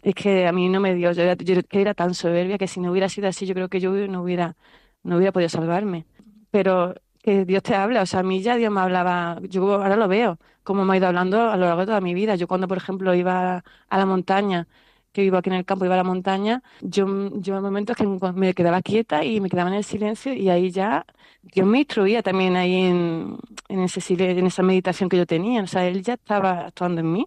es 0.03 0.15
que 0.15 0.47
a 0.47 0.51
mí 0.51 0.69
no 0.69 0.79
me 0.79 0.95
dio, 0.95 1.11
yo 1.11 1.23
era, 1.23 1.35
era 1.71 1.93
tan 1.93 2.13
soberbia 2.13 2.57
que 2.57 2.67
si 2.67 2.79
no 2.79 2.91
hubiera 2.91 3.09
sido 3.09 3.27
así, 3.27 3.45
yo 3.45 3.53
creo 3.55 3.69
que 3.69 3.79
yo 3.79 3.91
no 4.07 4.23
hubiera, 4.23 4.55
no 5.03 5.17
hubiera 5.17 5.31
podido 5.33 5.49
salvarme. 5.49 6.05
Pero 6.51 6.95
que 7.23 7.45
Dios 7.45 7.63
te 7.63 7.75
habla, 7.75 8.03
o 8.03 8.05
sea, 8.05 8.21
a 8.21 8.23
mí 8.23 8.41
ya 8.41 8.55
Dios 8.57 8.71
me 8.71 8.81
hablaba, 8.81 9.39
yo 9.43 9.73
ahora 9.75 9.95
lo 9.97 10.07
veo, 10.07 10.39
como 10.63 10.85
me 10.85 10.93
ha 10.93 10.97
ido 10.97 11.07
hablando 11.07 11.49
a 11.49 11.57
lo 11.57 11.65
largo 11.65 11.81
de 11.81 11.87
toda 11.87 12.01
mi 12.01 12.13
vida. 12.13 12.35
Yo 12.35 12.47
cuando, 12.47 12.67
por 12.67 12.77
ejemplo, 12.77 13.13
iba 13.15 13.63
a 13.89 13.97
la 13.97 14.05
montaña, 14.05 14.67
que 15.17 15.23
vivo 15.23 15.37
aquí 15.37 15.49
en 15.49 15.55
el 15.55 15.65
campo, 15.65 15.83
iba 15.85 15.95
a 15.95 15.97
la 15.97 16.03
montaña, 16.03 16.61
yo, 16.81 17.05
yo 17.39 17.57
en 17.57 17.63
momentos 17.63 17.95
que 17.97 18.05
me 18.35 18.53
quedaba 18.53 18.81
quieta 18.81 19.23
y 19.25 19.41
me 19.41 19.49
quedaba 19.49 19.69
en 19.69 19.75
el 19.75 19.83
silencio 19.83 20.31
y 20.33 20.49
ahí 20.49 20.69
ya 20.71 21.05
Dios 21.41 21.65
me 21.67 21.79
instruía 21.79 22.21
también 22.21 22.55
ahí 22.55 22.75
en, 22.75 23.37
en 23.69 23.79
ese 23.79 23.99
silen- 23.99 24.37
en 24.37 24.45
esa 24.45 24.63
meditación 24.63 25.09
que 25.09 25.17
yo 25.17 25.25
tenía, 25.25 25.63
o 25.63 25.67
sea, 25.67 25.87
Él 25.87 26.03
ya 26.03 26.13
estaba 26.13 26.67
actuando 26.67 27.01
en 27.01 27.11
mí. 27.11 27.25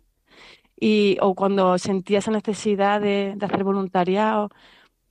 Y, 0.82 1.18
o 1.20 1.34
cuando 1.34 1.76
sentía 1.78 2.18
esa 2.20 2.30
necesidad 2.30 3.01
de, 3.01 3.34
de 3.36 3.47
hacer 3.47 3.64
voluntariado 3.64 4.49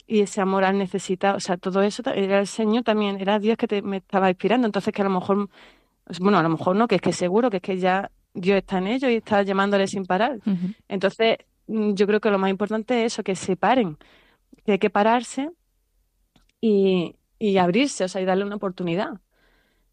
y 0.07 0.21
ese 0.21 0.41
amor 0.41 0.63
al 0.63 0.77
necesitado, 0.77 1.37
o 1.37 1.39
sea, 1.39 1.57
todo 1.57 1.83
eso 1.83 2.01
era 2.15 2.39
el 2.39 2.47
Señor 2.47 2.83
también, 2.83 3.19
era 3.19 3.37
Dios 3.39 3.57
que 3.57 3.67
te, 3.67 3.81
me 3.83 3.97
estaba 3.97 4.29
inspirando, 4.29 4.65
entonces 4.67 4.91
que 4.93 5.01
a 5.01 5.05
lo 5.05 5.11
mejor, 5.11 5.47
bueno, 6.19 6.39
a 6.39 6.43
lo 6.43 6.49
mejor 6.49 6.75
no, 6.75 6.87
que 6.87 6.95
es 6.95 7.01
que 7.01 7.13
seguro 7.13 7.49
que 7.51 7.57
es 7.57 7.63
que 7.63 7.77
ya 7.77 8.09
Dios 8.33 8.57
está 8.57 8.77
en 8.79 8.87
ellos 8.87 9.11
y 9.11 9.15
está 9.15 9.43
llamándole 9.43 9.85
sin 9.87 10.05
parar. 10.05 10.39
Entonces, 10.87 11.37
mm, 11.39 11.58
yo 11.69 12.07
creo 12.07 12.19
que 12.19 12.31
lo 12.31 12.39
más 12.39 12.49
importante 12.49 13.05
es 13.05 13.13
eso, 13.13 13.23
que 13.23 13.35
se 13.35 13.55
paren, 13.55 13.97
que 14.65 14.73
hay 14.73 14.79
que 14.79 14.89
pararse 14.89 15.51
y, 16.61 17.15
y 17.39 17.57
abrirse, 17.57 18.03
o 18.05 18.07
sea, 18.07 18.21
y 18.21 18.25
darle 18.25 18.45
una 18.45 18.55
oportunidad. 18.55 19.19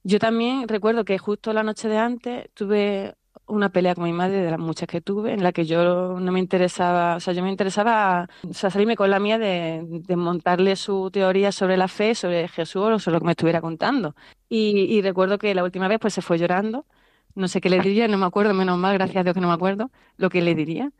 Yo 0.04 0.18
también 0.18 0.68
recuerdo 0.68 1.04
que 1.04 1.18
justo 1.18 1.52
la 1.52 1.62
noche 1.62 1.88
de 1.88 1.98
antes 1.98 2.48
tuve 2.54 3.14
una 3.46 3.70
pelea 3.70 3.94
con 3.94 4.04
mi 4.04 4.12
madre 4.12 4.38
de 4.38 4.50
las 4.50 4.58
muchas 4.58 4.88
que 4.88 5.00
tuve, 5.00 5.32
en 5.32 5.42
la 5.42 5.52
que 5.52 5.66
yo 5.66 6.18
no 6.18 6.32
me 6.32 6.40
interesaba, 6.40 7.16
o 7.16 7.20
sea, 7.20 7.32
yo 7.34 7.42
me 7.42 7.50
interesaba, 7.50 8.28
o 8.48 8.54
sea, 8.54 8.70
salirme 8.70 8.96
con 8.96 9.10
la 9.10 9.20
mía 9.20 9.38
de, 9.38 9.84
de 9.84 10.16
montarle 10.16 10.74
su 10.76 11.10
teoría 11.12 11.52
sobre 11.52 11.76
la 11.76 11.88
fe, 11.88 12.14
sobre 12.14 12.48
Jesús 12.48 12.82
o 12.82 12.98
sobre 12.98 13.14
lo 13.14 13.20
que 13.20 13.26
me 13.26 13.32
estuviera 13.32 13.60
contando. 13.60 14.16
Y, 14.48 14.86
y 14.96 15.02
recuerdo 15.02 15.38
que 15.38 15.54
la 15.54 15.64
última 15.64 15.88
vez 15.88 15.98
pues 16.00 16.14
se 16.14 16.22
fue 16.22 16.38
llorando, 16.38 16.86
no 17.34 17.48
sé 17.48 17.60
qué 17.60 17.70
le 17.70 17.80
diría, 17.80 18.08
no 18.08 18.18
me 18.18 18.26
acuerdo, 18.26 18.54
menos 18.54 18.78
mal, 18.78 18.94
gracias 18.94 19.18
a 19.18 19.22
Dios 19.24 19.34
que 19.34 19.40
no 19.40 19.48
me 19.48 19.54
acuerdo 19.54 19.90
lo 20.16 20.30
que 20.30 20.40
le 20.42 20.54
diría. 20.54 20.90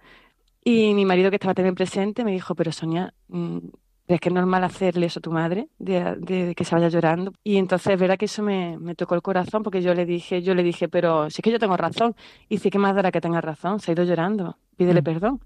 Y 0.68 0.94
mi 0.94 1.04
marido, 1.04 1.30
que 1.30 1.36
estaba 1.36 1.54
también 1.54 1.76
presente, 1.76 2.24
me 2.24 2.32
dijo, 2.32 2.56
pero 2.56 2.72
Sonia, 2.72 3.14
mm, 3.28 3.58
¿crees 4.04 4.20
que 4.20 4.30
es 4.30 4.34
normal 4.34 4.64
hacerle 4.64 5.06
eso 5.06 5.20
a 5.20 5.22
tu 5.22 5.30
madre, 5.30 5.68
de, 5.78 6.16
de 6.16 6.54
que 6.56 6.64
se 6.64 6.74
vaya 6.74 6.88
llorando? 6.88 7.32
Y 7.44 7.56
entonces 7.58 7.92
es 7.94 8.00
verdad 8.00 8.18
que 8.18 8.24
eso 8.24 8.42
me, 8.42 8.76
me 8.76 8.96
tocó 8.96 9.14
el 9.14 9.22
corazón, 9.22 9.62
porque 9.62 9.80
yo 9.80 9.94
le 9.94 10.04
dije, 10.04 10.42
yo 10.42 10.56
le 10.56 10.64
dije, 10.64 10.88
pero 10.88 11.30
si 11.30 11.36
es 11.40 11.44
que 11.44 11.52
yo 11.52 11.60
tengo 11.60 11.76
razón. 11.76 12.16
Y 12.48 12.56
dice, 12.56 12.70
¿qué 12.70 12.78
más 12.80 12.96
dará 12.96 13.12
que 13.12 13.20
tenga 13.20 13.40
razón? 13.40 13.78
Se 13.78 13.92
ha 13.92 13.94
ido 13.94 14.02
llorando, 14.02 14.58
pídele 14.76 15.02
Mm. 15.02 15.04
perdón. 15.04 15.40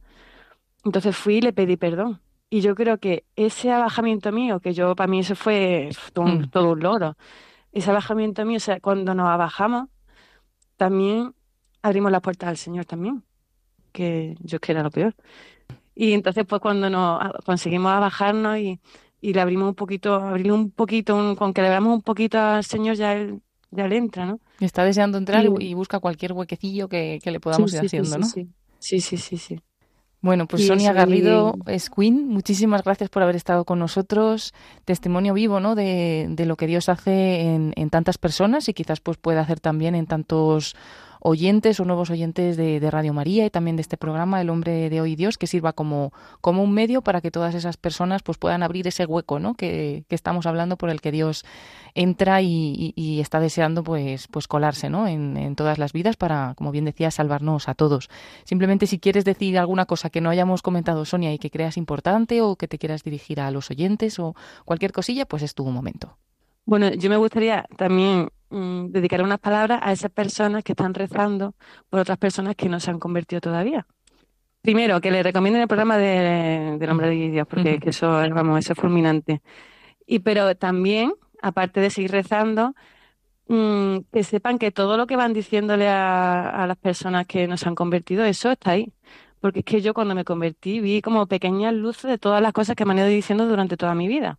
Entonces 0.86 1.14
fui 1.14 1.34
y 1.36 1.40
le 1.42 1.52
pedí 1.52 1.76
perdón. 1.76 2.20
Y 2.48 2.62
yo 2.62 2.74
creo 2.74 2.96
que 2.96 3.24
ese 3.36 3.70
abajamiento 3.72 4.32
mío, 4.32 4.60
que 4.60 4.72
yo, 4.72 4.96
para 4.96 5.06
mí 5.06 5.18
eso 5.20 5.36
fue 5.36 5.90
todo, 6.14 6.24
un- 6.24 6.38
Mm. 6.44 6.48
todo 6.50 6.72
un 6.72 6.80
loro, 6.80 7.16
ese 7.72 7.90
abajamiento 7.90 8.46
mío, 8.46 8.56
o 8.56 8.60
sea, 8.60 8.80
cuando 8.80 9.14
nos 9.14 9.28
abajamos, 9.28 9.88
también 10.78 11.34
abrimos 11.82 12.10
las 12.10 12.22
puertas 12.22 12.48
al 12.48 12.56
Señor 12.56 12.86
también, 12.86 13.22
que 13.90 14.36
yo 14.40 14.56
es 14.56 14.60
que 14.60 14.72
era 14.72 14.82
lo 14.82 14.90
peor. 14.90 15.14
Y 15.94 16.12
entonces 16.12 16.44
pues 16.48 16.60
cuando 16.60 16.88
nos 16.90 17.20
a- 17.22 17.32
conseguimos 17.44 17.92
abajarnos 17.92 18.58
y, 18.58 18.80
y 19.20 19.32
le 19.34 19.40
abrimos 19.40 19.68
un 19.68 19.74
poquito, 19.74 20.14
abrirle 20.14 20.52
un 20.52 20.70
poquito, 20.70 21.16
un- 21.16 21.36
con 21.36 21.52
que 21.52 21.62
le 21.62 21.68
abramos 21.68 21.94
un 21.94 22.02
poquito 22.02 22.38
al 22.38 22.64
Señor 22.64 22.96
ya 22.96 23.14
él, 23.14 23.40
ya 23.70 23.84
él 23.86 23.92
entra, 23.92 24.26
¿no? 24.26 24.40
Está 24.60 24.84
deseando 24.84 25.18
entrar 25.18 25.44
y, 25.44 25.48
Y- 25.70 25.74
busca 25.74 25.98
cualquier 26.00 26.32
huequecillo 26.32 26.88
que, 26.88 27.18
que 27.22 27.30
le 27.30 27.40
podamos 27.40 27.70
Sí, 27.72 27.78
ir 27.78 27.80
sí, 27.82 27.88
sí, 27.88 27.96
haciendo, 27.96 28.16
sí, 28.16 28.22
¿no? 28.38 28.44
sí. 28.44 28.48
Sí, 28.78 29.00
sí, 29.00 29.16
sí, 29.18 29.36
sí. 29.38 29.60
Bueno, 30.22 30.46
pues 30.46 30.66
Sonia 30.66 30.92
Garrido 30.92 31.54
es 31.66 31.88
Queen. 31.88 32.28
Muchísimas 32.28 32.84
gracias 32.84 33.08
por 33.08 33.22
haber 33.22 33.36
estado 33.36 33.64
con 33.64 33.78
nosotros. 33.78 34.52
Testimonio 34.84 35.32
vivo, 35.32 35.60
¿no? 35.60 35.74
De, 35.74 36.26
de 36.28 36.44
lo 36.44 36.56
que 36.56 36.66
Dios 36.66 36.90
hace 36.90 37.40
en, 37.40 37.72
en 37.76 37.88
tantas 37.88 38.18
personas 38.18 38.68
y 38.68 38.74
quizás 38.74 39.00
pues 39.00 39.16
pueda 39.16 39.40
hacer 39.40 39.60
también 39.60 39.94
en 39.94 40.06
tantos 40.06 40.76
oyentes 41.20 41.78
o 41.80 41.84
nuevos 41.84 42.10
oyentes 42.10 42.56
de, 42.56 42.90
Radio 42.90 43.12
María 43.12 43.46
y 43.46 43.50
también 43.50 43.76
de 43.76 43.82
este 43.82 43.96
programa, 43.96 44.40
El 44.40 44.50
Hombre 44.50 44.90
de 44.90 45.00
Hoy 45.00 45.14
Dios, 45.14 45.38
que 45.38 45.46
sirva 45.46 45.72
como, 45.72 46.12
como 46.40 46.62
un 46.62 46.72
medio 46.72 47.02
para 47.02 47.20
que 47.20 47.30
todas 47.30 47.54
esas 47.54 47.76
personas 47.76 48.22
pues 48.22 48.38
puedan 48.38 48.62
abrir 48.62 48.88
ese 48.88 49.06
hueco 49.06 49.38
¿no? 49.38 49.54
que, 49.54 50.04
que 50.08 50.14
estamos 50.14 50.46
hablando 50.46 50.76
por 50.76 50.90
el 50.90 51.00
que 51.00 51.12
Dios 51.12 51.44
entra 51.94 52.40
y 52.42 53.20
está 53.20 53.38
deseando 53.38 53.84
pues, 53.84 54.28
pues 54.28 54.48
colarse 54.48 54.90
¿no? 54.90 55.06
en, 55.06 55.36
en 55.36 55.56
todas 55.56 55.78
las 55.78 55.92
vidas 55.92 56.16
para, 56.16 56.54
como 56.56 56.70
bien 56.70 56.84
decía, 56.84 57.10
salvarnos 57.10 57.68
a 57.68 57.74
todos. 57.74 58.08
Simplemente 58.44 58.86
si 58.86 58.98
quieres 58.98 59.24
decir 59.24 59.58
alguna 59.58 59.86
cosa 59.86 60.10
que 60.10 60.20
no 60.20 60.30
hayamos 60.30 60.62
comentado, 60.62 61.04
Sonia, 61.04 61.32
y 61.32 61.38
que 61.38 61.50
creas 61.50 61.76
importante 61.76 62.42
o 62.42 62.56
que 62.56 62.68
te 62.68 62.78
quieras 62.78 63.04
dirigir 63.04 63.40
a 63.40 63.50
los 63.50 63.70
oyentes 63.70 64.18
o 64.18 64.34
cualquier 64.64 64.92
cosilla, 64.92 65.26
pues 65.26 65.42
es 65.42 65.54
tu 65.54 65.64
momento. 65.66 66.16
Bueno, 66.64 66.90
yo 66.94 67.10
me 67.10 67.16
gustaría 67.16 67.66
también 67.76 68.28
mm, 68.50 68.86
dedicar 68.88 69.22
unas 69.22 69.38
palabras 69.38 69.80
a 69.82 69.92
esas 69.92 70.10
personas 70.10 70.64
que 70.64 70.72
están 70.72 70.94
rezando 70.94 71.54
por 71.88 72.00
otras 72.00 72.18
personas 72.18 72.56
que 72.56 72.68
no 72.68 72.80
se 72.80 72.90
han 72.90 72.98
convertido 72.98 73.40
todavía. 73.40 73.86
Primero, 74.62 75.00
que 75.00 75.10
le 75.10 75.22
recomienden 75.22 75.62
el 75.62 75.68
programa 75.68 75.96
de, 75.96 76.76
del 76.78 76.90
Hombre 76.90 77.08
de 77.08 77.30
Dios, 77.30 77.46
porque 77.48 77.78
que 77.80 77.90
eso, 77.90 78.22
es, 78.22 78.30
vamos, 78.30 78.58
eso 78.58 78.74
es 78.74 78.78
fulminante. 78.78 79.42
Y 80.06 80.20
pero 80.20 80.54
también, 80.56 81.12
aparte 81.42 81.80
de 81.80 81.90
seguir 81.90 82.12
rezando, 82.12 82.74
mm, 83.48 83.98
que 84.12 84.24
sepan 84.24 84.58
que 84.58 84.70
todo 84.72 84.96
lo 84.96 85.06
que 85.06 85.16
van 85.16 85.32
diciéndole 85.32 85.88
a, 85.88 86.50
a 86.50 86.66
las 86.66 86.76
personas 86.76 87.26
que 87.26 87.46
no 87.48 87.56
se 87.56 87.68
han 87.68 87.74
convertido, 87.74 88.24
eso 88.24 88.50
está 88.52 88.72
ahí. 88.72 88.92
Porque 89.40 89.60
es 89.60 89.64
que 89.64 89.80
yo 89.82 89.94
cuando 89.94 90.14
me 90.14 90.24
convertí 90.24 90.80
vi 90.80 91.02
como 91.02 91.26
pequeñas 91.26 91.74
luces 91.74 92.10
de 92.10 92.18
todas 92.18 92.42
las 92.42 92.52
cosas 92.52 92.76
que 92.76 92.84
me 92.84 92.92
han 92.92 92.98
ido 92.98 93.08
diciendo 93.08 93.46
durante 93.48 93.76
toda 93.76 93.94
mi 93.94 94.08
vida 94.08 94.38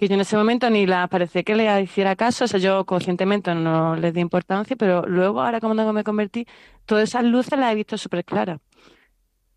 que 0.00 0.08
yo 0.08 0.14
en 0.14 0.22
ese 0.22 0.36
momento 0.36 0.70
ni 0.70 0.86
la 0.86 1.06
parecía 1.08 1.42
que 1.44 1.54
le 1.54 1.82
hiciera 1.82 2.16
caso, 2.16 2.46
o 2.46 2.48
sea, 2.48 2.58
yo 2.60 2.86
conscientemente 2.86 3.54
no 3.54 3.96
les 3.96 4.14
di 4.14 4.20
importancia, 4.20 4.76
pero 4.76 5.06
luego, 5.06 5.42
ahora 5.42 5.60
cuando 5.60 5.92
me 5.92 6.04
convertí, 6.04 6.46
todas 6.86 7.04
esas 7.10 7.24
luces 7.24 7.58
las 7.58 7.72
he 7.72 7.76
visto 7.76 7.98
súper 7.98 8.24
claras. 8.24 8.60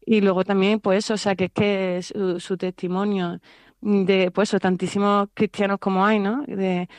Y 0.05 0.21
luego 0.21 0.43
también, 0.43 0.79
pues 0.79 1.09
o 1.11 1.17
sea, 1.17 1.35
que 1.35 1.45
es 1.45 1.51
que 1.53 2.01
su, 2.39 2.57
testimonio 2.57 3.39
de, 3.81 4.31
pues 4.31 4.51
tantísimos 4.61 5.29
cristianos 5.33 5.79
como 5.79 6.05
hay, 6.05 6.19
¿no? 6.19 6.43
De, 6.47 6.89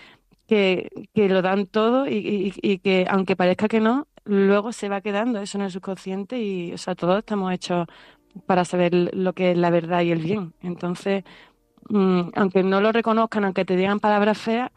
que, 0.47 0.91
que 1.15 1.29
lo 1.29 1.43
dan 1.43 1.67
todo 1.67 2.09
y- 2.09 2.55
y 2.63 2.79
que, 2.81 3.07
aunque 3.11 3.37
parezca 3.37 3.69
que 3.69 3.81
no, 3.81 4.09
luego 4.25 4.73
se 4.73 4.89
va 4.89 5.01
quedando 5.03 5.41
eso 5.41 5.59
en 5.59 5.65
el 5.65 5.71
subconsciente 5.73 6.39
y, 6.41 6.73
o 6.75 6.79
sea, 6.79 6.95
todos 6.95 7.19
estamos 7.21 7.53
hechos 7.53 7.87
para 8.47 8.65
saber 8.65 8.95
lo 9.15 9.33
que 9.35 9.53
es 9.53 9.59
la 9.59 9.71
verdad 9.71 10.03
y 10.03 10.13
el 10.13 10.21
bien. 10.23 10.55
Entonces, 10.63 11.25
mm, 11.89 12.21
aunque 12.35 12.63
no 12.63 12.81
lo 12.81 12.93
reconozcan, 12.93 13.45
aunque 13.45 13.65
te 13.65 13.77
digan 13.77 14.01
palabras 14.01 14.39
feas, 14.39 14.71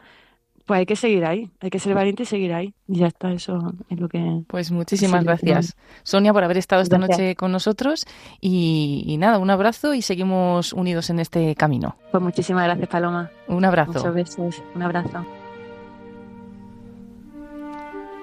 pues 0.66 0.80
hay 0.80 0.86
que 0.86 0.96
seguir 0.96 1.24
ahí, 1.24 1.50
hay 1.60 1.70
que 1.70 1.78
ser 1.78 1.94
valiente 1.94 2.24
y 2.24 2.26
seguir 2.26 2.52
ahí. 2.52 2.74
Y 2.86 2.98
ya 2.98 3.06
está, 3.06 3.32
eso 3.32 3.72
es 3.88 3.98
lo 3.98 4.08
que... 4.08 4.42
Pues 4.48 4.70
muchísimas 4.70 5.20
Sí, 5.20 5.26
gracias, 5.26 5.76
Sonia, 6.02 6.34
por 6.34 6.44
haber 6.44 6.58
estado 6.58 6.82
esta 6.82 6.98
Gracias. 6.98 7.18
noche 7.18 7.36
con 7.36 7.52
nosotros 7.52 8.04
y, 8.40 9.02
y 9.06 9.16
nada, 9.16 9.38
un 9.38 9.48
abrazo 9.48 9.94
y 9.94 10.02
seguimos 10.02 10.74
unidos 10.74 11.08
en 11.08 11.20
este 11.20 11.54
camino. 11.54 11.96
Pues 12.10 12.22
muchísimas 12.22 12.64
gracias, 12.64 12.88
Paloma. 12.88 13.30
Un 13.46 13.64
abrazo. 13.64 13.92
Muchos 13.92 14.14
besos. 14.14 14.62
Un 14.74 14.82
abrazo. 14.82 15.24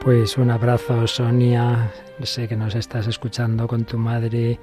Pues 0.01 0.38
un 0.38 0.51
abrazo, 0.51 1.07
Sonia. 1.07 1.91
Sé 2.21 2.47
que 2.47 2.55
nos 2.55 2.75
estás 2.75 3.07
escuchando 3.07 3.67
con 3.67 3.86
tu 3.86 3.97
madre, 3.97 4.59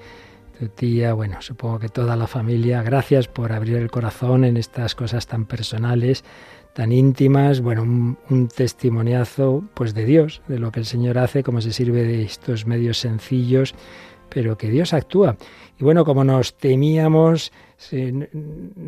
tía, 0.69 1.13
bueno, 1.15 1.41
supongo 1.41 1.79
que 1.79 1.89
toda 1.89 2.17
la 2.17 2.27
familia. 2.27 2.83
Gracias 2.83 3.29
por 3.29 3.53
abrir 3.53 3.77
el 3.77 3.91
corazón 3.91 4.45
en 4.45 4.57
estas 4.57 4.95
cosas 4.95 5.27
tan 5.27 5.47
personales, 5.47 6.25
tan 6.75 6.93
íntimas. 6.93 7.61
Bueno, 7.61 7.83
un, 7.83 8.19
un 8.31 8.49
testimoniazo, 8.49 9.65
pues 9.75 9.95
de 9.95 10.05
Dios, 10.05 10.43
de 10.49 10.59
lo 10.59 10.73
que 10.73 10.81
el 10.81 10.87
Señor 10.87 11.19
hace, 11.19 11.43
cómo 11.43 11.61
se 11.61 11.73
sirve 11.73 12.03
de 12.05 12.23
estos 12.23 12.67
medios 12.67 12.99
sencillos, 12.99 13.75
pero 14.29 14.57
que 14.57 14.71
Dios 14.71 14.93
actúa. 14.93 15.37
Y 15.79 15.85
bueno, 15.85 16.05
como 16.05 16.25
nos 16.25 16.57
temíamos, 16.57 17.53
se, 17.83 18.29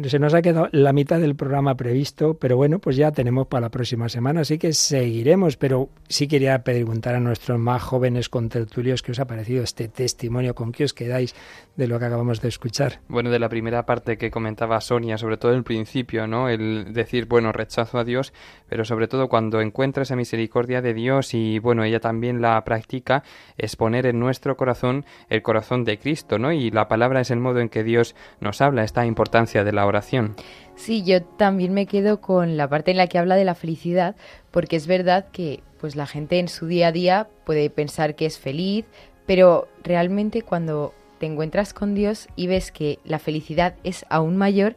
se 0.05 0.18
nos 0.18 0.34
ha 0.34 0.42
quedado 0.42 0.68
la 0.72 0.92
mitad 0.92 1.20
del 1.20 1.34
programa 1.34 1.74
previsto, 1.74 2.34
pero 2.34 2.57
bueno, 2.57 2.78
pues 2.78 2.97
ya 2.97 3.11
tenemos 3.11 3.47
para 3.49 3.62
la 3.62 3.68
próxima 3.70 4.09
semana, 4.09 4.42
así 4.42 4.59
que 4.59 4.72
seguiremos. 4.72 5.57
Pero 5.57 5.88
sí 6.09 6.28
quería 6.28 6.62
preguntar 6.62 7.14
a 7.14 7.20
nuestros 7.20 7.59
más 7.59 7.82
jóvenes 7.82 8.28
contertulios 8.28 9.03
qué 9.03 9.12
os 9.12 9.18
ha 9.18 9.26
parecido 9.26 9.64
este 9.64 9.88
testimonio, 9.88 10.55
con 10.55 10.72
qué 10.72 10.84
os 10.84 10.95
quedáis 10.95 11.34
de 11.76 11.88
lo 11.88 11.99
que 11.99 12.05
acabamos 12.05 12.40
de 12.40 12.49
escuchar. 12.49 13.01
Bueno, 13.09 13.30
de 13.30 13.38
la 13.40 13.49
primera 13.49 13.84
parte 13.84 14.16
que 14.16 14.30
comentaba 14.30 14.80
Sonia, 14.80 15.18
sobre 15.18 15.36
todo 15.36 15.53
el 15.53 15.64
principio, 15.64 16.26
¿no? 16.26 16.49
El 16.49 16.92
decir, 16.92 17.26
bueno, 17.26 17.51
rechazo 17.51 17.99
a 17.99 18.05
Dios, 18.05 18.32
pero 18.68 18.84
sobre 18.84 19.09
todo 19.09 19.28
cuando 19.28 19.61
encuentra 19.61 20.05
esa 20.05 20.14
misericordia 20.14 20.80
de 20.82 20.95
Dios 20.95 21.34
y, 21.34 21.59
bueno, 21.59 21.82
ella 21.82 21.99
también 21.99 22.40
la 22.40 22.62
practica, 22.64 23.24
es 23.59 23.74
poner 23.74 24.07
en 24.07 24.20
nuestro 24.20 24.57
corazón 24.57 25.05
el 25.28 25.42
corazón 25.42 25.84
de 25.84 25.99
Cristo, 25.99 26.38
¿no? 26.38 26.53
Y 26.53 26.70
la 26.70 26.86
palabra 26.86 27.20
es 27.20 27.30
el 27.32 27.40
modo 27.40 27.59
en 27.59 27.68
que 27.68 27.82
Dios 27.82 28.14
nos 28.40 28.61
habla, 28.61 28.84
esta 28.85 29.07
importancia 29.07 29.64
de 29.64 29.72
la 29.72 29.87
oración. 29.87 30.35
Sí, 30.76 31.03
yo 31.03 31.22
también 31.22 31.72
me 31.72 31.87
quedo 31.87 32.20
con 32.20 32.57
la 32.57 32.68
parte 32.68 32.91
en 32.91 32.97
la 32.97 33.07
que 33.07 33.18
habla 33.18 33.37
de 33.37 33.45
la 33.45 33.55
felicidad, 33.55 34.16
porque 34.51 34.76
es 34.76 34.87
verdad 34.87 35.26
que 35.32 35.62
pues 35.80 35.97
la 35.97 36.07
gente 36.07 36.39
en 36.39 36.49
su 36.49 36.66
día 36.66 36.89
a 36.89 36.93
día 36.93 37.28
puede 37.45 37.70
pensar 37.70 38.14
que 38.14 38.26
es 38.26 38.39
feliz, 38.39 38.85
pero 39.26 39.68
realmente 39.82 40.43
cuando 40.43 40.95
te 41.18 41.26
encuentras 41.26 41.72
con 41.72 41.95
Dios 41.95 42.28
y 42.37 42.47
ves 42.47 42.72
que 42.72 42.99
la 43.05 43.18
felicidad 43.18 43.74
es 43.85 44.05
aún 44.09 44.37
mayor, 44.37 44.76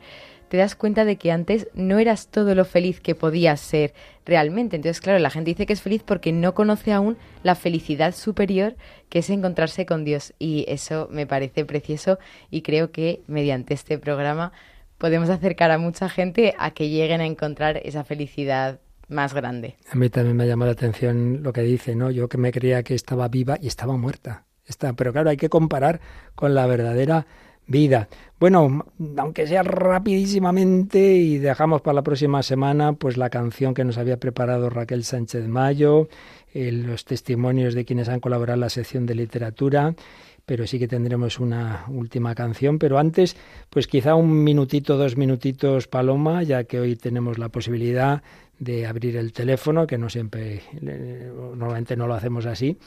te 0.50 0.58
das 0.58 0.76
cuenta 0.76 1.06
de 1.06 1.18
que 1.18 1.32
antes 1.32 1.68
no 1.74 2.00
eras 2.00 2.28
todo 2.28 2.56
lo 2.56 2.66
feliz 2.66 3.00
que 3.02 3.16
podías 3.16 3.60
ser 3.60 3.94
realmente. 4.26 4.76
Entonces, 4.76 5.02
claro, 5.02 5.20
la 5.20 5.30
gente 5.30 5.52
dice 5.52 5.66
que 5.66 5.74
es 5.74 5.82
feliz 5.82 6.04
porque 6.04 6.32
no 6.32 6.54
conoce 6.54 6.94
aún 6.94 7.18
la 7.44 7.56
felicidad 7.56 8.14
superior 8.14 8.76
que 9.10 9.20
es 9.20 9.30
encontrarse 9.30 9.86
con 9.86 10.06
Dios. 10.06 10.34
Y 10.40 10.66
eso 10.68 11.08
me 11.12 11.28
parece 11.28 11.66
precioso 11.66 12.20
y 12.50 12.62
creo 12.62 12.92
que 12.92 13.22
mediante 13.28 13.74
este 13.74 13.98
programa 13.98 14.52
podemos 14.98 15.30
acercar 15.30 15.72
a 15.72 15.78
mucha 15.78 16.10
gente 16.10 16.54
a 16.58 16.72
que 16.72 16.90
lleguen 16.90 17.22
a 17.22 17.26
encontrar 17.26 17.78
esa 17.84 18.04
felicidad 18.04 18.80
más 19.08 19.34
grande. 19.34 19.78
A 19.92 19.96
mí 19.96 20.10
también 20.10 20.36
me 20.36 20.48
llamó 20.48 20.66
la 20.66 20.72
atención 20.72 21.42
lo 21.44 21.54
que 21.54 21.62
dice, 21.62 21.96
¿no? 21.96 22.12
Yo 22.12 22.28
que 22.28 22.38
me 22.38 22.52
creía 22.52 22.84
que 22.84 22.96
estaba 22.96 23.28
viva 23.28 23.58
y 23.62 23.68
estaba 23.68 23.96
muerta. 23.96 24.46
Está, 24.66 24.94
pero 24.94 25.14
claro, 25.14 25.30
hay 25.30 25.38
que 25.38 25.50
comparar 25.50 26.02
con 26.36 26.54
la 26.54 26.68
verdadera 26.68 27.26
vida. 27.68 28.08
Bueno, 28.40 28.86
aunque 29.18 29.48
sea 29.48 29.64
rapidísimamente 29.64 31.16
y 31.16 31.38
dejamos 31.38 31.82
para 31.82 31.96
la 31.96 32.04
próxima 32.04 32.44
semana 32.44 32.94
pues 32.94 33.18
la 33.18 33.30
canción 33.30 33.74
que 33.74 33.84
nos 33.84 33.98
había 33.98 34.18
preparado 34.18 34.70
Raquel 34.70 35.04
Sánchez 35.04 35.48
Mayo, 35.48 36.08
eh, 36.54 36.72
los 36.72 37.06
testimonios 37.06 37.74
de 37.74 37.86
quienes 37.86 38.10
han 38.10 38.20
colaborado 38.20 38.56
en 38.56 38.62
la 38.62 38.70
sección 38.70 39.06
de 39.06 39.16
literatura, 39.16 39.96
pero 40.46 40.66
sí 40.66 40.80
que 40.80 40.88
tendremos 40.88 41.40
una 41.40 41.86
última 41.90 42.36
canción, 42.36 42.80
pero 42.80 43.00
antes 43.00 43.36
pues 43.70 43.88
quizá 43.88 44.16
un 44.16 44.44
minutito, 44.44 44.98
dos 44.98 45.18
minutitos 45.18 45.88
Paloma, 45.88 46.44
ya 46.44 46.64
que 46.64 46.80
hoy 46.80 46.96
tenemos 46.96 47.38
la 47.38 47.50
posibilidad 47.50 48.22
de 48.60 48.88
abrir 48.88 49.18
el 49.18 49.34
teléfono, 49.34 49.86
que 49.86 49.98
no 49.98 50.10
siempre, 50.10 50.62
eh, 50.82 51.32
normalmente 51.56 51.96
no 51.96 52.08
lo 52.08 52.14
hacemos 52.14 52.46
así, 52.46 52.78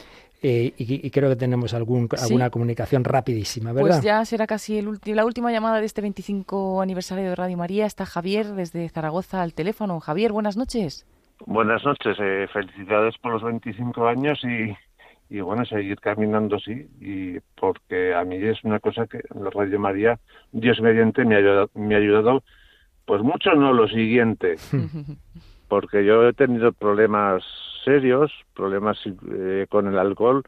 eh, 0.42 0.72
y, 0.76 1.06
y 1.06 1.10
creo 1.10 1.28
que 1.28 1.36
tenemos 1.36 1.74
algún, 1.74 2.08
Sí. 2.16 2.24
alguna 2.24 2.50
comunicación 2.50 3.04
rapidísima, 3.04 3.72
¿verdad? 3.72 3.90
Pues 3.90 4.02
ya 4.02 4.24
será 4.24 4.46
casi 4.46 4.78
el 4.78 4.88
ulti- 4.88 5.14
la 5.14 5.24
última 5.24 5.52
llamada 5.52 5.80
de 5.80 5.86
este 5.86 6.00
25 6.00 6.80
aniversario 6.80 7.28
de 7.28 7.34
Radio 7.36 7.56
María. 7.56 7.86
Está 7.86 8.06
Javier 8.06 8.46
desde 8.54 8.88
Zaragoza 8.88 9.42
al 9.42 9.52
teléfono. 9.54 10.00
Javier, 10.00 10.32
buenas 10.32 10.56
noches. 10.56 11.06
Buenas 11.46 11.84
noches, 11.84 12.16
eh, 12.20 12.46
felicidades 12.52 13.16
por 13.18 13.32
los 13.32 13.42
25 13.42 14.06
años 14.06 14.38
y, 14.44 14.76
y 15.34 15.40
bueno, 15.40 15.64
seguir 15.64 15.98
caminando 15.98 16.56
así, 16.56 16.86
y 17.00 17.38
porque 17.58 18.14
a 18.14 18.24
mí 18.24 18.36
es 18.36 18.62
una 18.62 18.78
cosa 18.78 19.06
que 19.06 19.20
la 19.40 19.48
Radio 19.50 19.78
María, 19.80 20.18
Dios 20.52 20.80
mediante, 20.82 21.24
me 21.24 21.36
ha 21.36 21.38
ayudado, 21.38 21.70
me 21.74 21.94
ha 21.94 21.98
ayudado 21.98 22.42
pues 23.06 23.22
mucho, 23.22 23.54
no 23.54 23.72
lo 23.72 23.88
siguiente, 23.88 24.56
porque 25.68 26.04
yo 26.04 26.28
he 26.28 26.32
tenido 26.32 26.72
problemas 26.72 27.42
serios, 27.84 28.32
problemas 28.54 28.98
eh, 29.06 29.66
con 29.68 29.86
el 29.86 29.98
alcohol, 29.98 30.44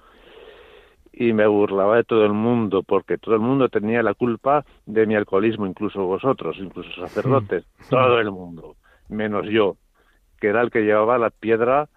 y 1.13 1.33
me 1.33 1.47
burlaba 1.47 1.97
de 1.97 2.05
todo 2.05 2.25
el 2.25 2.33
mundo, 2.33 2.83
porque 2.83 3.19
todo 3.19 3.35
el 3.35 3.41
mundo 3.41 3.69
tenía 3.69 4.03
la 4.03 4.15
culpa 4.15 4.65
de 4.87 5.07
mi 5.07 5.15
alcoholismo, 5.15 5.67
incluso 5.67 6.05
vosotros, 6.05 6.57
incluso 6.59 6.91
sacerdotes, 6.95 7.67
todo 7.91 8.19
el 8.19 8.31
mundo, 8.31 8.77
menos 9.09 9.47
yo, 9.47 9.77
que 10.41 10.49
era 10.49 10.63
el 10.63 10.71
que 10.71 10.83
llevaba 10.83 11.19
la 11.19 11.31
piedra 11.31 11.89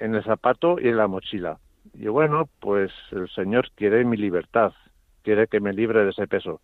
en 0.00 0.14
el 0.14 0.24
zapato 0.24 0.78
y 0.78 0.88
en 0.88 0.98
la 0.98 1.08
mochila. 1.08 1.58
Y 1.94 2.08
bueno, 2.08 2.48
pues 2.60 2.92
el 3.12 3.28
Señor 3.30 3.70
quiere 3.74 4.04
mi 4.04 4.16
libertad, 4.16 4.72
quiere 5.22 5.46
que 5.46 5.60
me 5.60 5.72
libre 5.72 6.04
de 6.04 6.10
ese 6.10 6.26
peso. 6.26 6.60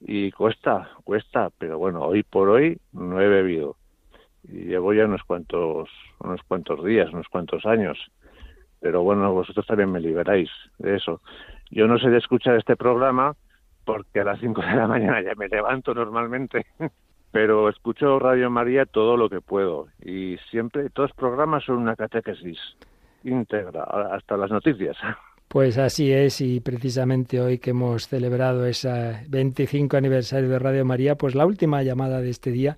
Y 0.00 0.30
cuesta, 0.30 0.90
cuesta, 1.02 1.50
pero 1.58 1.78
bueno, 1.78 2.02
hoy 2.02 2.22
por 2.22 2.48
hoy 2.48 2.78
no 2.92 3.20
he 3.20 3.26
bebido. 3.26 3.76
Y 4.44 4.64
llevo 4.64 4.92
ya 4.92 5.04
unos 5.04 5.22
cuantos, 5.24 5.88
unos 6.20 6.42
cuantos 6.42 6.84
días, 6.84 7.12
unos 7.12 7.28
cuantos 7.28 7.66
años. 7.66 7.98
Pero 8.80 9.02
bueno, 9.02 9.32
vosotros 9.32 9.66
también 9.66 9.90
me 9.90 10.00
liberáis 10.00 10.50
de 10.78 10.96
eso. 10.96 11.20
Yo 11.70 11.86
no 11.86 11.98
sé 11.98 12.08
de 12.08 12.18
escuchar 12.18 12.56
este 12.56 12.76
programa 12.76 13.34
porque 13.84 14.20
a 14.20 14.24
las 14.24 14.40
5 14.40 14.60
de 14.60 14.76
la 14.76 14.86
mañana 14.86 15.22
ya 15.22 15.34
me 15.34 15.48
levanto 15.48 15.94
normalmente. 15.94 16.66
Pero 17.30 17.68
escucho 17.68 18.18
Radio 18.18 18.50
María 18.50 18.86
todo 18.86 19.16
lo 19.16 19.28
que 19.28 19.40
puedo 19.40 19.88
y 20.02 20.38
siempre, 20.50 20.88
todos 20.90 21.10
los 21.10 21.16
programas 21.16 21.64
son 21.64 21.76
una 21.76 21.94
catequesis. 21.94 22.58
íntegra, 23.24 23.84
hasta 23.84 24.36
las 24.36 24.50
noticias. 24.50 24.96
Pues 25.48 25.78
así 25.78 26.12
es, 26.12 26.42
y 26.42 26.60
precisamente 26.60 27.40
hoy 27.40 27.58
que 27.58 27.70
hemos 27.70 28.06
celebrado 28.06 28.66
ese 28.66 29.24
25 29.30 29.96
aniversario 29.96 30.46
de 30.50 30.58
Radio 30.58 30.84
María, 30.84 31.14
pues 31.14 31.34
la 31.34 31.46
última 31.46 31.82
llamada 31.82 32.20
de 32.20 32.28
este 32.28 32.50
día, 32.50 32.76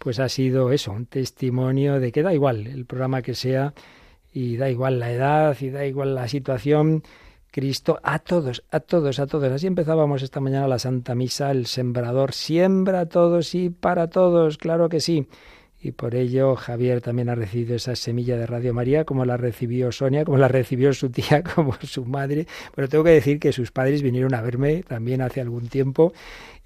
pues 0.00 0.18
ha 0.18 0.30
sido 0.30 0.72
eso, 0.72 0.92
un 0.92 1.04
testimonio 1.04 2.00
de 2.00 2.10
que 2.10 2.22
da 2.22 2.32
igual 2.32 2.66
el 2.66 2.86
programa 2.86 3.20
que 3.20 3.34
sea, 3.34 3.74
y 4.32 4.56
da 4.56 4.70
igual 4.70 4.98
la 4.98 5.12
edad, 5.12 5.54
y 5.60 5.68
da 5.68 5.84
igual 5.84 6.14
la 6.14 6.26
situación, 6.26 7.02
Cristo 7.50 8.00
a 8.02 8.18
todos, 8.18 8.64
a 8.70 8.80
todos, 8.80 9.18
a 9.18 9.26
todos. 9.26 9.52
Así 9.52 9.66
empezábamos 9.66 10.22
esta 10.22 10.40
mañana 10.40 10.66
la 10.68 10.78
Santa 10.78 11.14
Misa, 11.14 11.50
el 11.50 11.66
sembrador 11.66 12.32
siembra 12.32 13.00
a 13.00 13.06
todos 13.06 13.54
y 13.54 13.68
para 13.68 14.08
todos, 14.08 14.56
claro 14.56 14.88
que 14.88 15.00
sí. 15.00 15.26
Y 15.82 15.92
por 15.92 16.14
ello 16.14 16.56
Javier 16.56 17.00
también 17.00 17.30
ha 17.30 17.34
recibido 17.34 17.74
esa 17.74 17.96
semilla 17.96 18.36
de 18.36 18.46
Radio 18.46 18.74
María, 18.74 19.04
como 19.04 19.24
la 19.24 19.38
recibió 19.38 19.90
Sonia, 19.92 20.24
como 20.26 20.36
la 20.36 20.48
recibió 20.48 20.92
su 20.92 21.08
tía, 21.10 21.42
como 21.54 21.74
su 21.82 22.04
madre. 22.04 22.46
Pero 22.74 22.88
tengo 22.88 23.04
que 23.04 23.10
decir 23.10 23.40
que 23.40 23.52
sus 23.52 23.72
padres 23.72 24.02
vinieron 24.02 24.34
a 24.34 24.42
verme 24.42 24.82
también 24.82 25.22
hace 25.22 25.40
algún 25.40 25.68
tiempo. 25.68 26.12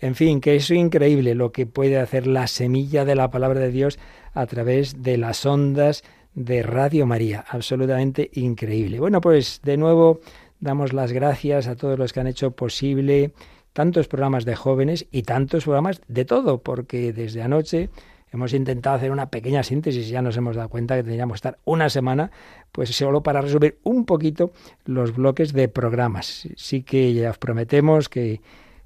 En 0.00 0.16
fin, 0.16 0.40
que 0.40 0.56
es 0.56 0.68
increíble 0.70 1.34
lo 1.36 1.52
que 1.52 1.66
puede 1.66 1.98
hacer 1.98 2.26
la 2.26 2.48
semilla 2.48 3.04
de 3.04 3.14
la 3.14 3.30
palabra 3.30 3.60
de 3.60 3.70
Dios 3.70 3.98
a 4.32 4.46
través 4.46 5.02
de 5.02 5.16
las 5.16 5.46
ondas 5.46 6.02
de 6.34 6.64
Radio 6.64 7.06
María. 7.06 7.44
Absolutamente 7.48 8.30
increíble. 8.34 8.98
Bueno, 8.98 9.20
pues 9.20 9.60
de 9.62 9.76
nuevo 9.76 10.20
damos 10.58 10.92
las 10.92 11.12
gracias 11.12 11.68
a 11.68 11.76
todos 11.76 11.98
los 11.98 12.12
que 12.12 12.20
han 12.20 12.26
hecho 12.26 12.50
posible 12.50 13.32
tantos 13.72 14.08
programas 14.08 14.44
de 14.44 14.56
jóvenes 14.56 15.06
y 15.12 15.22
tantos 15.22 15.64
programas 15.64 16.00
de 16.08 16.24
todo, 16.24 16.58
porque 16.58 17.12
desde 17.12 17.42
anoche 17.42 17.90
hemos 18.34 18.52
intentado 18.52 18.96
hacer 18.96 19.12
una 19.12 19.30
pequeña 19.30 19.62
síntesis 19.62 20.08
ya 20.08 20.20
nos 20.20 20.36
hemos 20.36 20.56
dado 20.56 20.68
cuenta 20.68 20.96
que 20.96 21.04
teníamos 21.04 21.34
que 21.34 21.48
estar 21.48 21.58
una 21.64 21.88
semana, 21.88 22.32
pues 22.72 22.90
solo 22.90 23.22
para 23.22 23.40
resolver 23.40 23.78
un 23.84 24.04
poquito 24.04 24.52
los 24.84 25.14
bloques 25.14 25.52
de 25.52 25.68
programas. 25.68 26.48
Sí 26.56 26.82
que 26.82 27.14
ya 27.14 27.30
os 27.30 27.38
prometemos 27.38 28.08
que, 28.08 28.40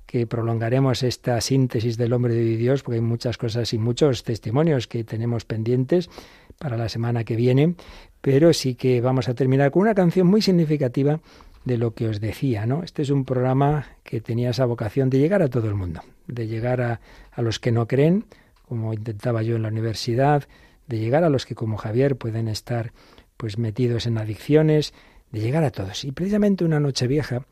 que 0.04 0.26
prolongaremos 0.26 1.02
esta 1.02 1.40
síntesis 1.40 1.96
del 1.96 2.12
hombre 2.12 2.34
de 2.34 2.56
Dios, 2.56 2.82
porque 2.82 2.96
hay 2.96 3.02
muchas 3.02 3.38
cosas 3.38 3.72
y 3.72 3.78
muchos 3.78 4.22
testimonios 4.22 4.86
que 4.86 5.02
tenemos 5.02 5.46
pendientes 5.46 6.10
para 6.58 6.76
la 6.76 6.90
semana 6.90 7.24
que 7.24 7.36
viene, 7.36 7.74
pero 8.20 8.52
sí 8.52 8.74
que 8.74 9.00
vamos 9.00 9.30
a 9.30 9.34
terminar 9.34 9.70
con 9.70 9.82
una 9.82 9.94
canción 9.94 10.26
muy 10.26 10.42
significativa 10.42 11.20
de 11.64 11.78
lo 11.78 11.94
que 11.94 12.08
os 12.08 12.20
decía, 12.20 12.66
¿no? 12.66 12.82
Este 12.82 13.00
es 13.02 13.10
un 13.10 13.24
programa 13.24 13.86
que 14.02 14.20
tenía 14.20 14.50
esa 14.50 14.66
vocación 14.66 15.08
de 15.08 15.18
llegar 15.18 15.42
a 15.42 15.48
todo 15.48 15.68
el 15.68 15.74
mundo, 15.74 16.02
de 16.26 16.46
llegar 16.46 16.80
a, 16.82 17.00
a 17.32 17.42
los 17.42 17.58
que 17.58 17.72
no 17.72 17.86
creen, 17.86 18.24
como 18.68 18.92
intentaba 18.92 19.42
yo 19.42 19.56
en 19.56 19.62
la 19.62 19.68
universidad, 19.68 20.44
de 20.86 20.98
llegar 20.98 21.24
a 21.24 21.30
los 21.30 21.46
que 21.46 21.54
como 21.54 21.76
Javier 21.76 22.16
pueden 22.16 22.48
estar 22.48 22.92
pues 23.36 23.58
metidos 23.58 24.06
en 24.06 24.18
adicciones, 24.18 24.92
de 25.30 25.40
llegar 25.40 25.64
a 25.64 25.70
todos. 25.70 26.04
Y 26.04 26.12
precisamente 26.12 26.64
una 26.64 26.80
noche 26.80 27.06
vieja, 27.06 27.46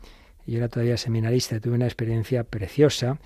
yo 0.47 0.59
era 0.59 0.69
todavía 0.69 0.97
seminarista, 0.97 1.61
tuve 1.61 1.75
una 1.75 1.87
experiencia 1.87 2.45
preciosa, 2.45 3.19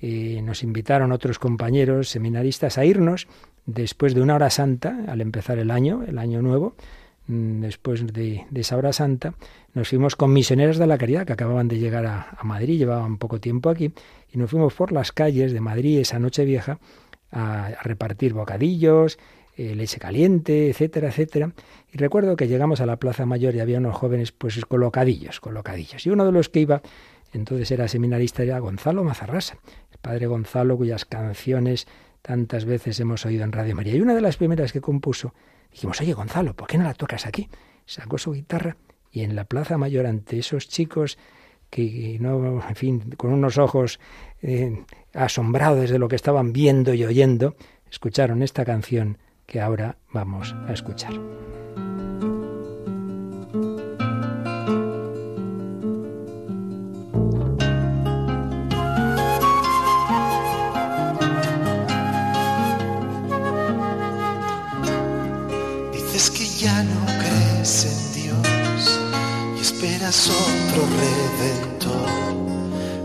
eh, 0.00 0.40
nos 0.42 0.62
invitaron 0.62 1.12
otros 1.12 1.38
compañeros 1.38 2.08
seminaristas 2.08 2.78
a 2.78 2.84
irnos 2.84 3.28
después 3.66 4.14
de 4.14 4.22
una 4.22 4.34
hora 4.34 4.50
santa, 4.50 4.98
al 5.06 5.20
empezar 5.20 5.58
el 5.58 5.70
año, 5.70 6.02
el 6.06 6.18
año 6.18 6.40
nuevo, 6.42 6.74
después 7.26 8.06
de, 8.12 8.46
de, 8.50 8.60
esa 8.60 8.76
hora 8.76 8.92
santa, 8.92 9.34
nos 9.74 9.88
fuimos 9.88 10.16
con 10.16 10.32
misioneras 10.32 10.78
de 10.78 10.86
la 10.86 10.98
caridad 10.98 11.26
que 11.26 11.34
acababan 11.34 11.68
de 11.68 11.78
llegar 11.78 12.06
a, 12.06 12.30
a, 12.36 12.44
Madrid, 12.44 12.78
llevaban 12.78 13.18
poco 13.18 13.38
tiempo 13.38 13.70
aquí, 13.70 13.92
y 14.32 14.38
nos 14.38 14.50
fuimos 14.50 14.74
por 14.74 14.90
las 14.90 15.12
calles 15.12 15.52
de 15.52 15.60
Madrid 15.60 16.00
esa 16.00 16.18
noche 16.18 16.44
vieja 16.44 16.80
a, 17.32 17.70
repartir 17.82 18.32
bocadillos, 18.32 19.18
eh, 19.56 19.74
leche 19.74 19.98
caliente, 19.98 20.70
etcétera, 20.70 21.08
etcétera. 21.08 21.52
Y 21.92 21.98
recuerdo 21.98 22.36
que 22.36 22.48
llegamos 22.48 22.80
a 22.80 22.86
la 22.86 22.96
Plaza 22.96 23.26
Mayor 23.26 23.54
y 23.54 23.60
había 23.60 23.78
unos 23.78 23.96
jóvenes 23.96 24.32
pues 24.32 24.64
colocadillos, 24.64 25.40
colocadillos. 25.40 26.06
Y 26.06 26.10
uno 26.10 26.24
de 26.24 26.32
los 26.32 26.48
que 26.48 26.60
iba, 26.60 26.82
entonces 27.32 27.70
era 27.70 27.88
seminarista, 27.88 28.42
era 28.42 28.58
Gonzalo 28.58 29.04
Mazarrasa, 29.04 29.58
el 29.92 29.98
padre 29.98 30.26
Gonzalo 30.26 30.76
cuyas 30.76 31.04
canciones 31.04 31.86
tantas 32.22 32.64
veces 32.64 32.98
hemos 33.00 33.24
oído 33.26 33.44
en 33.44 33.52
Radio 33.52 33.74
María. 33.74 33.94
Y 33.94 34.00
una 34.00 34.14
de 34.14 34.20
las 34.20 34.36
primeras 34.36 34.72
que 34.72 34.80
compuso, 34.80 35.34
dijimos, 35.70 36.00
oye 36.00 36.12
Gonzalo, 36.12 36.54
¿por 36.54 36.68
qué 36.68 36.78
no 36.78 36.84
la 36.84 36.94
tocas 36.94 37.26
aquí? 37.26 37.48
Sacó 37.86 38.18
su 38.18 38.32
guitarra 38.32 38.76
y 39.10 39.22
en 39.22 39.34
la 39.34 39.44
Plaza 39.44 39.78
Mayor 39.78 40.06
ante 40.06 40.38
esos 40.38 40.68
chicos 40.68 41.18
que 41.70 42.18
no, 42.20 42.62
en 42.68 42.76
fin, 42.76 43.14
con 43.16 43.32
unos 43.32 43.56
ojos 43.56 44.00
eh, 44.42 44.84
asombrados 45.14 45.90
de 45.90 45.98
lo 45.98 46.08
que 46.08 46.16
estaban 46.16 46.52
viendo 46.52 46.92
y 46.94 47.04
oyendo, 47.04 47.56
escucharon 47.90 48.42
esta 48.42 48.64
canción 48.64 49.18
que 49.46 49.60
ahora 49.60 49.96
vamos 50.12 50.54
a 50.68 50.72
escuchar. 50.72 51.12
Esperas 69.80 70.28
otro 70.28 70.82
redentor 71.00 72.10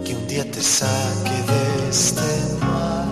que 0.03 0.13
un 0.13 0.27
día 0.27 0.43
te 0.51 0.61
saque 0.61 1.37
de 1.51 1.89
este 1.89 2.21
mar. 2.59 3.07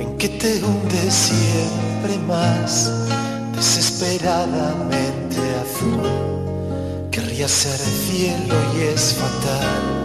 En 0.00 0.16
que 0.18 0.28
te 0.28 0.60
hunde 0.64 1.08
siempre 1.08 2.18
más, 2.26 2.90
desesperadamente 3.54 5.38
azul. 5.62 6.02
Querría 7.12 7.46
ser 7.46 7.78
cielo 7.78 8.56
y 8.76 8.80
es 8.92 9.14
fatal. 9.14 9.98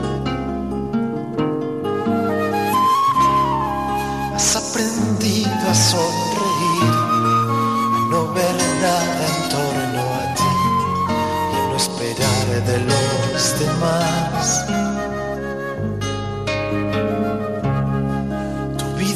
Has 4.35 4.55
aprendido 4.55 5.69
a 5.71 5.73
sonreír, 5.73 6.22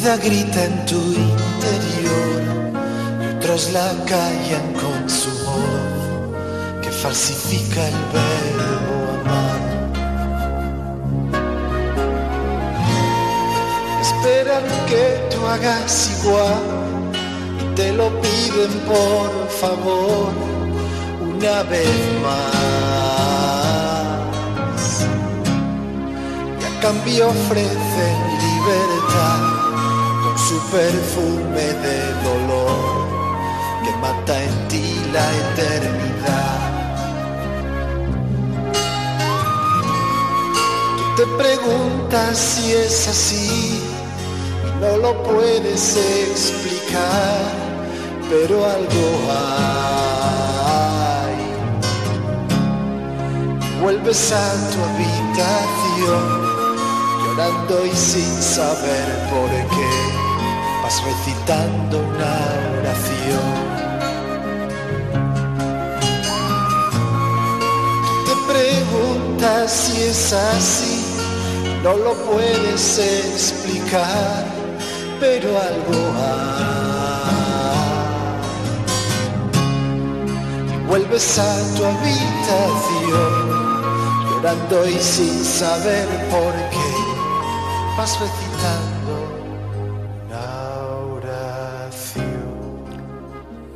vida 0.07 0.17
grita 0.23 0.63
en 0.63 0.85
tu 0.85 0.95
interior 0.95 2.41
y 3.21 3.25
otros 3.35 3.71
la 3.73 3.89
callan 4.05 4.73
con 4.73 5.09
su 5.09 5.29
voz 5.43 6.81
que 6.81 6.89
falsifica 6.89 7.87
el 7.87 7.95
verbo 8.13 8.95
amar. 9.19 9.61
esperan 14.01 14.65
que 14.87 15.03
tú 15.29 15.45
hagas 15.45 16.09
igual 16.21 16.63
y 17.59 17.75
te 17.75 17.91
lo 17.91 18.07
piden 18.21 18.73
por 18.87 19.29
favor 19.59 20.31
una 21.21 21.63
vez 21.63 21.99
más. 22.23 23.45
Y 26.61 26.63
a 26.63 26.71
cambio 26.81 27.27
ofrecen 27.27 28.17
libertad 28.45 29.46
su 30.47 30.59
perfume 30.71 31.67
de 31.85 31.99
dolor 32.23 33.07
que 33.83 33.91
mata 33.97 34.43
en 34.43 34.67
ti 34.69 34.87
la 35.11 35.25
eternidad. 35.43 36.59
Tú 40.97 41.03
te 41.17 41.25
preguntas 41.43 42.37
si 42.37 42.73
es 42.73 43.07
así 43.07 43.87
no 44.79 44.97
lo 44.97 45.23
puedes 45.23 45.97
explicar, 46.29 47.51
pero 48.29 48.63
algo 48.63 49.05
hay. 50.59 51.35
Vuelves 53.81 54.31
a 54.31 54.53
tu 54.71 54.77
habitación, 54.89 56.23
llorando 57.23 57.85
y 57.85 57.95
sin 57.95 58.41
saber 58.41 59.07
por 59.31 59.49
qué, 59.49 60.26
vas 60.87 61.03
recitando 61.03 61.99
una 61.99 62.35
oración. 62.79 63.55
Te 68.25 68.35
preguntas 68.53 69.69
si 69.69 70.03
es 70.03 70.31
así, 70.31 70.97
no 71.83 71.93
lo 71.93 72.13
puedes 72.31 72.99
explicar 72.99 74.45
pero 75.19 75.49
algo 75.49 75.99
hay. 76.25 76.67
Vuelves 80.87 81.39
a 81.39 81.51
tu 81.75 81.83
habitación, 81.83 83.33
llorando 84.29 84.87
y 84.87 84.97
sin 84.99 85.43
saber 85.43 86.07
por 86.31 86.53
qué, 86.71 86.89
vas 87.97 88.17
recitando 88.21 88.96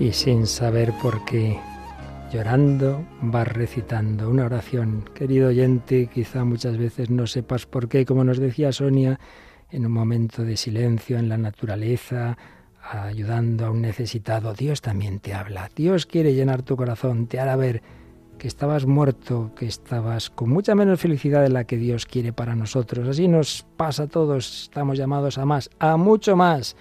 y 0.01 0.13
sin 0.13 0.47
saber 0.47 0.93
por 0.99 1.23
qué, 1.25 1.59
llorando, 2.33 3.05
vas 3.21 3.47
recitando 3.47 4.31
una 4.31 4.45
oración. 4.45 5.05
Querido 5.13 5.49
oyente, 5.49 6.07
quizá 6.07 6.43
muchas 6.43 6.75
veces 6.75 7.11
no 7.11 7.27
sepas 7.27 7.67
por 7.67 7.87
qué, 7.87 8.03
como 8.03 8.23
nos 8.23 8.39
decía 8.39 8.71
Sonia, 8.71 9.19
en 9.69 9.85
un 9.85 9.91
momento 9.91 10.43
de 10.43 10.57
silencio 10.57 11.19
en 11.19 11.29
la 11.29 11.37
naturaleza, 11.37 12.35
ayudando 12.81 13.67
a 13.67 13.69
un 13.69 13.81
necesitado, 13.81 14.55
Dios 14.55 14.81
también 14.81 15.19
te 15.19 15.35
habla. 15.35 15.69
Dios 15.75 16.07
quiere 16.07 16.33
llenar 16.33 16.63
tu 16.63 16.75
corazón, 16.75 17.27
te 17.27 17.39
hará 17.39 17.55
ver 17.55 17.83
que 18.39 18.47
estabas 18.47 18.87
muerto, 18.87 19.51
que 19.55 19.67
estabas 19.67 20.31
con 20.31 20.49
mucha 20.49 20.73
menos 20.73 20.99
felicidad 20.99 21.43
de 21.43 21.49
la 21.49 21.65
que 21.65 21.77
Dios 21.77 22.07
quiere 22.07 22.33
para 22.33 22.55
nosotros. 22.55 23.07
Así 23.07 23.27
nos 23.27 23.67
pasa 23.77 24.03
a 24.03 24.07
todos, 24.07 24.63
estamos 24.63 24.97
llamados 24.97 25.37
a 25.37 25.45
más, 25.45 25.69
a 25.77 25.95
mucho 25.95 26.35
más, 26.35 26.75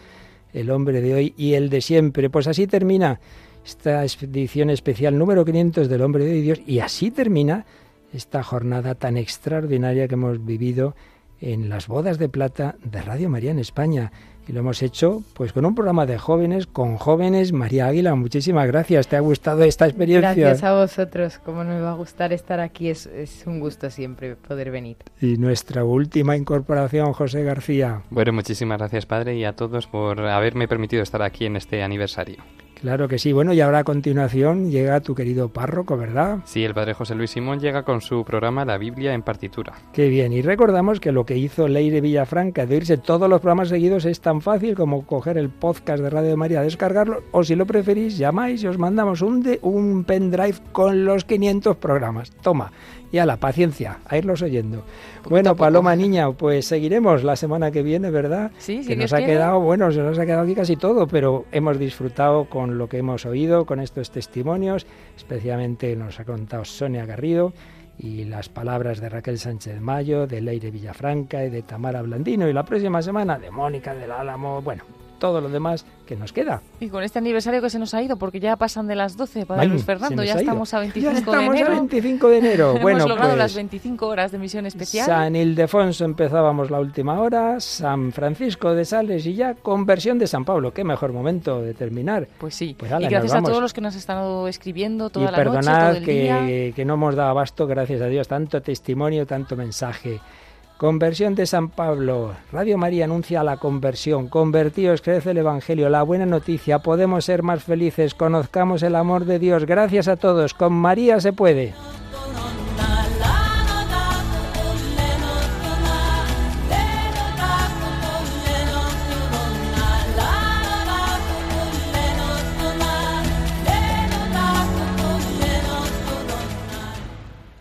el 0.52 0.70
hombre 0.70 1.00
de 1.00 1.14
hoy 1.14 1.34
y 1.36 1.54
el 1.54 1.70
de 1.70 1.80
siempre. 1.80 2.30
Pues 2.30 2.46
así 2.46 2.66
termina 2.66 3.20
esta 3.64 4.04
edición 4.04 4.70
especial 4.70 5.18
número 5.18 5.44
500 5.44 5.88
del 5.88 6.02
hombre 6.02 6.24
de 6.24 6.40
Dios 6.40 6.60
y 6.66 6.80
así 6.80 7.10
termina 7.10 7.66
esta 8.12 8.42
jornada 8.42 8.94
tan 8.94 9.16
extraordinaria 9.16 10.08
que 10.08 10.14
hemos 10.14 10.44
vivido 10.44 10.94
en 11.40 11.68
las 11.68 11.86
bodas 11.86 12.18
de 12.18 12.28
plata 12.28 12.76
de 12.82 13.02
Radio 13.02 13.30
María 13.30 13.50
en 13.50 13.58
España. 13.58 14.12
Y 14.50 14.52
lo 14.52 14.60
hemos 14.60 14.82
hecho 14.82 15.22
pues 15.34 15.52
con 15.52 15.64
un 15.64 15.76
programa 15.76 16.06
de 16.06 16.18
jóvenes, 16.18 16.66
con 16.66 16.96
jóvenes. 16.96 17.52
María 17.52 17.86
Águila, 17.86 18.16
muchísimas 18.16 18.66
gracias. 18.66 19.06
¿Te 19.06 19.14
ha 19.14 19.20
gustado 19.20 19.62
esta 19.62 19.86
experiencia? 19.86 20.34
Gracias 20.34 20.64
a 20.64 20.74
vosotros. 20.74 21.38
Como 21.38 21.62
no 21.62 21.70
me 21.70 21.80
va 21.80 21.92
a 21.92 21.94
gustar 21.94 22.32
estar 22.32 22.58
aquí, 22.58 22.90
es, 22.90 23.06
es 23.06 23.46
un 23.46 23.60
gusto 23.60 23.90
siempre 23.90 24.34
poder 24.34 24.72
venir. 24.72 24.96
Y 25.20 25.36
nuestra 25.36 25.84
última 25.84 26.36
incorporación, 26.36 27.12
José 27.12 27.44
García. 27.44 28.02
Bueno, 28.10 28.32
muchísimas 28.32 28.78
gracias, 28.78 29.06
padre, 29.06 29.36
y 29.36 29.44
a 29.44 29.54
todos 29.54 29.86
por 29.86 30.18
haberme 30.18 30.66
permitido 30.66 31.04
estar 31.04 31.22
aquí 31.22 31.46
en 31.46 31.54
este 31.54 31.84
aniversario. 31.84 32.38
Claro 32.80 33.08
que 33.08 33.18
sí. 33.18 33.32
Bueno, 33.32 33.52
y 33.52 33.60
ahora 33.60 33.80
a 33.80 33.84
continuación 33.84 34.70
llega 34.70 35.00
tu 35.00 35.14
querido 35.14 35.50
párroco, 35.50 35.96
¿verdad? 35.96 36.38
Sí, 36.44 36.64
el 36.64 36.74
padre 36.74 36.94
José 36.94 37.14
Luis 37.14 37.30
Simón 37.30 37.60
llega 37.60 37.82
con 37.82 38.00
su 38.00 38.24
programa 38.24 38.64
La 38.64 38.78
Biblia 38.78 39.12
en 39.12 39.22
partitura. 39.22 39.74
Qué 39.92 40.08
bien. 40.08 40.32
Y 40.32 40.40
recordamos 40.40 40.98
que 40.98 41.12
lo 41.12 41.24
que 41.26 41.36
hizo 41.36 41.68
Leire 41.68 42.00
Villafranca 42.00 42.64
de 42.64 42.76
oírse 42.76 42.96
todos 42.96 43.28
los 43.28 43.40
programas 43.40 43.68
seguidos 43.68 44.06
es 44.06 44.20
tan 44.20 44.40
fácil 44.40 44.74
como 44.74 45.06
coger 45.06 45.36
el 45.36 45.50
podcast 45.50 46.02
de 46.02 46.10
Radio 46.10 46.36
María, 46.36 46.62
descargarlo, 46.62 47.22
o 47.32 47.44
si 47.44 47.54
lo 47.54 47.66
preferís, 47.66 48.16
llamáis 48.16 48.62
y 48.62 48.66
os 48.66 48.78
mandamos 48.78 49.20
un, 49.20 49.42
de, 49.42 49.58
un 49.62 50.04
pendrive 50.04 50.56
con 50.72 51.04
los 51.04 51.24
500 51.24 51.76
programas. 51.76 52.30
Toma. 52.42 52.72
Y 53.12 53.18
a 53.18 53.26
la 53.26 53.36
paciencia, 53.38 53.98
a 54.06 54.16
irlos 54.16 54.42
oyendo. 54.42 54.84
Bueno, 55.28 55.56
Paloma 55.56 55.96
Niña, 55.96 56.30
pues 56.32 56.66
seguiremos 56.66 57.24
la 57.24 57.36
semana 57.36 57.70
que 57.70 57.82
viene, 57.82 58.10
¿verdad? 58.10 58.52
Sí, 58.58 58.82
sí. 58.82 58.88
que 58.88 58.96
nos 58.96 59.12
ha 59.12 59.18
quedado, 59.18 59.60
bueno, 59.60 59.90
se 59.90 60.00
nos 60.00 60.18
ha 60.18 60.24
quedado 60.24 60.42
aquí 60.42 60.54
casi 60.54 60.76
todo, 60.76 61.06
pero 61.06 61.44
hemos 61.50 61.78
disfrutado 61.78 62.44
con 62.44 62.78
lo 62.78 62.88
que 62.88 62.98
hemos 62.98 63.26
oído, 63.26 63.66
con 63.66 63.80
estos 63.80 64.10
testimonios, 64.10 64.86
especialmente 65.16 65.96
nos 65.96 66.20
ha 66.20 66.24
contado 66.24 66.64
Sonia 66.64 67.04
Garrido 67.04 67.52
y 67.98 68.24
las 68.24 68.48
palabras 68.48 69.00
de 69.00 69.08
Raquel 69.08 69.38
Sánchez 69.38 69.80
Mayo, 69.80 70.26
de 70.26 70.40
Leire 70.40 70.70
Villafranca 70.70 71.44
y 71.44 71.50
de 71.50 71.62
Tamara 71.62 72.00
Blandino, 72.02 72.48
y 72.48 72.52
la 72.52 72.64
próxima 72.64 73.02
semana 73.02 73.38
de 73.38 73.50
Mónica 73.50 73.94
del 73.94 74.10
Álamo, 74.10 74.62
bueno, 74.62 74.84
todo 75.20 75.40
lo 75.40 75.48
demás 75.48 75.86
que 76.06 76.16
nos 76.16 76.32
queda. 76.32 76.60
Y 76.80 76.88
con 76.88 77.04
este 77.04 77.20
aniversario 77.20 77.62
que 77.62 77.70
se 77.70 77.78
nos 77.78 77.94
ha 77.94 78.02
ido, 78.02 78.16
porque 78.16 78.40
ya 78.40 78.56
pasan 78.56 78.88
de 78.88 78.96
las 78.96 79.16
12, 79.16 79.46
Padre 79.46 79.68
Luis 79.68 79.84
Fernando, 79.84 80.24
ya 80.24 80.34
estamos 80.34 80.74
a 80.74 80.80
25 80.80 81.12
Ya 81.12 81.18
estamos 81.18 81.40
de 81.40 81.60
enero. 81.60 81.66
a 81.68 81.74
25 81.76 82.28
de 82.28 82.38
enero. 82.38 82.70
Hemos 82.70 82.82
bueno, 82.82 83.06
logrado 83.06 83.30
pues, 83.30 83.38
las 83.38 83.54
25 83.54 84.06
horas 84.08 84.32
de 84.32 84.38
emisión 84.38 84.66
especial. 84.66 85.06
San 85.06 85.36
Ildefonso 85.36 86.04
empezábamos 86.04 86.70
la 86.70 86.80
última 86.80 87.20
hora, 87.20 87.60
San 87.60 88.10
Francisco 88.10 88.74
de 88.74 88.84
Sales 88.84 89.24
y 89.26 89.34
ya 89.34 89.54
conversión 89.54 90.18
de 90.18 90.26
San 90.26 90.44
Pablo. 90.44 90.72
Qué 90.72 90.82
mejor 90.82 91.12
momento 91.12 91.62
de 91.62 91.74
terminar. 91.74 92.26
Pues 92.38 92.56
sí. 92.56 92.74
Pues 92.76 92.90
ala, 92.90 93.06
y 93.06 93.10
gracias 93.10 93.34
a 93.34 93.42
todos 93.42 93.60
los 93.60 93.72
que 93.72 93.80
nos 93.80 93.94
han 93.94 94.00
estado 94.00 94.48
escribiendo 94.48 95.10
toda 95.10 95.28
y 95.28 95.32
la 95.32 95.44
noche, 95.44 95.44
todo 95.44 95.54
perdonad 95.60 95.96
el 95.96 96.04
día. 96.04 96.40
que, 96.40 96.72
que 96.74 96.84
no 96.84 96.94
hemos 96.94 97.14
dado 97.14 97.30
abasto, 97.30 97.66
gracias 97.66 98.00
a 98.00 98.06
Dios, 98.06 98.26
tanto 98.26 98.60
testimonio, 98.62 99.26
tanto 99.26 99.54
mensaje. 99.54 100.20
Conversión 100.80 101.34
de 101.34 101.44
San 101.44 101.68
Pablo. 101.68 102.34
Radio 102.52 102.78
María 102.78 103.04
anuncia 103.04 103.44
la 103.44 103.58
conversión. 103.58 104.28
Convertíos, 104.28 105.02
crece 105.02 105.32
el 105.32 105.36
Evangelio, 105.36 105.90
la 105.90 106.02
buena 106.02 106.24
noticia. 106.24 106.78
Podemos 106.78 107.26
ser 107.26 107.42
más 107.42 107.62
felices. 107.62 108.14
Conozcamos 108.14 108.82
el 108.82 108.96
amor 108.96 109.26
de 109.26 109.38
Dios. 109.38 109.66
Gracias 109.66 110.08
a 110.08 110.16
todos. 110.16 110.54
Con 110.54 110.72
María 110.72 111.20
se 111.20 111.34
puede. 111.34 111.74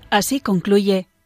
Así 0.09 0.39
concluye 0.39 1.09